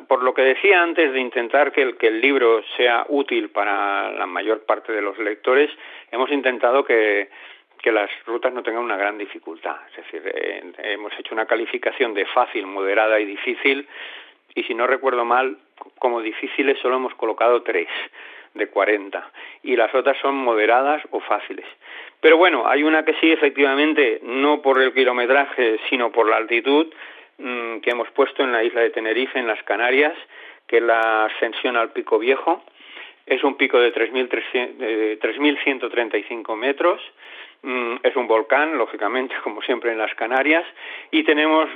por 0.08 0.24
lo 0.24 0.34
que 0.34 0.42
decía 0.42 0.82
antes 0.82 1.14
de 1.14 1.20
intentar 1.20 1.72
que 1.72 1.96
el, 2.02 2.22
libro 2.22 2.62
sea 2.76 3.06
útil 3.08 3.50
para 3.50 4.12
la 4.12 4.26
mayor 4.26 4.66
parte 4.66 4.92
de 4.92 5.02
los 5.02 5.18
lectores, 5.18 5.72
hemos 6.12 6.30
intentado 6.32 6.84
que, 6.84 7.30
que 7.82 7.94
las 7.94 8.10
rutas 8.26 8.54
no 8.54 8.62
tengan 8.62 8.84
una 8.84 8.98
gran 8.98 9.18
dificultad. 9.18 9.78
Es 9.90 10.04
decir, 10.04 10.22
eh, 10.36 10.64
hemos 10.84 11.18
hecho 11.18 11.34
una 11.34 11.46
calificación 11.46 12.14
de 12.14 12.26
fácil, 12.26 12.68
moderada 12.68 13.18
y 13.20 13.26
difícil 13.26 13.88
y 14.56 14.64
si 14.64 14.74
no 14.74 14.88
recuerdo 14.88 15.26
mal, 15.26 15.58
como 16.00 16.22
difíciles 16.22 16.80
solo 16.80 16.98
hemos 16.98 17.16
colocado 17.16 17.64
tres 17.64 17.88
de 18.56 18.68
40 18.68 19.32
y 19.64 19.76
las 19.76 19.94
otras 19.94 20.18
son 20.20 20.36
moderadas 20.36 21.04
o 21.12 21.20
fáciles. 21.20 21.66
Pero 22.22 22.38
bueno, 22.38 22.68
hay 22.68 22.84
una 22.84 23.04
que 23.06 23.14
sí, 23.16 23.32
efectivamente, 23.32 24.20
no 24.24 24.62
por 24.62 24.82
el 24.82 24.94
kilometraje, 24.94 25.80
sino 25.90 26.12
por 26.12 26.30
la 26.30 26.38
altitud, 26.38 26.88
mm, 27.38 27.80
que 27.80 27.92
hemos 27.92 28.10
puesto 28.12 28.44
en 28.44 28.52
la 28.52 28.64
isla 28.64 28.82
de 28.82 28.90
Tenerife, 28.90 29.38
en 29.38 29.46
las 29.48 29.62
Canarias, 29.64 30.18
que 30.66 30.78
es 30.78 30.84
la 30.84 31.26
ascensión 31.26 31.78
al 31.78 31.92
Pico 31.92 32.18
Viejo. 32.18 32.64
Es 33.26 33.44
un 33.44 33.58
pico 33.58 33.80
de 33.80 33.94
3.135 33.94 36.56
metros. 36.56 37.02
Mm, 37.62 37.98
es 38.04 38.16
un 38.16 38.28
volcán, 38.28 38.78
lógicamente, 38.78 39.36
como 39.44 39.62
siempre 39.62 39.92
en 39.92 39.98
las 39.98 40.16
Canarias. 40.16 40.66
Y 41.12 41.24
tenemos, 41.24 41.70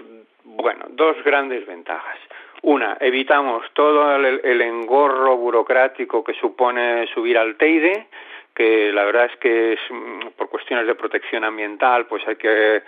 bueno, 0.44 0.86
dos 0.90 1.22
grandes 1.24 1.68
ventajas. 1.68 2.18
Una, 2.62 2.98
evitamos 3.00 3.66
todo 3.74 4.16
el, 4.16 4.62
engorro 4.62 5.38
burocrático 5.38 6.24
que 6.24 6.34
supone 6.34 7.08
subir 7.14 7.38
al 7.38 7.56
Teide, 7.56 8.08
que 8.54 8.92
la 8.92 9.06
verdad 9.06 9.26
es 9.26 9.38
que 9.38 9.74
es, 9.74 9.80
mm, 9.90 10.32
por 10.36 10.50
cuestiones 10.50 10.86
de 10.86 10.96
protección 10.96 11.46
ambiental, 11.46 12.08
pues 12.08 12.28
hay 12.28 12.36
que 12.36 12.82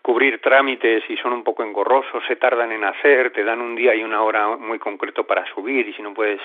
cubrir 0.00 0.40
trámites 0.40 1.04
y 1.10 1.16
son 1.18 1.34
un 1.34 1.44
poco 1.44 1.62
engorrosos, 1.62 2.24
se 2.26 2.36
tardan 2.36 2.72
en 2.72 2.84
hacer, 2.84 3.30
te 3.30 3.44
dan 3.44 3.60
un 3.60 3.76
día 3.76 3.94
y 3.94 4.02
una 4.02 4.22
hora 4.22 4.56
muy 4.56 4.78
concreto 4.78 5.24
para 5.24 5.44
subir 5.52 5.86
y 5.86 5.92
si 5.92 6.00
no 6.00 6.14
puedes 6.14 6.40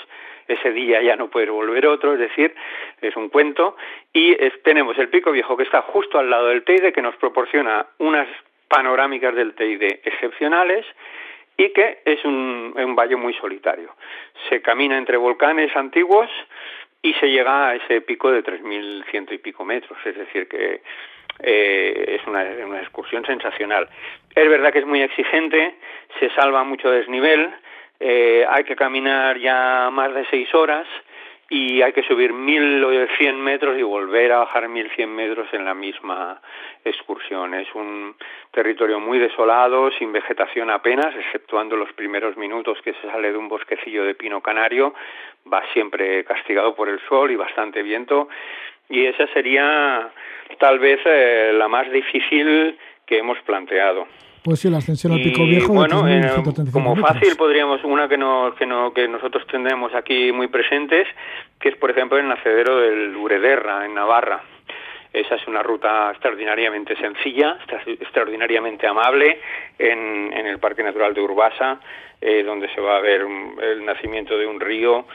ese 0.48 0.72
día 0.72 1.02
ya 1.02 1.16
no 1.16 1.30
puedes 1.30 1.50
volver 1.50 1.88
otro, 1.88 2.14
es 2.14 2.20
decir, 2.20 2.54
es 3.02 3.16
un 3.16 3.30
cuento. 3.30 3.78
Y 4.12 4.36
tenemos 4.64 4.98
el 4.98 5.08
Pico 5.08 5.32
Viejo 5.32 5.56
que 5.56 5.64
está 5.64 5.82
justo 5.82 6.20
al 6.20 6.30
lado 6.30 6.48
del 6.48 6.66
Teide 6.66 6.92
que 6.92 7.02
nos 7.02 7.16
proporciona 7.16 7.86
unas 8.00 8.28
panorámicas 8.68 9.34
del 9.34 9.56
Teide 9.56 10.02
excepcionales 10.04 10.86
y 11.58 11.70
que 11.70 12.00
es 12.06 12.24
un, 12.26 12.74
valle 12.98 13.16
muy 13.16 13.34
solitario. 13.34 13.96
Se 14.50 14.62
camina 14.62 14.98
entre 14.98 15.18
volcanes 15.18 15.76
antiguos 15.76 16.30
y 17.02 17.14
se 17.16 17.30
llega 17.30 17.70
a 17.70 17.76
ese 17.76 18.02
pico 18.02 18.32
de 18.32 18.44
3.100 18.44 19.32
y 19.32 19.38
pico 19.38 19.64
metros, 19.64 19.98
es 20.06 20.18
decir, 20.18 20.48
que 20.48 20.82
eh, 21.44 22.20
es 22.20 22.28
una, 22.28 22.44
una, 22.66 22.80
excursión 22.80 23.26
sensacional. 23.26 23.88
Es 24.34 24.50
verdad 24.50 24.72
que 24.72 24.80
es 24.80 24.86
muy 24.86 25.02
exigente, 25.02 25.76
se 26.20 26.30
salva 26.32 26.64
mucho 26.64 26.90
desnivel, 26.90 27.54
eh, 28.00 28.46
hay 28.50 28.64
que 28.64 28.76
caminar 28.76 29.38
ya 29.38 29.90
más 29.92 30.14
de 30.14 30.26
seis 30.30 30.54
horas 30.54 30.88
y 31.50 31.82
hay 31.82 31.94
que 31.94 32.04
subir 32.04 32.34
1100 32.34 33.40
metros 33.40 33.78
y 33.78 33.84
volver 33.84 34.32
a 34.32 34.40
bajar 34.40 34.68
1100 34.68 35.16
metros 35.16 35.48
en 35.54 35.64
la 35.64 35.74
misma 35.74 36.42
excursión. 36.84 37.54
Es 37.54 37.68
un 37.76 38.16
territorio 38.52 39.00
muy 39.00 39.20
desolado, 39.20 39.92
sin 39.92 40.12
vegetación 40.12 40.72
apenas, 40.72 41.16
exceptuando 41.16 41.76
los 41.76 41.92
primeros 41.94 42.36
minutos 42.36 42.80
que 42.84 42.94
se 42.94 43.12
sale 43.12 43.32
de 43.32 43.38
un 43.38 43.48
bosquecillo 43.48 44.04
de 44.04 44.16
pino 44.16 44.42
canario, 44.42 44.96
va 45.52 45.64
siempre 45.74 46.24
castigado 46.24 46.74
por 46.76 46.90
el 46.90 47.00
sol 47.08 47.30
y 47.32 47.36
bastante 47.36 47.84
viento, 47.84 48.28
y 48.90 49.06
esa 49.06 49.28
sería 49.28 50.10
tal 50.60 50.80
vez 50.80 51.00
eh, 51.06 51.52
la 51.54 51.68
más 51.68 51.92
difícil 51.92 52.78
que 53.06 53.20
hemos 53.20 53.40
planteado. 53.42 54.08
Pues 54.46 54.60
sí, 54.60 54.70
la 54.70 54.78
ascensión 54.78 55.12
al 55.12 55.24
pico 55.24 55.44
viejo. 55.44 55.74
Bueno, 55.74 56.08
eh, 56.08 56.22
como 56.72 56.96
fácil 56.98 57.36
podríamos, 57.36 57.84
una 57.84 58.08
que, 58.08 58.16
no, 58.16 58.54
que, 58.54 58.68
no, 58.68 58.94
que 58.94 59.08
nosotros 59.08 59.44
tendremos 59.48 59.92
aquí 59.96 60.32
muy 60.32 60.48
presentes, 60.50 61.08
que 61.60 61.70
es 61.70 61.76
por 61.78 61.90
ejemplo 61.90 62.20
el 62.20 62.28
nacedero 62.28 62.78
del 62.78 63.16
Urederra, 63.16 63.88
en 63.88 63.96
Navarra. 63.96 64.44
Esa 65.12 65.34
es 65.34 65.48
una 65.48 65.64
ruta 65.64 66.12
extraordinariamente 66.12 66.96
sencilla, 66.96 67.58
extraordinariamente 67.88 68.86
amable 68.86 69.40
en, 69.80 70.32
en 70.32 70.46
el 70.46 70.60
Parque 70.60 70.84
Natural 70.84 71.16
de 71.16 71.22
Urbasa, 71.22 71.80
eh, 72.22 72.44
donde 72.44 72.70
se 72.76 72.82
va 72.82 72.98
a 72.98 73.02
ver 73.02 73.26
el 73.64 73.84
nacimiento 73.84 74.38
de 74.38 74.46
un 74.46 74.60
río 74.60 75.08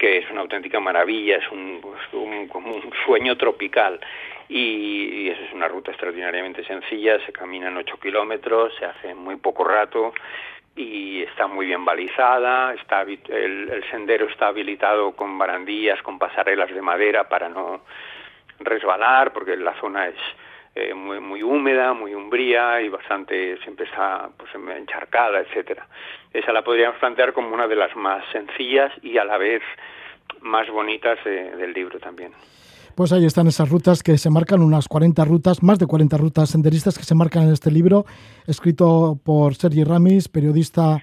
que 0.00 0.16
es 0.16 0.30
una 0.30 0.40
auténtica 0.40 0.80
maravilla, 0.80 1.36
es 1.36 1.48
un, 1.52 1.78
pues, 1.82 2.00
como 2.48 2.74
un 2.74 2.90
sueño 3.04 3.36
tropical. 3.36 4.00
Y, 4.48 5.28
eso 5.28 5.42
es 5.44 5.52
una 5.52 5.68
ruta 5.68 5.90
extraordinariamente 5.90 6.64
sencilla, 6.64 7.24
se 7.26 7.32
caminan 7.32 7.76
8 7.76 7.98
kilómetros, 8.00 8.74
se 8.78 8.86
hace 8.86 9.14
muy 9.14 9.36
poco 9.36 9.62
rato 9.62 10.14
y 10.74 11.22
está 11.22 11.46
muy 11.46 11.66
bien 11.66 11.84
balizada, 11.84 12.72
está 12.72 13.02
el, 13.02 13.20
el, 13.28 13.84
sendero 13.90 14.26
está 14.26 14.48
habilitado 14.48 15.12
con 15.12 15.38
barandillas, 15.38 16.00
con 16.02 16.18
pasarelas 16.18 16.72
de 16.74 16.80
madera 16.80 17.28
para 17.28 17.50
no 17.50 17.82
resbalar, 18.60 19.34
porque 19.34 19.54
la 19.56 19.78
zona 19.80 20.08
es 20.08 20.16
eh, 20.74 20.94
muy 20.94 21.20
muy 21.20 21.42
húmeda, 21.42 21.92
muy 21.92 22.14
umbría 22.14 22.80
y 22.80 22.88
bastante 22.88 23.58
siempre 23.62 23.86
está 23.86 24.30
pues 24.36 24.50
encharcada, 24.54 25.40
etcétera. 25.40 25.86
Esa 26.32 26.52
la 26.52 26.62
podríamos 26.62 26.98
plantear 26.98 27.32
como 27.32 27.52
una 27.54 27.66
de 27.66 27.76
las 27.76 27.94
más 27.96 28.24
sencillas 28.32 28.92
y 29.02 29.18
a 29.18 29.24
la 29.24 29.36
vez 29.36 29.62
más 30.40 30.68
bonitas 30.70 31.18
del 31.24 31.72
libro 31.72 31.98
también. 31.98 32.32
Pues 32.94 33.12
ahí 33.12 33.24
están 33.24 33.46
esas 33.46 33.68
rutas 33.68 34.02
que 34.02 34.18
se 34.18 34.30
marcan, 34.30 34.62
unas 34.62 34.86
40 34.86 35.24
rutas, 35.24 35.62
más 35.62 35.78
de 35.78 35.86
40 35.86 36.16
rutas 36.16 36.50
senderistas 36.50 36.98
que 36.98 37.04
se 37.04 37.14
marcan 37.14 37.44
en 37.44 37.52
este 37.52 37.70
libro, 37.70 38.04
escrito 38.46 39.18
por 39.24 39.54
Sergi 39.54 39.84
Ramis, 39.84 40.28
periodista, 40.28 40.98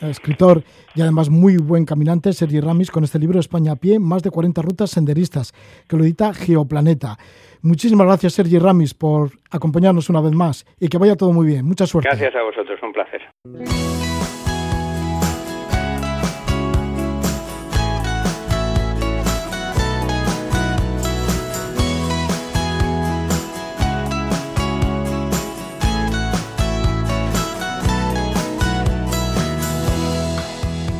escritor 0.00 0.62
y 0.94 1.02
además 1.02 1.30
muy 1.30 1.56
buen 1.56 1.84
caminante, 1.84 2.32
Sergi 2.32 2.60
Ramis, 2.60 2.90
con 2.90 3.04
este 3.04 3.18
libro 3.18 3.40
España 3.40 3.72
a 3.72 3.76
pie, 3.76 3.98
más 3.98 4.22
de 4.22 4.30
40 4.30 4.62
rutas 4.62 4.90
senderistas, 4.90 5.52
que 5.88 5.96
lo 5.96 6.04
edita 6.04 6.32
Geoplaneta. 6.34 7.16
Muchísimas 7.62 8.06
gracias, 8.06 8.34
Sergi 8.34 8.58
Ramis, 8.58 8.94
por 8.94 9.30
acompañarnos 9.50 10.08
una 10.10 10.20
vez 10.20 10.32
más 10.32 10.64
y 10.78 10.88
que 10.88 10.98
vaya 10.98 11.16
todo 11.16 11.32
muy 11.32 11.46
bien. 11.46 11.64
Mucha 11.64 11.86
suerte. 11.86 12.08
Gracias 12.08 12.34
a 12.34 12.42
vosotros, 12.42 12.78
un 12.82 12.92
placer. 12.92 13.22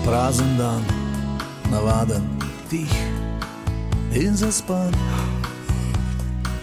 Prazen 0.09 0.56
dan, 0.59 0.82
navaden, 1.70 2.22
tih 2.70 2.94
in 4.14 4.36
zaspan. 4.36 4.92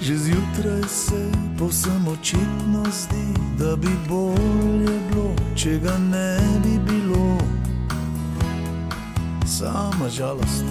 Že 0.01 0.17
zjutraj 0.17 0.83
se 0.89 1.31
povsem 1.59 2.07
očitno 2.07 2.83
zdi, 2.91 3.27
da 3.59 3.75
bi 3.75 3.89
bolje 4.09 4.99
bilo, 5.09 5.35
če 5.55 5.79
ga 5.79 5.97
ne 5.97 6.37
bi 6.63 6.79
bilo. 6.89 7.37
Sama 9.45 10.09
žalost, 10.09 10.65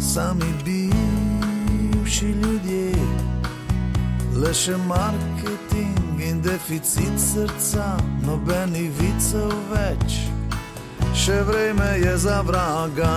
sami 0.00 0.52
bivši 0.64 2.26
ljudje, 2.26 2.92
le 4.36 4.54
še 4.54 4.76
marketing 4.88 6.20
in 6.20 6.40
deficit 6.42 7.20
srca, 7.20 7.96
nobenih 8.26 8.90
vicev 9.00 9.52
več, 9.72 10.32
še 11.22 11.38
vreme 11.46 12.02
je 12.02 12.18
za 12.18 12.42
vraga. 12.42 13.14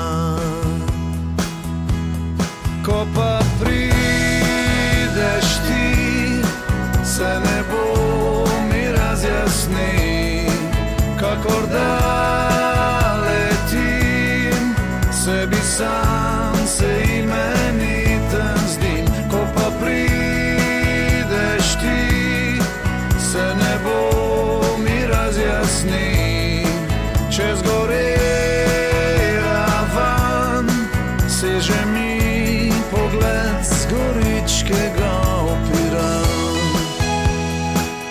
Ko 2.85 3.01
pa 3.15 3.41
prideš 3.57 5.47
ti, 5.65 5.89
se 7.01 7.31
ne 7.45 7.59
bo 7.71 7.85
mi 8.69 8.83
razjasni, 8.93 10.45
kakor 11.17 11.65
da 11.73 11.93
letim, 13.25 14.75
sebi 15.09 15.61
sam 15.65 16.53
se 16.67 17.01
imenitem 17.09 17.74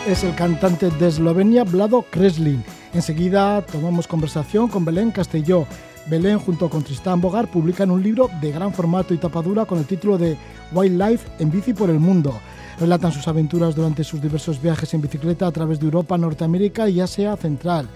es 0.07 0.23
el 0.23 0.35
cantante 0.35 0.91
de 0.91 1.09
Eslovenia, 1.09 1.65
Vlado 1.65 2.05
Kreslin. 2.11 2.63
Enseguida 2.93 3.63
tomamos 3.63 4.07
conversación 4.07 4.69
con 4.69 4.85
Belén 4.85 5.11
Castelló. 5.11 5.67
Belén, 6.07 6.39
junto 6.39 6.69
con 6.69 6.83
Tristán 6.83 7.21
Bogar, 7.21 7.51
publican 7.51 7.91
un 7.91 8.03
libro 8.03 8.29
de 8.41 8.53
gran 8.53 8.73
formato 8.73 9.15
y 9.15 9.19
tapadura 9.19 9.65
con 9.65 9.79
el 9.79 9.87
título 9.87 10.19
de 10.19 10.37
Wildlife 10.73 11.27
en 11.39 11.51
bici 11.51 11.73
por 11.73 11.89
el 11.89 11.99
mundo. 11.99 12.35
Relatan 12.79 13.13
sus 13.13 13.27
aventuras 13.29 13.75
durante 13.75 14.05
sus 14.05 14.21
diversos 14.21 14.61
viajes 14.61 14.93
en 14.93 15.01
bicicleta 15.01 15.47
a 15.47 15.53
través 15.53 15.81
de 15.81 15.87
Europa, 15.87 16.19
Norteamérica 16.19 16.89
y 16.89 17.01
Asia 17.01 17.37
Central. 17.37 17.89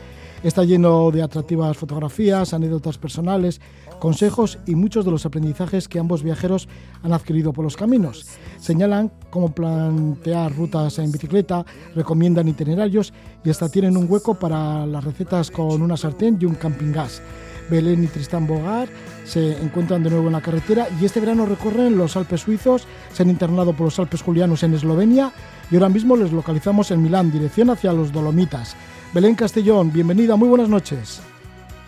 Está 0.42 0.62
lleno 0.62 1.10
de 1.10 1.22
atractivas 1.22 1.76
fotografías, 1.76 2.54
anécdotas 2.54 2.96
personales, 2.96 3.60
consejos 3.98 4.58
y 4.66 4.76
muchos 4.76 5.04
de 5.04 5.10
los 5.10 5.26
aprendizajes 5.26 5.88
que 5.88 5.98
ambos 5.98 6.22
viajeros 6.22 6.68
han 7.02 7.12
adquirido 7.12 7.52
por 7.52 7.64
los 7.64 7.76
caminos. 7.76 8.24
Señalan 8.58 9.10
cómo 9.30 9.52
plantear 9.52 10.54
rutas 10.54 11.00
en 11.00 11.10
bicicleta, 11.10 11.66
recomiendan 11.96 12.46
itinerarios 12.46 13.12
y 13.44 13.50
hasta 13.50 13.68
tienen 13.68 13.96
un 13.96 14.08
hueco 14.08 14.34
para 14.34 14.86
las 14.86 15.02
recetas 15.02 15.50
con 15.50 15.82
una 15.82 15.96
sartén 15.96 16.38
y 16.40 16.44
un 16.44 16.54
camping 16.54 16.92
gas. 16.92 17.20
Belén 17.68 18.04
y 18.04 18.06
Tristán 18.06 18.46
Bogar 18.46 18.88
se 19.24 19.60
encuentran 19.60 20.02
de 20.02 20.10
nuevo 20.10 20.28
en 20.28 20.32
la 20.32 20.40
carretera 20.40 20.86
y 21.00 21.04
este 21.04 21.20
verano 21.20 21.46
recorren 21.46 21.98
los 21.98 22.16
Alpes 22.16 22.42
suizos, 22.42 22.86
se 23.12 23.24
han 23.24 23.30
internado 23.30 23.72
por 23.72 23.86
los 23.86 23.98
Alpes 23.98 24.22
julianos 24.22 24.62
en 24.62 24.72
Eslovenia 24.72 25.32
y 25.70 25.74
ahora 25.74 25.88
mismo 25.88 26.16
les 26.16 26.32
localizamos 26.32 26.92
en 26.92 27.02
Milán, 27.02 27.32
dirección 27.32 27.70
hacia 27.70 27.92
los 27.92 28.12
Dolomitas. 28.12 28.76
Belén 29.12 29.34
Castellón, 29.34 29.90
bienvenida, 29.92 30.36
muy 30.36 30.48
buenas 30.48 30.68
noches. 30.68 31.22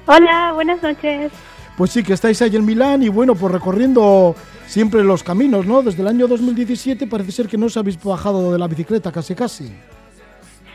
Hola, 0.07 0.53
buenas 0.55 0.83
noches. 0.83 1.31
Pues 1.77 1.91
sí, 1.91 2.03
que 2.03 2.14
estáis 2.14 2.41
ahí 2.43 2.57
en 2.57 2.64
Milán 2.64 3.03
y 3.03 3.09
bueno, 3.09 3.35
pues 3.35 3.53
recorriendo 3.53 4.35
siempre 4.66 5.05
los 5.05 5.23
caminos, 5.23 5.66
¿no? 5.66 5.83
Desde 5.83 6.03
el 6.03 6.09
año 6.09 6.27
2017 6.27 7.07
parece 7.07 7.33
ser 7.33 7.49
que 7.49 7.59
no 7.59 7.66
os 7.66 7.77
habéis 7.77 8.03
bajado 8.03 8.53
de 8.53 8.59
la 8.59 8.68
bicicleta 8.68 9.12
casi 9.12 9.35
casi. 9.35 9.71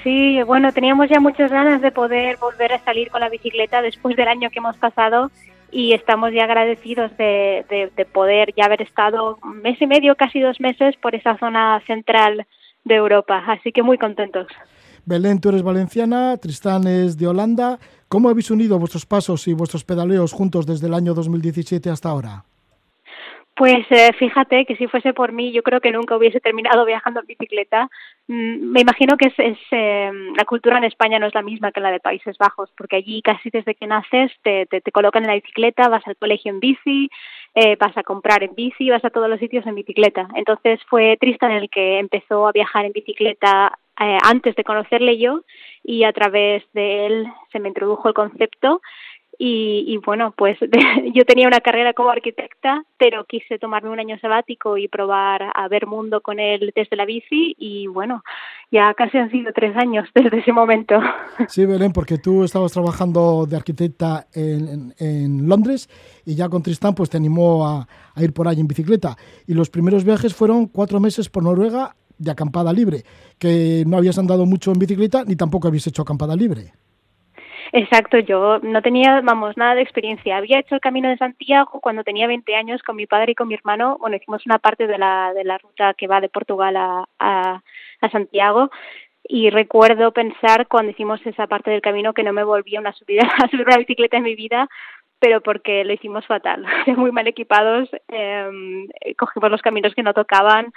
Sí, 0.03 0.41
bueno, 0.43 0.71
teníamos 0.71 1.09
ya 1.09 1.19
muchas 1.19 1.51
ganas 1.51 1.81
de 1.81 1.91
poder 1.91 2.37
volver 2.37 2.73
a 2.73 2.83
salir 2.83 3.09
con 3.09 3.21
la 3.21 3.29
bicicleta 3.29 3.81
después 3.81 4.15
del 4.15 4.27
año 4.27 4.51
que 4.51 4.59
hemos 4.59 4.77
pasado 4.77 5.31
y 5.71 5.93
estamos 5.93 6.31
ya 6.31 6.43
agradecidos 6.43 7.15
de, 7.17 7.65
de, 7.69 7.91
de 7.95 8.05
poder 8.05 8.53
ya 8.55 8.65
haber 8.65 8.83
estado 8.83 9.39
un 9.43 9.63
mes 9.63 9.81
y 9.81 9.87
medio, 9.87 10.15
casi 10.15 10.39
dos 10.39 10.59
meses 10.59 10.95
por 10.97 11.15
esa 11.15 11.37
zona 11.37 11.81
central 11.87 12.45
de 12.83 12.95
Europa, 12.95 13.43
así 13.47 13.71
que 13.71 13.81
muy 13.81 13.97
contentos. 13.97 14.47
Belén, 15.05 15.39
tú 15.39 15.49
eres 15.49 15.61
valenciana, 15.61 16.37
Tristán 16.37 16.87
es 16.87 17.17
de 17.17 17.27
Holanda. 17.27 17.79
¿Cómo 18.07 18.29
habéis 18.29 18.49
unido 18.49 18.79
vuestros 18.79 19.05
pasos 19.05 19.47
y 19.47 19.53
vuestros 19.53 19.83
pedaleos 19.83 20.33
juntos 20.33 20.65
desde 20.65 20.87
el 20.87 20.93
año 20.93 21.13
2017 21.13 21.89
hasta 21.89 22.09
ahora? 22.09 22.43
Pues 23.55 23.85
eh, 23.89 24.11
fíjate 24.19 24.65
que 24.65 24.75
si 24.75 24.87
fuese 24.87 25.13
por 25.13 25.31
mí, 25.31 25.53
yo 25.53 25.63
creo 25.63 25.79
que 25.79 25.93
nunca 25.93 26.17
hubiese 26.17 26.41
terminado 26.41 26.83
viajando 26.83 27.21
en 27.21 27.25
bicicleta. 27.25 27.87
Mm, 28.27 28.71
me 28.71 28.81
imagino 28.81 29.15
que 29.15 29.27
es, 29.27 29.33
es 29.37 29.57
eh, 29.71 30.11
la 30.35 30.43
cultura 30.43 30.77
en 30.77 30.83
España 30.83 31.19
no 31.19 31.27
es 31.27 31.33
la 31.33 31.41
misma 31.41 31.71
que 31.71 31.79
la 31.79 31.91
de 31.91 32.01
Países 32.01 32.37
Bajos, 32.37 32.69
porque 32.75 32.97
allí 32.97 33.21
casi 33.21 33.49
desde 33.49 33.75
que 33.75 33.87
naces 33.87 34.33
te, 34.43 34.65
te, 34.65 34.81
te 34.81 34.91
colocan 34.91 35.23
en 35.23 35.29
la 35.29 35.35
bicicleta, 35.35 35.87
vas 35.87 36.05
al 36.05 36.17
colegio 36.17 36.51
en 36.51 36.59
bici, 36.59 37.09
eh, 37.55 37.77
vas 37.79 37.97
a 37.97 38.03
comprar 38.03 38.43
en 38.43 38.53
bici, 38.53 38.89
vas 38.89 39.03
a 39.05 39.09
todos 39.09 39.29
los 39.29 39.39
sitios 39.39 39.65
en 39.65 39.75
bicicleta. 39.75 40.27
Entonces 40.35 40.79
fue 40.89 41.17
Tristan 41.19 41.51
el 41.51 41.69
que 41.69 41.99
empezó 41.99 42.47
a 42.47 42.51
viajar 42.51 42.85
en 42.85 42.91
bicicleta 42.91 43.71
eh, 43.97 44.17
antes 44.23 44.55
de 44.55 44.65
conocerle 44.65 45.17
yo 45.17 45.41
y 45.81 46.03
a 46.03 46.11
través 46.11 46.63
de 46.73 47.05
él 47.05 47.27
se 47.53 47.59
me 47.59 47.69
introdujo 47.69 48.09
el 48.09 48.13
concepto 48.13 48.81
y, 49.37 49.85
y 49.87 49.97
bueno, 49.97 50.33
pues 50.37 50.57
yo 51.13 51.25
tenía 51.25 51.47
una 51.47 51.61
carrera 51.61 51.93
como 51.93 52.09
arquitecta, 52.09 52.83
pero 52.97 53.25
quise 53.25 53.59
tomarme 53.59 53.89
un 53.89 53.99
año 53.99 54.17
sabático 54.19 54.77
y 54.77 54.87
probar 54.87 55.51
a 55.53 55.67
ver 55.67 55.87
mundo 55.87 56.21
con 56.21 56.39
él 56.39 56.71
desde 56.75 56.95
la 56.95 57.05
bici 57.05 57.55
y 57.57 57.87
bueno, 57.87 58.23
ya 58.71 58.93
casi 58.93 59.17
han 59.17 59.31
sido 59.31 59.51
tres 59.53 59.75
años 59.75 60.07
desde 60.15 60.39
ese 60.39 60.51
momento. 60.51 60.99
Sí, 61.47 61.65
Belén, 61.65 61.93
porque 61.93 62.17
tú 62.17 62.43
estabas 62.43 62.71
trabajando 62.71 63.45
de 63.45 63.55
arquitecta 63.55 64.27
en, 64.33 64.67
en, 64.67 64.93
en 64.97 65.47
Londres 65.47 65.89
y 66.25 66.35
ya 66.35 66.49
con 66.49 66.63
Tristán 66.63 66.95
pues 66.95 67.09
te 67.09 67.17
animó 67.17 67.67
a, 67.67 67.87
a 68.13 68.23
ir 68.23 68.33
por 68.33 68.47
ahí 68.47 68.59
en 68.59 68.67
bicicleta. 68.67 69.15
Y 69.47 69.53
los 69.53 69.69
primeros 69.69 70.03
viajes 70.03 70.33
fueron 70.33 70.67
cuatro 70.67 70.99
meses 70.99 71.29
por 71.29 71.43
Noruega 71.43 71.95
de 72.17 72.31
acampada 72.31 72.73
libre, 72.73 73.03
que 73.37 73.83
no 73.85 73.97
habías 73.97 74.17
andado 74.17 74.45
mucho 74.45 74.71
en 74.71 74.79
bicicleta 74.79 75.23
ni 75.25 75.35
tampoco 75.35 75.67
habéis 75.67 75.87
hecho 75.87 76.01
acampada 76.01 76.35
libre. 76.35 76.73
Exacto, 77.77 78.17
yo 78.19 78.59
no 78.59 78.81
tenía, 78.81 79.19
vamos, 79.19 79.57
nada 79.57 79.75
de 79.75 79.81
experiencia. 79.81 80.37
Había 80.37 80.59
hecho 80.59 80.75
el 80.75 80.81
Camino 80.81 81.09
de 81.09 81.17
Santiago 81.17 81.81
cuando 81.81 82.05
tenía 82.05 82.25
20 82.25 82.55
años 82.55 82.81
con 82.81 82.95
mi 82.95 83.05
padre 83.05 83.33
y 83.33 83.35
con 83.35 83.49
mi 83.49 83.53
hermano. 83.55 83.97
Bueno, 83.99 84.15
hicimos 84.15 84.45
una 84.45 84.59
parte 84.59 84.87
de 84.87 84.97
la, 84.97 85.33
de 85.33 85.43
la 85.43 85.57
ruta 85.57 85.93
que 85.93 86.07
va 86.07 86.21
de 86.21 86.29
Portugal 86.29 86.77
a, 86.77 87.03
a, 87.19 87.61
Santiago 88.13 88.69
y 89.27 89.49
recuerdo 89.49 90.13
pensar 90.13 90.67
cuando 90.67 90.91
hicimos 90.91 91.19
esa 91.25 91.47
parte 91.47 91.69
del 91.69 91.81
camino 91.81 92.13
que 92.13 92.23
no 92.23 92.31
me 92.31 92.45
volvía 92.45 92.79
una 92.79 92.93
subida 92.93 93.23
a 93.43 93.49
subir 93.49 93.65
una 93.67 93.77
bicicleta 93.77 94.15
en 94.15 94.23
mi 94.23 94.35
vida 94.35 94.69
pero 95.19 95.41
porque 95.41 95.83
lo 95.83 95.93
hicimos 95.93 96.25
fatal, 96.27 96.65
muy 96.97 97.11
mal 97.11 97.27
equipados, 97.27 97.89
eh, 98.09 98.85
cogimos 99.17 99.49
los 99.49 99.61
caminos 99.61 99.95
que 99.95 100.03
no 100.03 100.13
tocaban, 100.13 100.71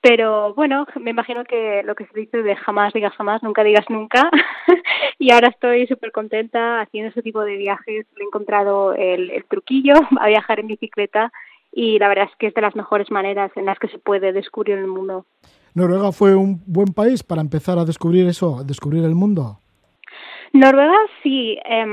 pero 0.00 0.54
bueno, 0.54 0.86
me 1.00 1.10
imagino 1.10 1.44
que 1.44 1.82
lo 1.84 1.94
que 1.94 2.06
se 2.06 2.20
dice 2.20 2.42
de 2.42 2.56
jamás 2.56 2.92
digas 2.92 3.14
jamás, 3.16 3.42
nunca 3.42 3.64
digas 3.64 3.86
nunca. 3.88 4.30
y 5.18 5.32
ahora 5.32 5.48
estoy 5.48 5.86
súper 5.86 6.12
contenta 6.12 6.80
haciendo 6.80 7.10
ese 7.10 7.22
tipo 7.22 7.42
de 7.42 7.56
viajes. 7.56 8.06
He 8.18 8.22
encontrado 8.22 8.94
el, 8.94 9.30
el 9.30 9.44
truquillo 9.44 9.94
a 10.20 10.28
viajar 10.28 10.60
en 10.60 10.68
bicicleta 10.68 11.32
y 11.72 11.98
la 11.98 12.08
verdad 12.08 12.28
es 12.30 12.36
que 12.38 12.46
es 12.46 12.54
de 12.54 12.62
las 12.62 12.76
mejores 12.76 13.10
maneras 13.10 13.50
en 13.56 13.66
las 13.66 13.78
que 13.78 13.88
se 13.88 13.98
puede 13.98 14.32
descubrir 14.32 14.78
el 14.78 14.86
mundo. 14.86 15.26
Noruega 15.74 16.12
fue 16.12 16.34
un 16.34 16.62
buen 16.66 16.92
país 16.92 17.22
para 17.22 17.40
empezar 17.40 17.78
a 17.78 17.84
descubrir 17.84 18.26
eso, 18.26 18.58
a 18.58 18.64
descubrir 18.64 19.04
el 19.04 19.14
mundo. 19.14 19.60
Noruega 20.52 20.98
sí, 21.22 21.58
eh, 21.64 21.86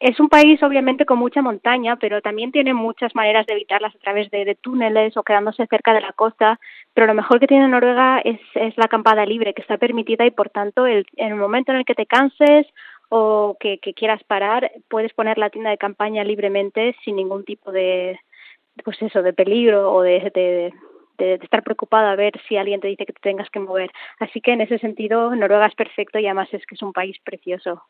es 0.00 0.20
un 0.20 0.28
país 0.28 0.62
obviamente 0.62 1.06
con 1.06 1.18
mucha 1.18 1.42
montaña, 1.42 1.96
pero 1.96 2.20
también 2.20 2.52
tiene 2.52 2.74
muchas 2.74 3.14
maneras 3.14 3.46
de 3.46 3.54
evitarlas 3.54 3.94
a 3.94 3.98
través 3.98 4.30
de, 4.30 4.44
de, 4.44 4.54
túneles 4.54 5.16
o 5.16 5.22
quedándose 5.22 5.66
cerca 5.66 5.94
de 5.94 6.00
la 6.00 6.12
costa. 6.12 6.60
Pero 6.94 7.06
lo 7.06 7.14
mejor 7.14 7.40
que 7.40 7.46
tiene 7.46 7.68
Noruega 7.68 8.20
es, 8.20 8.40
es 8.54 8.76
la 8.76 8.84
acampada 8.84 9.24
libre, 9.24 9.54
que 9.54 9.62
está 9.62 9.78
permitida 9.78 10.26
y 10.26 10.30
por 10.30 10.50
tanto 10.50 10.86
el, 10.86 11.06
en 11.16 11.28
el 11.28 11.36
momento 11.36 11.72
en 11.72 11.78
el 11.78 11.84
que 11.84 11.94
te 11.94 12.06
canses 12.06 12.66
o 13.08 13.56
que, 13.58 13.78
que 13.78 13.94
quieras 13.94 14.22
parar, 14.24 14.70
puedes 14.88 15.12
poner 15.14 15.38
la 15.38 15.50
tienda 15.50 15.70
de 15.70 15.78
campaña 15.78 16.24
libremente 16.24 16.94
sin 17.04 17.16
ningún 17.16 17.44
tipo 17.44 17.72
de, 17.72 18.20
pues 18.84 19.00
eso, 19.02 19.22
de 19.22 19.32
peligro 19.32 19.92
o 19.92 20.02
de, 20.02 20.30
de, 20.34 20.74
de, 21.18 21.38
de, 21.38 21.44
estar 21.44 21.62
preocupada 21.62 22.12
a 22.12 22.16
ver 22.16 22.32
si 22.48 22.56
alguien 22.56 22.80
te 22.80 22.88
dice 22.88 23.06
que 23.06 23.12
te 23.12 23.20
tengas 23.20 23.50
que 23.50 23.60
mover. 23.60 23.90
Así 24.18 24.40
que 24.40 24.52
en 24.52 24.60
ese 24.60 24.78
sentido 24.78 25.34
Noruega 25.34 25.66
es 25.66 25.74
perfecto 25.74 26.18
y 26.18 26.26
además 26.26 26.48
es 26.52 26.64
que 26.66 26.74
es 26.74 26.82
un 26.82 26.92
país 26.92 27.16
precioso. 27.24 27.82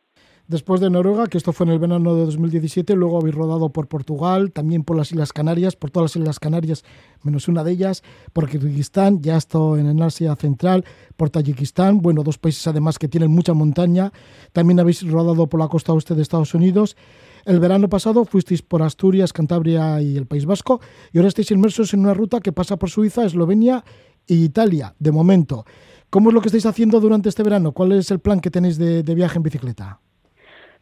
Después 0.48 0.80
de 0.80 0.88
Noruega, 0.88 1.26
que 1.26 1.36
esto 1.36 1.52
fue 1.52 1.66
en 1.66 1.72
el 1.72 1.78
verano 1.78 2.14
de 2.14 2.24
2017, 2.24 2.94
luego 2.94 3.18
habéis 3.18 3.34
rodado 3.34 3.68
por 3.68 3.86
Portugal, 3.86 4.50
también 4.50 4.82
por 4.82 4.96
las 4.96 5.12
Islas 5.12 5.34
Canarias, 5.34 5.76
por 5.76 5.90
todas 5.90 6.10
las 6.10 6.22
Islas 6.22 6.40
Canarias, 6.40 6.86
menos 7.22 7.48
una 7.48 7.62
de 7.64 7.72
ellas, 7.72 8.02
por 8.32 8.48
Kirguistán, 8.48 9.20
ya 9.20 9.36
esto 9.36 9.76
en 9.76 10.00
Asia 10.02 10.34
Central, 10.36 10.86
por 11.18 11.28
Tayikistán, 11.28 12.00
bueno, 12.00 12.22
dos 12.22 12.38
países 12.38 12.66
además 12.66 12.98
que 12.98 13.08
tienen 13.08 13.30
mucha 13.30 13.52
montaña. 13.52 14.10
También 14.54 14.80
habéis 14.80 15.06
rodado 15.06 15.48
por 15.48 15.60
la 15.60 15.68
costa 15.68 15.92
oeste 15.92 16.14
de 16.14 16.22
Estados 16.22 16.54
Unidos. 16.54 16.96
El 17.44 17.60
verano 17.60 17.88
pasado 17.88 18.24
fuisteis 18.24 18.62
por 18.62 18.82
Asturias, 18.82 19.32
Cantabria 19.32 20.00
y 20.00 20.16
el 20.16 20.26
País 20.26 20.46
Vasco 20.46 20.80
y 21.12 21.18
ahora 21.18 21.28
estáis 21.28 21.50
inmersos 21.50 21.94
en 21.94 22.00
una 22.00 22.14
ruta 22.14 22.40
que 22.40 22.52
pasa 22.52 22.76
por 22.76 22.90
Suiza, 22.90 23.24
Eslovenia 23.24 23.82
e 24.26 24.34
Italia, 24.34 24.94
de 24.98 25.12
momento. 25.12 25.64
¿Cómo 26.10 26.30
es 26.30 26.34
lo 26.34 26.40
que 26.40 26.48
estáis 26.48 26.66
haciendo 26.66 27.00
durante 27.00 27.28
este 27.28 27.42
verano? 27.42 27.72
¿Cuál 27.72 27.92
es 27.92 28.10
el 28.10 28.20
plan 28.20 28.40
que 28.40 28.50
tenéis 28.50 28.78
de, 28.78 29.14
viaje 29.14 29.36
en 29.36 29.42
bicicleta? 29.42 30.00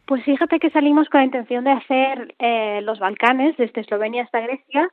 Pues 0.07 0.22
fíjate 0.24 0.61
que 0.61 0.70
salimos 0.70 1.09
con 1.09 1.20
la 1.20 1.24
intención 1.24 1.64
de 1.64 1.72
hacer 1.72 2.34
eh, 2.38 2.80
los 2.82 3.00
Balcanes, 3.00 3.57
desde 3.57 3.80
Eslovenia 3.80 4.22
hasta 4.22 4.38
Grecia, 4.40 4.88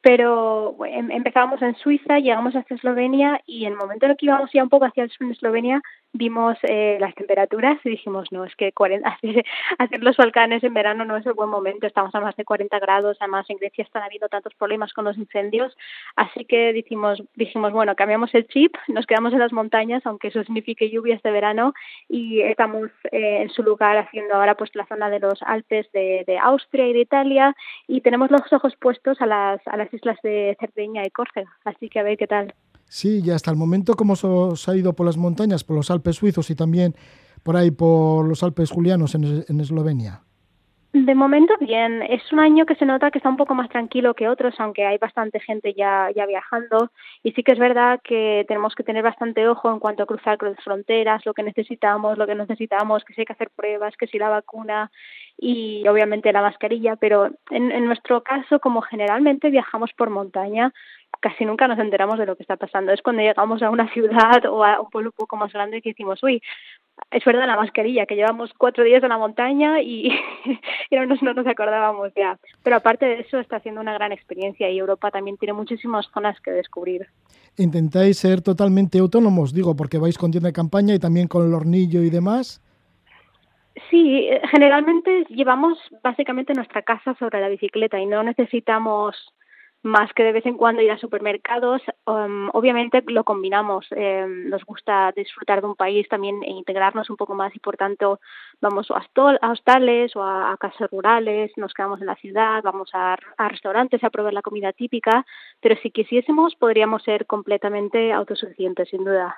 pero 0.00 0.76
em, 0.86 1.10
empezábamos 1.10 1.60
en 1.60 1.74
Suiza, 1.76 2.18
llegamos 2.18 2.56
hasta 2.56 2.74
Eslovenia 2.74 3.40
y 3.46 3.66
en 3.66 3.72
el 3.72 3.78
momento 3.78 4.06
en 4.06 4.12
el 4.12 4.16
que 4.16 4.26
íbamos 4.26 4.50
ya 4.54 4.62
un 4.62 4.70
poco 4.70 4.86
hacia 4.86 5.04
el 5.04 5.10
sur 5.10 5.26
de 5.26 5.34
Eslovenia 5.34 5.82
vimos 6.14 6.56
eh, 6.62 6.96
las 7.00 7.14
temperaturas 7.14 7.78
y 7.84 7.90
dijimos, 7.90 8.30
no, 8.30 8.44
es 8.44 8.54
que 8.56 8.72
40, 8.72 9.06
hacer, 9.06 9.44
hacer, 9.78 10.02
los 10.02 10.16
Balcanes 10.16 10.62
en 10.64 10.72
verano 10.72 11.04
no 11.04 11.16
es 11.16 11.26
el 11.26 11.34
buen 11.34 11.50
momento, 11.50 11.86
estamos 11.86 12.14
a 12.14 12.20
más 12.20 12.36
de 12.36 12.44
40 12.44 12.78
grados, 12.78 13.18
además 13.20 13.50
en 13.50 13.58
Grecia 13.58 13.84
están 13.84 14.04
habiendo 14.04 14.28
tantos 14.28 14.54
problemas 14.54 14.92
con 14.92 15.04
los 15.04 15.18
incendios, 15.18 15.76
así 16.16 16.44
que 16.44 16.72
dijimos, 16.72 17.22
dijimos 17.34 17.72
bueno, 17.72 17.94
cambiamos 17.96 18.34
el 18.34 18.46
chip, 18.46 18.74
nos 18.88 19.06
quedamos 19.06 19.32
en 19.32 19.40
las 19.40 19.52
montañas, 19.52 20.06
aunque 20.06 20.28
eso 20.28 20.42
signifique 20.44 20.88
lluvias 20.88 21.20
de 21.22 21.32
verano, 21.32 21.74
y 22.08 22.40
estamos 22.42 22.90
eh, 23.10 23.42
en 23.42 23.50
su 23.50 23.62
lugar 23.62 23.96
haciendo 23.96 24.34
ahora 24.34 24.54
pues 24.54 24.70
la 24.74 24.86
zona 24.86 25.10
de 25.10 25.18
los 25.18 25.42
Alpes 25.42 25.90
de, 25.92 26.22
de 26.26 26.38
Austria 26.38 26.86
y 26.86 26.92
de 26.92 27.00
Italia, 27.00 27.56
y 27.88 28.00
tenemos 28.00 28.30
los 28.30 28.52
ojos 28.52 28.76
puestos 28.76 29.20
a 29.20 29.26
las, 29.26 29.60
a 29.66 29.76
las 29.76 29.92
islas 29.92 30.18
de 30.22 30.56
Cerdeña 30.60 31.02
y 31.04 31.10
Córcega, 31.10 31.50
así 31.64 31.88
que 31.88 31.98
a 31.98 32.04
ver 32.04 32.16
qué 32.16 32.28
tal. 32.28 32.54
Sí, 32.94 33.22
y 33.24 33.30
hasta 33.30 33.50
el 33.50 33.56
momento, 33.56 33.94
¿cómo 33.94 34.12
os 34.22 34.68
ha 34.68 34.76
ido 34.76 34.92
por 34.92 35.04
las 35.04 35.16
montañas, 35.16 35.64
por 35.64 35.74
los 35.74 35.90
Alpes 35.90 36.14
suizos 36.14 36.48
y 36.50 36.54
también 36.54 36.94
por 37.42 37.56
ahí 37.56 37.72
por 37.72 38.24
los 38.24 38.44
Alpes 38.44 38.70
julianos 38.70 39.16
en 39.16 39.60
Eslovenia? 39.60 40.22
De 40.96 41.16
momento 41.16 41.54
bien, 41.58 42.02
es 42.02 42.22
un 42.32 42.38
año 42.38 42.66
que 42.66 42.76
se 42.76 42.86
nota 42.86 43.10
que 43.10 43.18
está 43.18 43.28
un 43.28 43.36
poco 43.36 43.52
más 43.56 43.68
tranquilo 43.68 44.14
que 44.14 44.28
otros, 44.28 44.54
aunque 44.58 44.86
hay 44.86 44.96
bastante 44.96 45.40
gente 45.40 45.74
ya, 45.74 46.08
ya 46.14 46.24
viajando. 46.24 46.92
Y 47.24 47.32
sí 47.32 47.42
que 47.42 47.50
es 47.50 47.58
verdad 47.58 48.00
que 48.04 48.44
tenemos 48.46 48.76
que 48.76 48.84
tener 48.84 49.02
bastante 49.02 49.48
ojo 49.48 49.72
en 49.72 49.80
cuanto 49.80 50.04
a 50.04 50.06
cruzar 50.06 50.38
fronteras, 50.62 51.26
lo 51.26 51.34
que 51.34 51.42
necesitamos, 51.42 52.16
lo 52.16 52.28
que 52.28 52.36
necesitamos, 52.36 53.02
que 53.02 53.12
si 53.12 53.22
hay 53.22 53.24
que 53.24 53.32
hacer 53.32 53.50
pruebas, 53.50 53.96
que 53.96 54.06
si 54.06 54.20
la 54.20 54.28
vacuna 54.28 54.92
y 55.36 55.84
obviamente 55.88 56.32
la 56.32 56.42
mascarilla, 56.42 56.94
pero 56.94 57.26
en, 57.50 57.72
en 57.72 57.86
nuestro 57.86 58.22
caso, 58.22 58.60
como 58.60 58.80
generalmente 58.80 59.50
viajamos 59.50 59.92
por 59.94 60.10
montaña, 60.10 60.72
casi 61.20 61.44
nunca 61.44 61.66
nos 61.68 61.78
enteramos 61.78 62.18
de 62.18 62.26
lo 62.26 62.36
que 62.36 62.42
está 62.42 62.56
pasando. 62.56 62.92
Es 62.92 63.02
cuando 63.02 63.22
llegamos 63.22 63.62
a 63.62 63.70
una 63.70 63.88
ciudad 63.92 64.44
o 64.46 64.64
a 64.64 64.80
un 64.80 64.90
pueblo 64.90 65.10
un 65.10 65.16
poco 65.16 65.36
más 65.36 65.52
grande 65.52 65.82
que 65.82 65.90
decimos, 65.90 66.22
uy, 66.22 66.42
es 67.10 67.24
verdad 67.24 67.46
la 67.46 67.56
mascarilla, 67.56 68.06
que 68.06 68.16
llevamos 68.16 68.52
cuatro 68.58 68.84
días 68.84 69.02
en 69.02 69.08
la 69.08 69.18
montaña 69.18 69.80
y, 69.80 70.08
y 70.90 70.96
no, 70.96 71.06
nos, 71.06 71.22
no 71.22 71.34
nos 71.34 71.46
acordábamos 71.46 72.12
ya. 72.16 72.38
Pero 72.62 72.76
aparte 72.76 73.06
de 73.06 73.20
eso, 73.20 73.38
está 73.38 73.56
haciendo 73.56 73.80
una 73.80 73.94
gran 73.94 74.12
experiencia 74.12 74.68
y 74.70 74.78
Europa 74.78 75.10
también 75.10 75.36
tiene 75.36 75.52
muchísimas 75.52 76.06
zonas 76.12 76.40
que 76.40 76.50
descubrir. 76.50 77.06
¿Intentáis 77.56 78.18
ser 78.18 78.42
totalmente 78.42 78.98
autónomos? 78.98 79.54
Digo, 79.54 79.76
porque 79.76 79.98
vais 79.98 80.18
con 80.18 80.30
tienda 80.30 80.48
de 80.48 80.52
campaña 80.52 80.94
y 80.94 80.98
también 80.98 81.28
con 81.28 81.46
el 81.46 81.54
hornillo 81.54 82.02
y 82.02 82.10
demás. 82.10 82.60
Sí, 83.90 84.28
generalmente 84.50 85.24
llevamos 85.30 85.78
básicamente 86.02 86.54
nuestra 86.54 86.82
casa 86.82 87.14
sobre 87.18 87.40
la 87.40 87.48
bicicleta 87.48 87.98
y 87.98 88.06
no 88.06 88.22
necesitamos 88.22 89.34
más 89.84 90.12
que 90.14 90.24
de 90.24 90.32
vez 90.32 90.46
en 90.46 90.56
cuando 90.56 90.80
ir 90.80 90.90
a 90.90 90.98
supermercados. 90.98 91.82
Um, 92.06 92.48
obviamente 92.54 93.04
lo 93.06 93.22
combinamos. 93.22 93.86
Eh, 93.90 94.26
nos 94.26 94.64
gusta 94.64 95.12
disfrutar 95.14 95.60
de 95.60 95.66
un 95.66 95.76
país 95.76 96.08
también 96.08 96.42
e 96.42 96.50
integrarnos 96.50 97.10
un 97.10 97.16
poco 97.16 97.34
más 97.34 97.54
y 97.54 97.58
por 97.58 97.76
tanto 97.76 98.18
vamos 98.62 98.90
a, 98.90 99.04
a 99.42 99.50
hostales 99.50 100.16
o 100.16 100.22
a, 100.22 100.52
a, 100.52 100.56
casas 100.56 100.90
rurales, 100.90 101.52
nos 101.56 101.74
quedamos 101.74 102.00
en 102.00 102.06
la 102.06 102.16
ciudad, 102.16 102.62
vamos 102.62 102.88
a, 102.94 103.16
a, 103.36 103.48
restaurantes 103.48 104.02
a 104.02 104.10
probar 104.10 104.32
la 104.32 104.40
comida 104.40 104.72
típica, 104.72 105.26
pero 105.60 105.76
si 105.82 105.90
quisiésemos 105.90 106.54
podríamos 106.54 107.02
ser 107.02 107.26
completamente 107.26 108.10
autosuficientes, 108.12 108.88
sin 108.88 109.04
duda. 109.04 109.36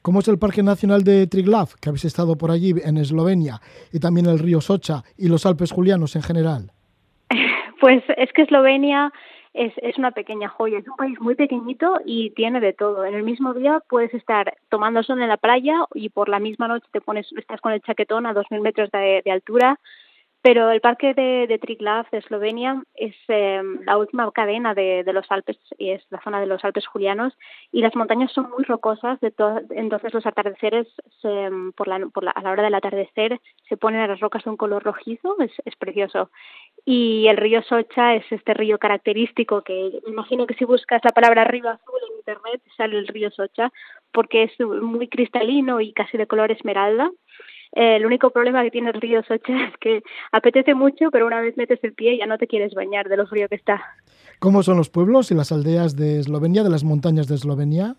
¿Cómo 0.00 0.20
es 0.20 0.28
el 0.28 0.38
Parque 0.38 0.62
Nacional 0.62 1.04
de 1.04 1.26
Triglav, 1.26 1.74
que 1.80 1.90
habéis 1.90 2.06
estado 2.06 2.38
por 2.38 2.50
allí 2.50 2.72
en 2.82 2.96
Eslovenia, 2.96 3.60
y 3.92 4.00
también 4.00 4.26
el 4.26 4.38
río 4.38 4.62
Socha 4.62 5.02
y 5.18 5.28
los 5.28 5.44
Alpes 5.44 5.72
Julianos 5.72 6.16
en 6.16 6.22
general? 6.22 6.70
Pues 7.78 8.02
es 8.16 8.32
que 8.32 8.42
Eslovenia 8.42 9.12
es, 9.56 9.72
es 9.78 9.96
una 9.98 10.10
pequeña 10.10 10.48
joya. 10.48 10.78
Es 10.78 10.88
un 10.88 10.96
país 10.96 11.20
muy 11.20 11.34
pequeñito 11.34 12.00
y 12.04 12.30
tiene 12.30 12.60
de 12.60 12.72
todo. 12.72 13.04
En 13.04 13.14
el 13.14 13.22
mismo 13.22 13.54
día 13.54 13.82
puedes 13.88 14.12
estar 14.14 14.56
tomando 14.68 15.02
sol 15.02 15.20
en 15.20 15.28
la 15.28 15.38
playa 15.38 15.86
y 15.94 16.10
por 16.10 16.28
la 16.28 16.38
misma 16.38 16.68
noche 16.68 16.86
te 16.92 17.00
pones, 17.00 17.26
estás 17.36 17.60
con 17.60 17.72
el 17.72 17.82
chaquetón 17.82 18.26
a 18.26 18.34
2.000 18.34 18.60
metros 18.60 18.90
de, 18.90 19.22
de 19.24 19.30
altura 19.30 19.80
pero 20.46 20.70
el 20.70 20.80
parque 20.80 21.12
de, 21.12 21.58
Triglav 21.58 22.08
de 22.10 22.18
Eslovenia 22.18 22.80
es 22.94 23.16
eh, 23.26 23.60
la 23.84 23.98
última 23.98 24.30
cadena 24.30 24.74
de, 24.74 25.02
los 25.12 25.26
Alpes 25.28 25.58
y 25.76 25.90
es 25.90 26.04
la 26.10 26.22
zona 26.22 26.38
de 26.38 26.46
los 26.46 26.64
Alpes 26.64 26.86
julianos 26.86 27.36
y 27.72 27.80
las 27.80 27.96
montañas 27.96 28.30
son 28.30 28.48
muy 28.50 28.62
rocosas, 28.62 29.18
de 29.18 29.34
entonces 29.70 30.14
los 30.14 30.24
atardeceres 30.24 30.86
se, 31.20 31.50
por 31.76 31.88
la, 31.88 31.98
por 32.14 32.22
la, 32.22 32.30
a 32.30 32.42
la 32.42 32.52
hora 32.52 32.62
del 32.62 32.76
atardecer 32.76 33.40
se 33.68 33.76
ponen 33.76 34.02
a 34.02 34.06
las 34.06 34.20
rocas 34.20 34.44
de 34.44 34.50
un 34.50 34.56
color 34.56 34.84
rojizo, 34.84 35.34
es, 35.40 35.50
es 35.64 35.74
precioso. 35.74 36.30
Y 36.84 37.26
el 37.26 37.38
río 37.38 37.64
Socha 37.64 38.14
es 38.14 38.24
este 38.30 38.54
río 38.54 38.78
característico 38.78 39.62
que 39.62 39.98
imagino 40.06 40.46
que 40.46 40.54
si 40.54 40.64
buscas 40.64 41.00
la 41.02 41.10
palabra 41.10 41.42
río 41.42 41.68
azul 41.70 42.00
en 42.08 42.18
internet 42.18 42.62
sale 42.76 42.96
el 42.96 43.08
río 43.08 43.32
Socha 43.32 43.72
porque 44.12 44.44
es 44.44 44.60
muy 44.60 45.08
cristalino 45.08 45.80
y 45.80 45.92
casi 45.92 46.16
de 46.16 46.28
color 46.28 46.52
esmeralda 46.52 47.10
eh, 47.76 47.96
el 47.96 48.06
único 48.06 48.30
problema 48.30 48.62
que 48.62 48.70
tiene 48.70 48.88
el 48.88 49.00
río 49.00 49.22
Socha 49.22 49.66
es 49.68 49.76
que 49.76 50.02
apetece 50.32 50.74
mucho, 50.74 51.10
pero 51.10 51.26
una 51.26 51.42
vez 51.42 51.56
metes 51.58 51.78
el 51.84 51.92
pie 51.92 52.16
ya 52.16 52.26
no 52.26 52.38
te 52.38 52.46
quieres 52.46 52.72
bañar 52.74 53.08
de 53.10 53.18
lo 53.18 53.26
frío 53.26 53.48
que 53.50 53.56
está. 53.56 53.82
¿Cómo 54.38 54.62
son 54.62 54.78
los 54.78 54.88
pueblos 54.88 55.30
y 55.30 55.34
las 55.34 55.52
aldeas 55.52 55.94
de 55.94 56.18
Eslovenia, 56.20 56.62
de 56.62 56.70
las 56.70 56.84
montañas 56.84 57.28
de 57.28 57.34
Eslovenia? 57.34 57.94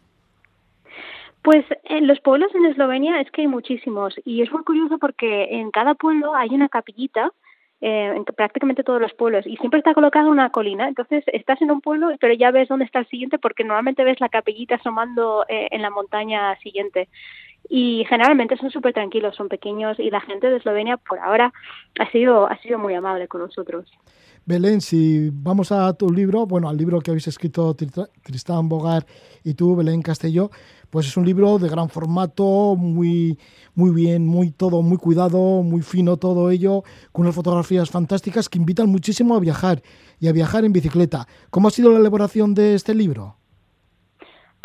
Pues 1.43 1.63
en 1.83 2.07
los 2.07 2.19
pueblos 2.21 2.53
en 2.55 2.65
Eslovenia 2.65 3.21
es 3.21 3.29
que 3.29 3.41
hay 3.41 3.47
muchísimos 3.47 4.15
y 4.25 4.41
es 4.41 4.51
muy 4.51 4.63
curioso 4.63 4.97
porque 4.97 5.43
en 5.51 5.69
cada 5.69 5.93
pueblo 5.93 6.33
hay 6.33 6.49
una 6.49 6.69
capillita 6.69 7.31
eh, 7.79 8.11
en 8.15 8.25
prácticamente 8.25 8.83
todos 8.83 8.99
los 8.99 9.13
pueblos 9.13 9.45
y 9.45 9.55
siempre 9.57 9.77
está 9.77 9.93
colocada 9.93 10.27
una 10.27 10.49
colina. 10.49 10.87
Entonces 10.87 11.23
estás 11.27 11.61
en 11.61 11.69
un 11.69 11.81
pueblo, 11.81 12.09
pero 12.19 12.33
ya 12.33 12.49
ves 12.49 12.67
dónde 12.67 12.85
está 12.85 12.99
el 12.99 13.07
siguiente 13.07 13.37
porque 13.37 13.63
normalmente 13.63 14.03
ves 14.03 14.19
la 14.19 14.29
capillita 14.29 14.75
asomando 14.75 15.45
eh, 15.47 15.67
en 15.69 15.83
la 15.83 15.91
montaña 15.91 16.55
siguiente 16.61 17.07
y 17.69 18.05
generalmente 18.09 18.57
son 18.57 18.71
súper 18.71 18.93
tranquilos, 18.93 19.35
son 19.35 19.49
pequeños 19.49 19.99
y 19.99 20.09
la 20.09 20.21
gente 20.21 20.49
de 20.49 20.57
Eslovenia 20.57 20.97
por 20.97 21.19
ahora 21.19 21.53
ha 21.99 22.11
sido, 22.11 22.47
ha 22.47 22.57
sido 22.61 22.79
muy 22.79 22.93
amable 22.93 23.27
con 23.27 23.41
nosotros. 23.41 23.85
Belén, 24.45 24.79
si 24.79 25.29
vamos 25.33 25.73
a 25.73 25.91
tu 25.93 26.09
libro, 26.09 26.45
bueno, 26.45 26.69
al 26.69 26.77
libro 26.77 27.01
que 27.01 27.11
habéis 27.11 27.27
escrito 27.27 27.75
Tristán 28.23 28.69
Bogar 28.69 29.05
y 29.43 29.55
tú, 29.55 29.75
Belén 29.75 30.01
Castelló, 30.01 30.49
pues 30.89 31.05
es 31.07 31.17
un 31.17 31.25
libro 31.25 31.59
de 31.59 31.67
gran 31.67 31.89
formato, 31.89 32.75
muy, 32.77 33.37
muy 33.75 33.91
bien, 33.91 34.25
muy 34.25 34.51
todo, 34.51 34.81
muy 34.81 34.97
cuidado, 34.97 35.63
muy 35.63 35.81
fino 35.81 36.15
todo 36.15 36.49
ello, 36.49 36.83
con 37.11 37.25
unas 37.25 37.35
fotografías 37.35 37.89
fantásticas 37.89 38.47
que 38.47 38.57
invitan 38.57 38.87
muchísimo 38.87 39.35
a 39.35 39.41
viajar 39.41 39.81
y 40.19 40.29
a 40.29 40.31
viajar 40.31 40.63
en 40.63 40.71
bicicleta. 40.71 41.27
¿Cómo 41.49 41.67
ha 41.67 41.71
sido 41.71 41.91
la 41.91 41.99
elaboración 41.99 42.53
de 42.53 42.75
este 42.75 42.95
libro? 42.95 43.36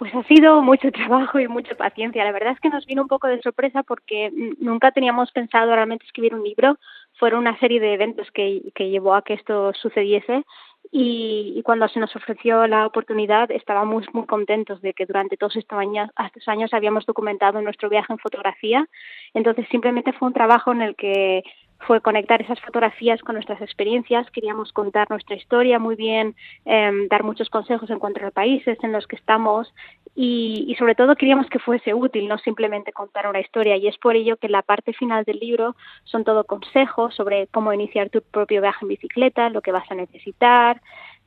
Pues 0.02 0.16
ha 0.16 0.24
sido 0.24 0.60
mucho 0.62 0.90
trabajo 0.90 1.38
y 1.38 1.46
mucha 1.46 1.76
paciencia. 1.76 2.24
La 2.24 2.32
verdad 2.32 2.54
es 2.54 2.58
que 2.58 2.70
nos 2.70 2.84
vino 2.86 3.02
un 3.02 3.08
poco 3.08 3.28
de 3.28 3.40
sorpresa 3.40 3.84
porque 3.84 4.32
nunca 4.58 4.90
teníamos 4.90 5.30
pensado 5.30 5.72
realmente 5.72 6.04
escribir 6.04 6.34
un 6.34 6.42
libro. 6.42 6.76
Fueron 7.20 7.38
una 7.38 7.56
serie 7.60 7.78
de 7.78 7.94
eventos 7.94 8.28
que, 8.32 8.72
que 8.74 8.90
llevó 8.90 9.14
a 9.14 9.22
que 9.22 9.34
esto 9.34 9.72
sucediese 9.74 10.42
y, 10.90 11.62
cuando 11.64 11.86
se 11.86 12.00
nos 12.00 12.14
ofreció 12.16 12.66
la 12.66 12.84
oportunidad 12.84 13.50
estábamos 13.52 14.04
muy 14.12 14.26
contentos 14.26 14.82
de 14.82 14.92
que 14.92 15.06
durante 15.06 15.36
todos 15.36 15.54
estos 15.54 15.78
años, 15.78 16.10
estos 16.26 16.48
años 16.48 16.74
habíamos 16.74 17.06
documentado 17.06 17.62
nuestro 17.62 17.88
viaje 17.88 18.12
en 18.12 18.18
fotografía. 18.18 18.88
Entonces 19.34 19.68
simplemente 19.70 20.12
fue 20.14 20.26
un 20.26 20.34
trabajo 20.34 20.72
en 20.72 20.82
el 20.82 20.96
que 20.96 21.44
fue 21.86 22.00
conectar 22.00 22.40
esas 22.40 22.60
fotografías 22.60 23.20
con 23.20 23.34
nuestras 23.34 23.60
experiencias. 23.60 24.30
Queríamos 24.30 24.72
contar 24.72 25.08
nuestra 25.10 25.36
historia 25.36 25.78
muy 25.78 25.96
bien, 25.96 26.34
eh, 26.64 26.90
dar 27.10 27.24
muchos 27.24 27.50
consejos 27.50 27.90
en 27.90 27.98
cuanto 27.98 28.20
a 28.20 28.24
los 28.24 28.32
países 28.32 28.78
en 28.82 28.92
los 28.92 29.06
que 29.06 29.16
estamos 29.16 29.72
y, 30.14 30.66
y, 30.68 30.74
sobre 30.74 30.94
todo 30.94 31.16
queríamos 31.16 31.48
que 31.48 31.58
fuese 31.58 31.94
útil, 31.94 32.28
no 32.28 32.36
simplemente 32.38 32.92
contar 32.92 33.26
una 33.26 33.40
historia. 33.40 33.76
Y 33.76 33.88
es 33.88 33.96
por 33.98 34.14
ello 34.14 34.36
que 34.36 34.48
la 34.48 34.62
parte 34.62 34.92
final 34.92 35.24
del 35.24 35.38
libro 35.38 35.74
son 36.04 36.24
todo 36.24 36.44
consejos 36.44 37.14
sobre 37.14 37.46
cómo 37.46 37.72
iniciar 37.72 38.10
tu 38.10 38.20
propio 38.20 38.60
viaje 38.60 38.80
en 38.82 38.88
bicicleta, 38.88 39.48
lo 39.48 39.62
que 39.62 39.72
vas 39.72 39.90
a 39.90 39.94
necesitar, 39.94 40.82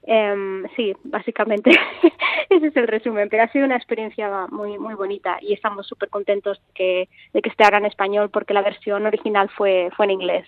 Um, 0.07 0.67
sí, 0.75 0.93
básicamente 1.03 1.71
ese 2.49 2.67
es 2.67 2.77
el 2.77 2.87
resumen, 2.87 3.27
pero 3.27 3.41
ha 3.41 3.51
sido 3.51 3.65
una 3.65 3.75
experiencia 3.75 4.29
muy 4.51 4.77
muy 4.77 4.93
bonita 4.93 5.39
y 5.41 5.53
estamos 5.53 5.87
súper 5.87 6.09
contentos 6.09 6.59
de 6.59 6.73
que, 6.75 7.09
de 7.33 7.41
que 7.41 7.49
esté 7.49 7.63
ahora 7.63 7.79
en 7.79 7.85
español 7.85 8.29
porque 8.29 8.53
la 8.53 8.61
versión 8.61 9.07
original 9.07 9.49
fue, 9.49 9.89
fue 9.97 10.05
en 10.05 10.11
inglés. 10.11 10.47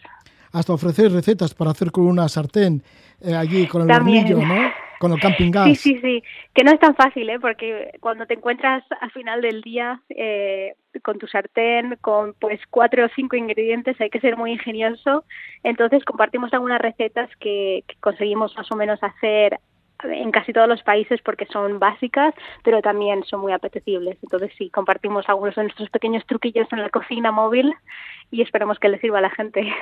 Hasta 0.52 0.74
ofrecer 0.74 1.12
recetas 1.12 1.56
para 1.56 1.72
hacer 1.72 1.92
con 1.92 2.06
una 2.06 2.30
sartén 2.30 2.84
eh, 3.20 3.34
allí 3.34 3.66
con 3.68 3.82
el 3.82 3.88
También. 3.88 4.26
hornillo, 4.26 4.48
¿no? 4.48 4.72
Con 5.00 5.12
el 5.12 5.20
camping 5.20 5.52
gas. 5.52 5.66
Sí, 5.66 5.76
sí, 5.76 6.00
sí, 6.02 6.24
que 6.54 6.64
no 6.64 6.72
es 6.72 6.80
tan 6.80 6.96
fácil, 6.96 7.30
¿eh? 7.30 7.40
Porque 7.40 7.92
cuando 8.00 8.26
te 8.26 8.34
encuentras 8.34 8.84
al 9.02 9.12
final 9.12 9.42
del 9.42 9.62
día 9.62 10.02
eh, 10.10 10.76
con 11.04 11.20
tu 11.20 11.28
sartén, 11.28 11.98
con 12.02 12.34
pues 12.40 12.60
cuatro 12.70 13.06
o 13.06 13.10
cinco 13.16 13.36
ingredientes, 13.36 14.00
hay 14.02 14.10
que 14.10 14.20
ser 14.20 14.38
muy 14.38 14.52
ingenioso. 14.52 15.26
Entonces 15.64 16.04
compartimos 16.04 16.54
algunas 16.54 16.82
recetas 16.82 17.30
que, 17.40 17.84
que 17.88 17.96
conseguimos 18.00 18.56
más 18.56 18.72
o 18.72 18.76
menos 18.76 19.02
hacer 19.04 19.60
en 20.04 20.32
casi 20.32 20.54
todos 20.54 20.68
los 20.68 20.84
países 20.84 21.22
porque 21.24 21.46
son 21.48 21.80
básicas, 21.80 22.34
pero 22.64 22.82
también 22.82 23.24
son 23.24 23.42
muy 23.42 23.52
apetecibles. 23.52 24.18
Entonces 24.22 24.52
sí, 24.58 24.70
compartimos 24.70 25.28
algunos 25.28 25.56
de 25.56 25.64
nuestros 25.64 25.90
pequeños 25.90 26.26
truquillos 26.26 26.68
en 26.72 26.82
la 26.82 26.90
cocina 26.90 27.32
móvil 27.32 27.74
y 28.32 28.42
esperemos 28.42 28.80
que 28.80 28.90
les 28.90 29.02
sirva 29.02 29.20
a 29.20 29.22
la 29.22 29.30
gente. 29.30 29.74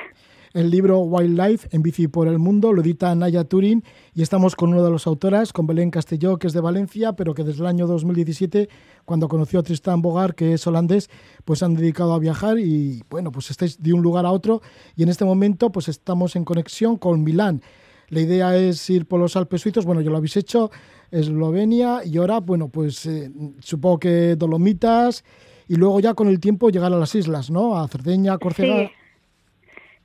El 0.52 0.70
libro 0.70 1.00
Wildlife 1.00 1.68
en 1.72 1.82
bici 1.82 2.08
por 2.08 2.28
el 2.28 2.38
mundo 2.38 2.72
lo 2.72 2.82
edita 2.82 3.14
Naya 3.14 3.44
Turín 3.44 3.84
y 4.14 4.22
estamos 4.22 4.56
con 4.56 4.72
una 4.72 4.82
de 4.82 4.90
las 4.90 5.06
autoras, 5.06 5.52
con 5.52 5.66
Belén 5.66 5.90
Castelló, 5.90 6.38
que 6.38 6.46
es 6.46 6.52
de 6.52 6.60
Valencia, 6.60 7.14
pero 7.14 7.34
que 7.34 7.44
desde 7.44 7.60
el 7.60 7.66
año 7.66 7.86
2017, 7.86 8.68
cuando 9.04 9.28
conoció 9.28 9.60
a 9.60 9.62
Tristan 9.62 10.02
Bogar, 10.02 10.34
que 10.34 10.54
es 10.54 10.66
holandés, 10.66 11.10
pues 11.44 11.62
han 11.62 11.74
dedicado 11.74 12.14
a 12.14 12.18
viajar 12.18 12.58
y 12.58 13.02
bueno, 13.10 13.32
pues 13.32 13.50
estáis 13.50 13.82
de 13.82 13.92
un 13.92 14.02
lugar 14.02 14.26
a 14.26 14.32
otro 14.32 14.62
y 14.94 15.02
en 15.02 15.08
este 15.08 15.24
momento 15.24 15.70
pues 15.70 15.88
estamos 15.88 16.36
en 16.36 16.44
conexión 16.44 16.96
con 16.96 17.22
Milán. 17.22 17.62
La 18.08 18.20
idea 18.20 18.56
es 18.56 18.88
ir 18.88 19.06
por 19.06 19.20
los 19.20 19.36
Alpes 19.36 19.62
suizos, 19.62 19.84
bueno, 19.84 20.00
ya 20.00 20.10
lo 20.10 20.16
habéis 20.16 20.36
hecho, 20.36 20.70
Eslovenia 21.10 22.04
y 22.04 22.18
ahora, 22.18 22.40
bueno, 22.40 22.68
pues 22.68 23.04
eh, 23.06 23.30
supongo 23.58 23.98
que 23.98 24.36
Dolomitas 24.36 25.24
y 25.68 25.74
luego 25.74 26.00
ya 26.00 26.14
con 26.14 26.28
el 26.28 26.38
tiempo 26.38 26.70
llegar 26.70 26.92
a 26.92 26.96
las 26.96 27.14
islas, 27.14 27.50
¿no? 27.50 27.76
A 27.76 27.88
Cerdeña, 27.88 28.38
Córcega. 28.38 28.86
Sí. 28.86 28.90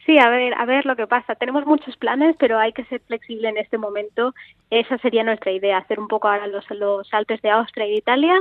Sí, 0.06 0.18
a 0.18 0.30
ver, 0.30 0.54
a 0.56 0.66
ver 0.66 0.86
lo 0.86 0.96
que 0.96 1.08
pasa. 1.08 1.36
Tenemos 1.36 1.66
muchos 1.66 1.96
planes, 1.98 2.36
pero 2.40 2.58
hay 2.58 2.74
que 2.74 2.86
ser 2.86 3.02
flexible 3.02 3.50
en 3.50 3.58
este 3.58 3.78
momento. 3.78 4.34
Esa 4.70 4.98
sería 4.98 5.24
nuestra 5.24 5.52
idea, 5.52 5.78
hacer 5.78 6.00
un 6.00 6.08
poco 6.08 6.28
ahora 6.28 6.48
los, 6.48 6.70
los 6.72 7.14
Alpes 7.14 7.42
de 7.42 7.52
Austria 7.52 7.86
y 7.86 7.92
de 7.92 7.98
Italia 7.98 8.34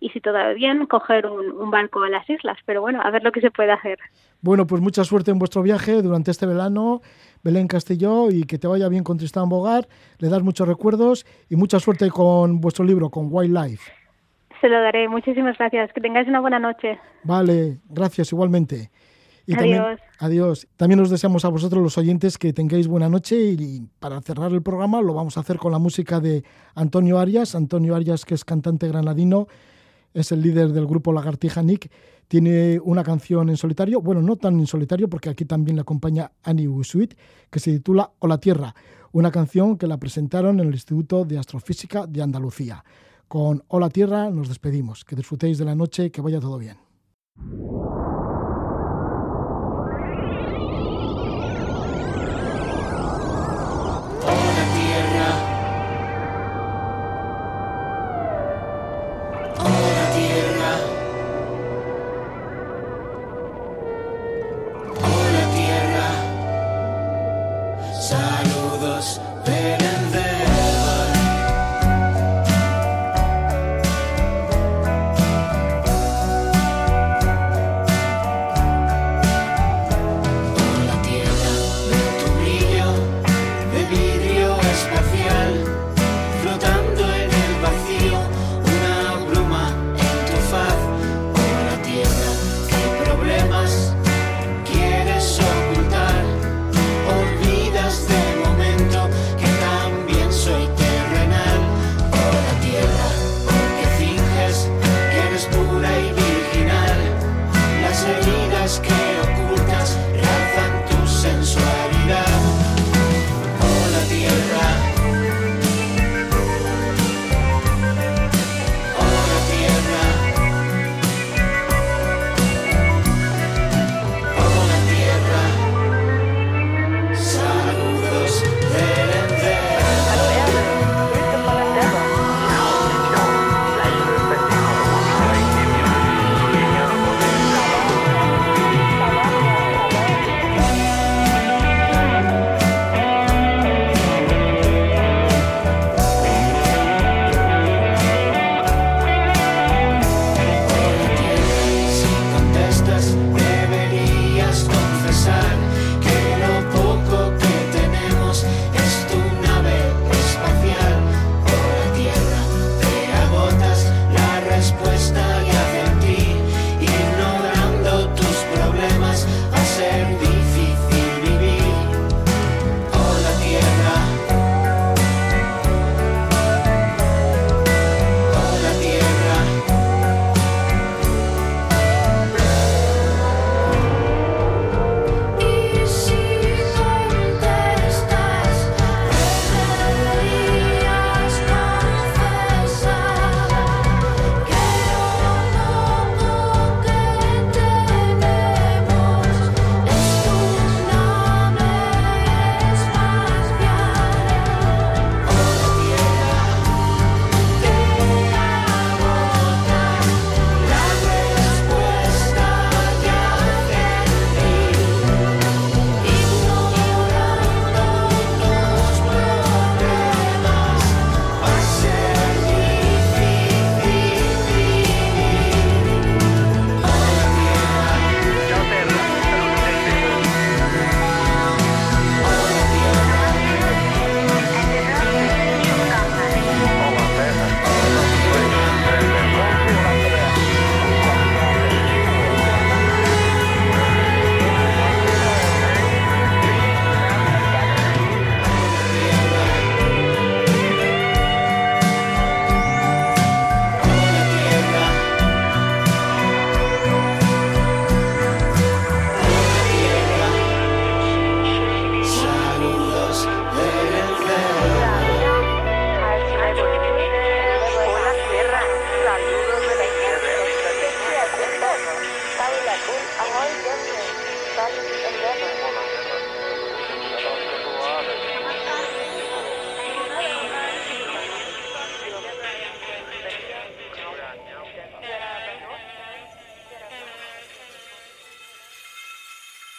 y 0.00 0.10
si 0.10 0.20
todo 0.20 0.34
va 0.34 0.52
bien, 0.52 0.84
coger 0.86 1.26
un, 1.26 1.52
un, 1.52 1.70
barco 1.70 2.02
a 2.02 2.10
las 2.10 2.28
islas. 2.28 2.58
Pero 2.66 2.82
bueno, 2.82 3.00
a 3.02 3.10
ver 3.10 3.22
lo 3.22 3.32
que 3.32 3.40
se 3.40 3.50
puede 3.50 3.72
hacer. 3.72 3.98
Bueno, 4.42 4.66
pues 4.66 4.82
mucha 4.82 5.02
suerte 5.02 5.30
en 5.30 5.38
vuestro 5.38 5.62
viaje 5.62 6.02
durante 6.02 6.30
este 6.30 6.44
verano, 6.44 7.00
Belén 7.42 7.68
Castelló, 7.68 8.30
y 8.30 8.44
que 8.44 8.58
te 8.58 8.66
vaya 8.66 8.88
bien 8.90 9.02
con 9.02 9.16
Tristán 9.16 9.48
Bogar. 9.48 9.86
Le 10.18 10.28
das 10.28 10.42
muchos 10.42 10.68
recuerdos 10.68 11.24
y 11.48 11.56
mucha 11.56 11.80
suerte 11.80 12.10
con 12.10 12.60
vuestro 12.60 12.84
libro, 12.84 13.08
con 13.08 13.28
Wildlife. 13.30 13.90
Se 14.60 14.68
lo 14.68 14.80
daré. 14.80 15.08
Muchísimas 15.08 15.56
gracias. 15.56 15.90
Que 15.94 16.00
tengáis 16.02 16.28
una 16.28 16.40
buena 16.40 16.58
noche. 16.58 16.98
Vale, 17.22 17.78
gracias 17.88 18.32
igualmente. 18.32 18.90
Y 19.46 19.54
adiós. 19.54 19.58
También, 19.58 19.98
adiós. 20.18 20.66
También 20.76 21.00
os 21.00 21.10
deseamos 21.10 21.44
a 21.44 21.48
vosotros 21.48 21.82
los 21.82 21.98
oyentes 21.98 22.38
que 22.38 22.52
tengáis 22.52 22.88
buena 22.88 23.08
noche 23.08 23.36
y 23.36 23.86
para 23.98 24.20
cerrar 24.22 24.52
el 24.52 24.62
programa 24.62 25.02
lo 25.02 25.14
vamos 25.14 25.36
a 25.36 25.40
hacer 25.40 25.58
con 25.58 25.72
la 25.72 25.78
música 25.78 26.20
de 26.20 26.44
Antonio 26.74 27.18
Arias. 27.18 27.54
Antonio 27.54 27.94
Arias, 27.94 28.24
que 28.24 28.34
es 28.34 28.44
cantante 28.44 28.88
granadino, 28.88 29.46
es 30.14 30.32
el 30.32 30.40
líder 30.40 30.72
del 30.72 30.86
grupo 30.86 31.12
Lagartija 31.12 31.62
Nick. 31.62 31.90
Tiene 32.28 32.80
una 32.82 33.02
canción 33.02 33.50
en 33.50 33.56
solitario, 33.58 34.00
bueno, 34.00 34.22
no 34.22 34.36
tan 34.36 34.58
en 34.58 34.66
solitario 34.66 35.10
porque 35.10 35.28
aquí 35.28 35.44
también 35.44 35.76
le 35.76 35.82
acompaña 35.82 36.32
Annie 36.42 36.68
Usuit, 36.68 37.14
que 37.50 37.60
se 37.60 37.72
titula 37.72 38.12
O 38.20 38.26
la 38.26 38.38
Tierra, 38.38 38.74
una 39.12 39.30
canción 39.30 39.76
que 39.76 39.86
la 39.86 39.98
presentaron 39.98 40.58
en 40.58 40.68
el 40.68 40.74
Instituto 40.74 41.26
de 41.26 41.38
Astrofísica 41.38 42.06
de 42.06 42.22
Andalucía. 42.22 42.82
Con 43.28 43.62
O 43.68 43.78
la 43.78 43.90
Tierra 43.90 44.30
nos 44.30 44.48
despedimos. 44.48 45.04
Que 45.04 45.16
disfrutéis 45.16 45.58
de 45.58 45.64
la 45.64 45.74
noche, 45.74 46.10
que 46.10 46.22
vaya 46.22 46.40
todo 46.40 46.58
bien. 46.58 46.76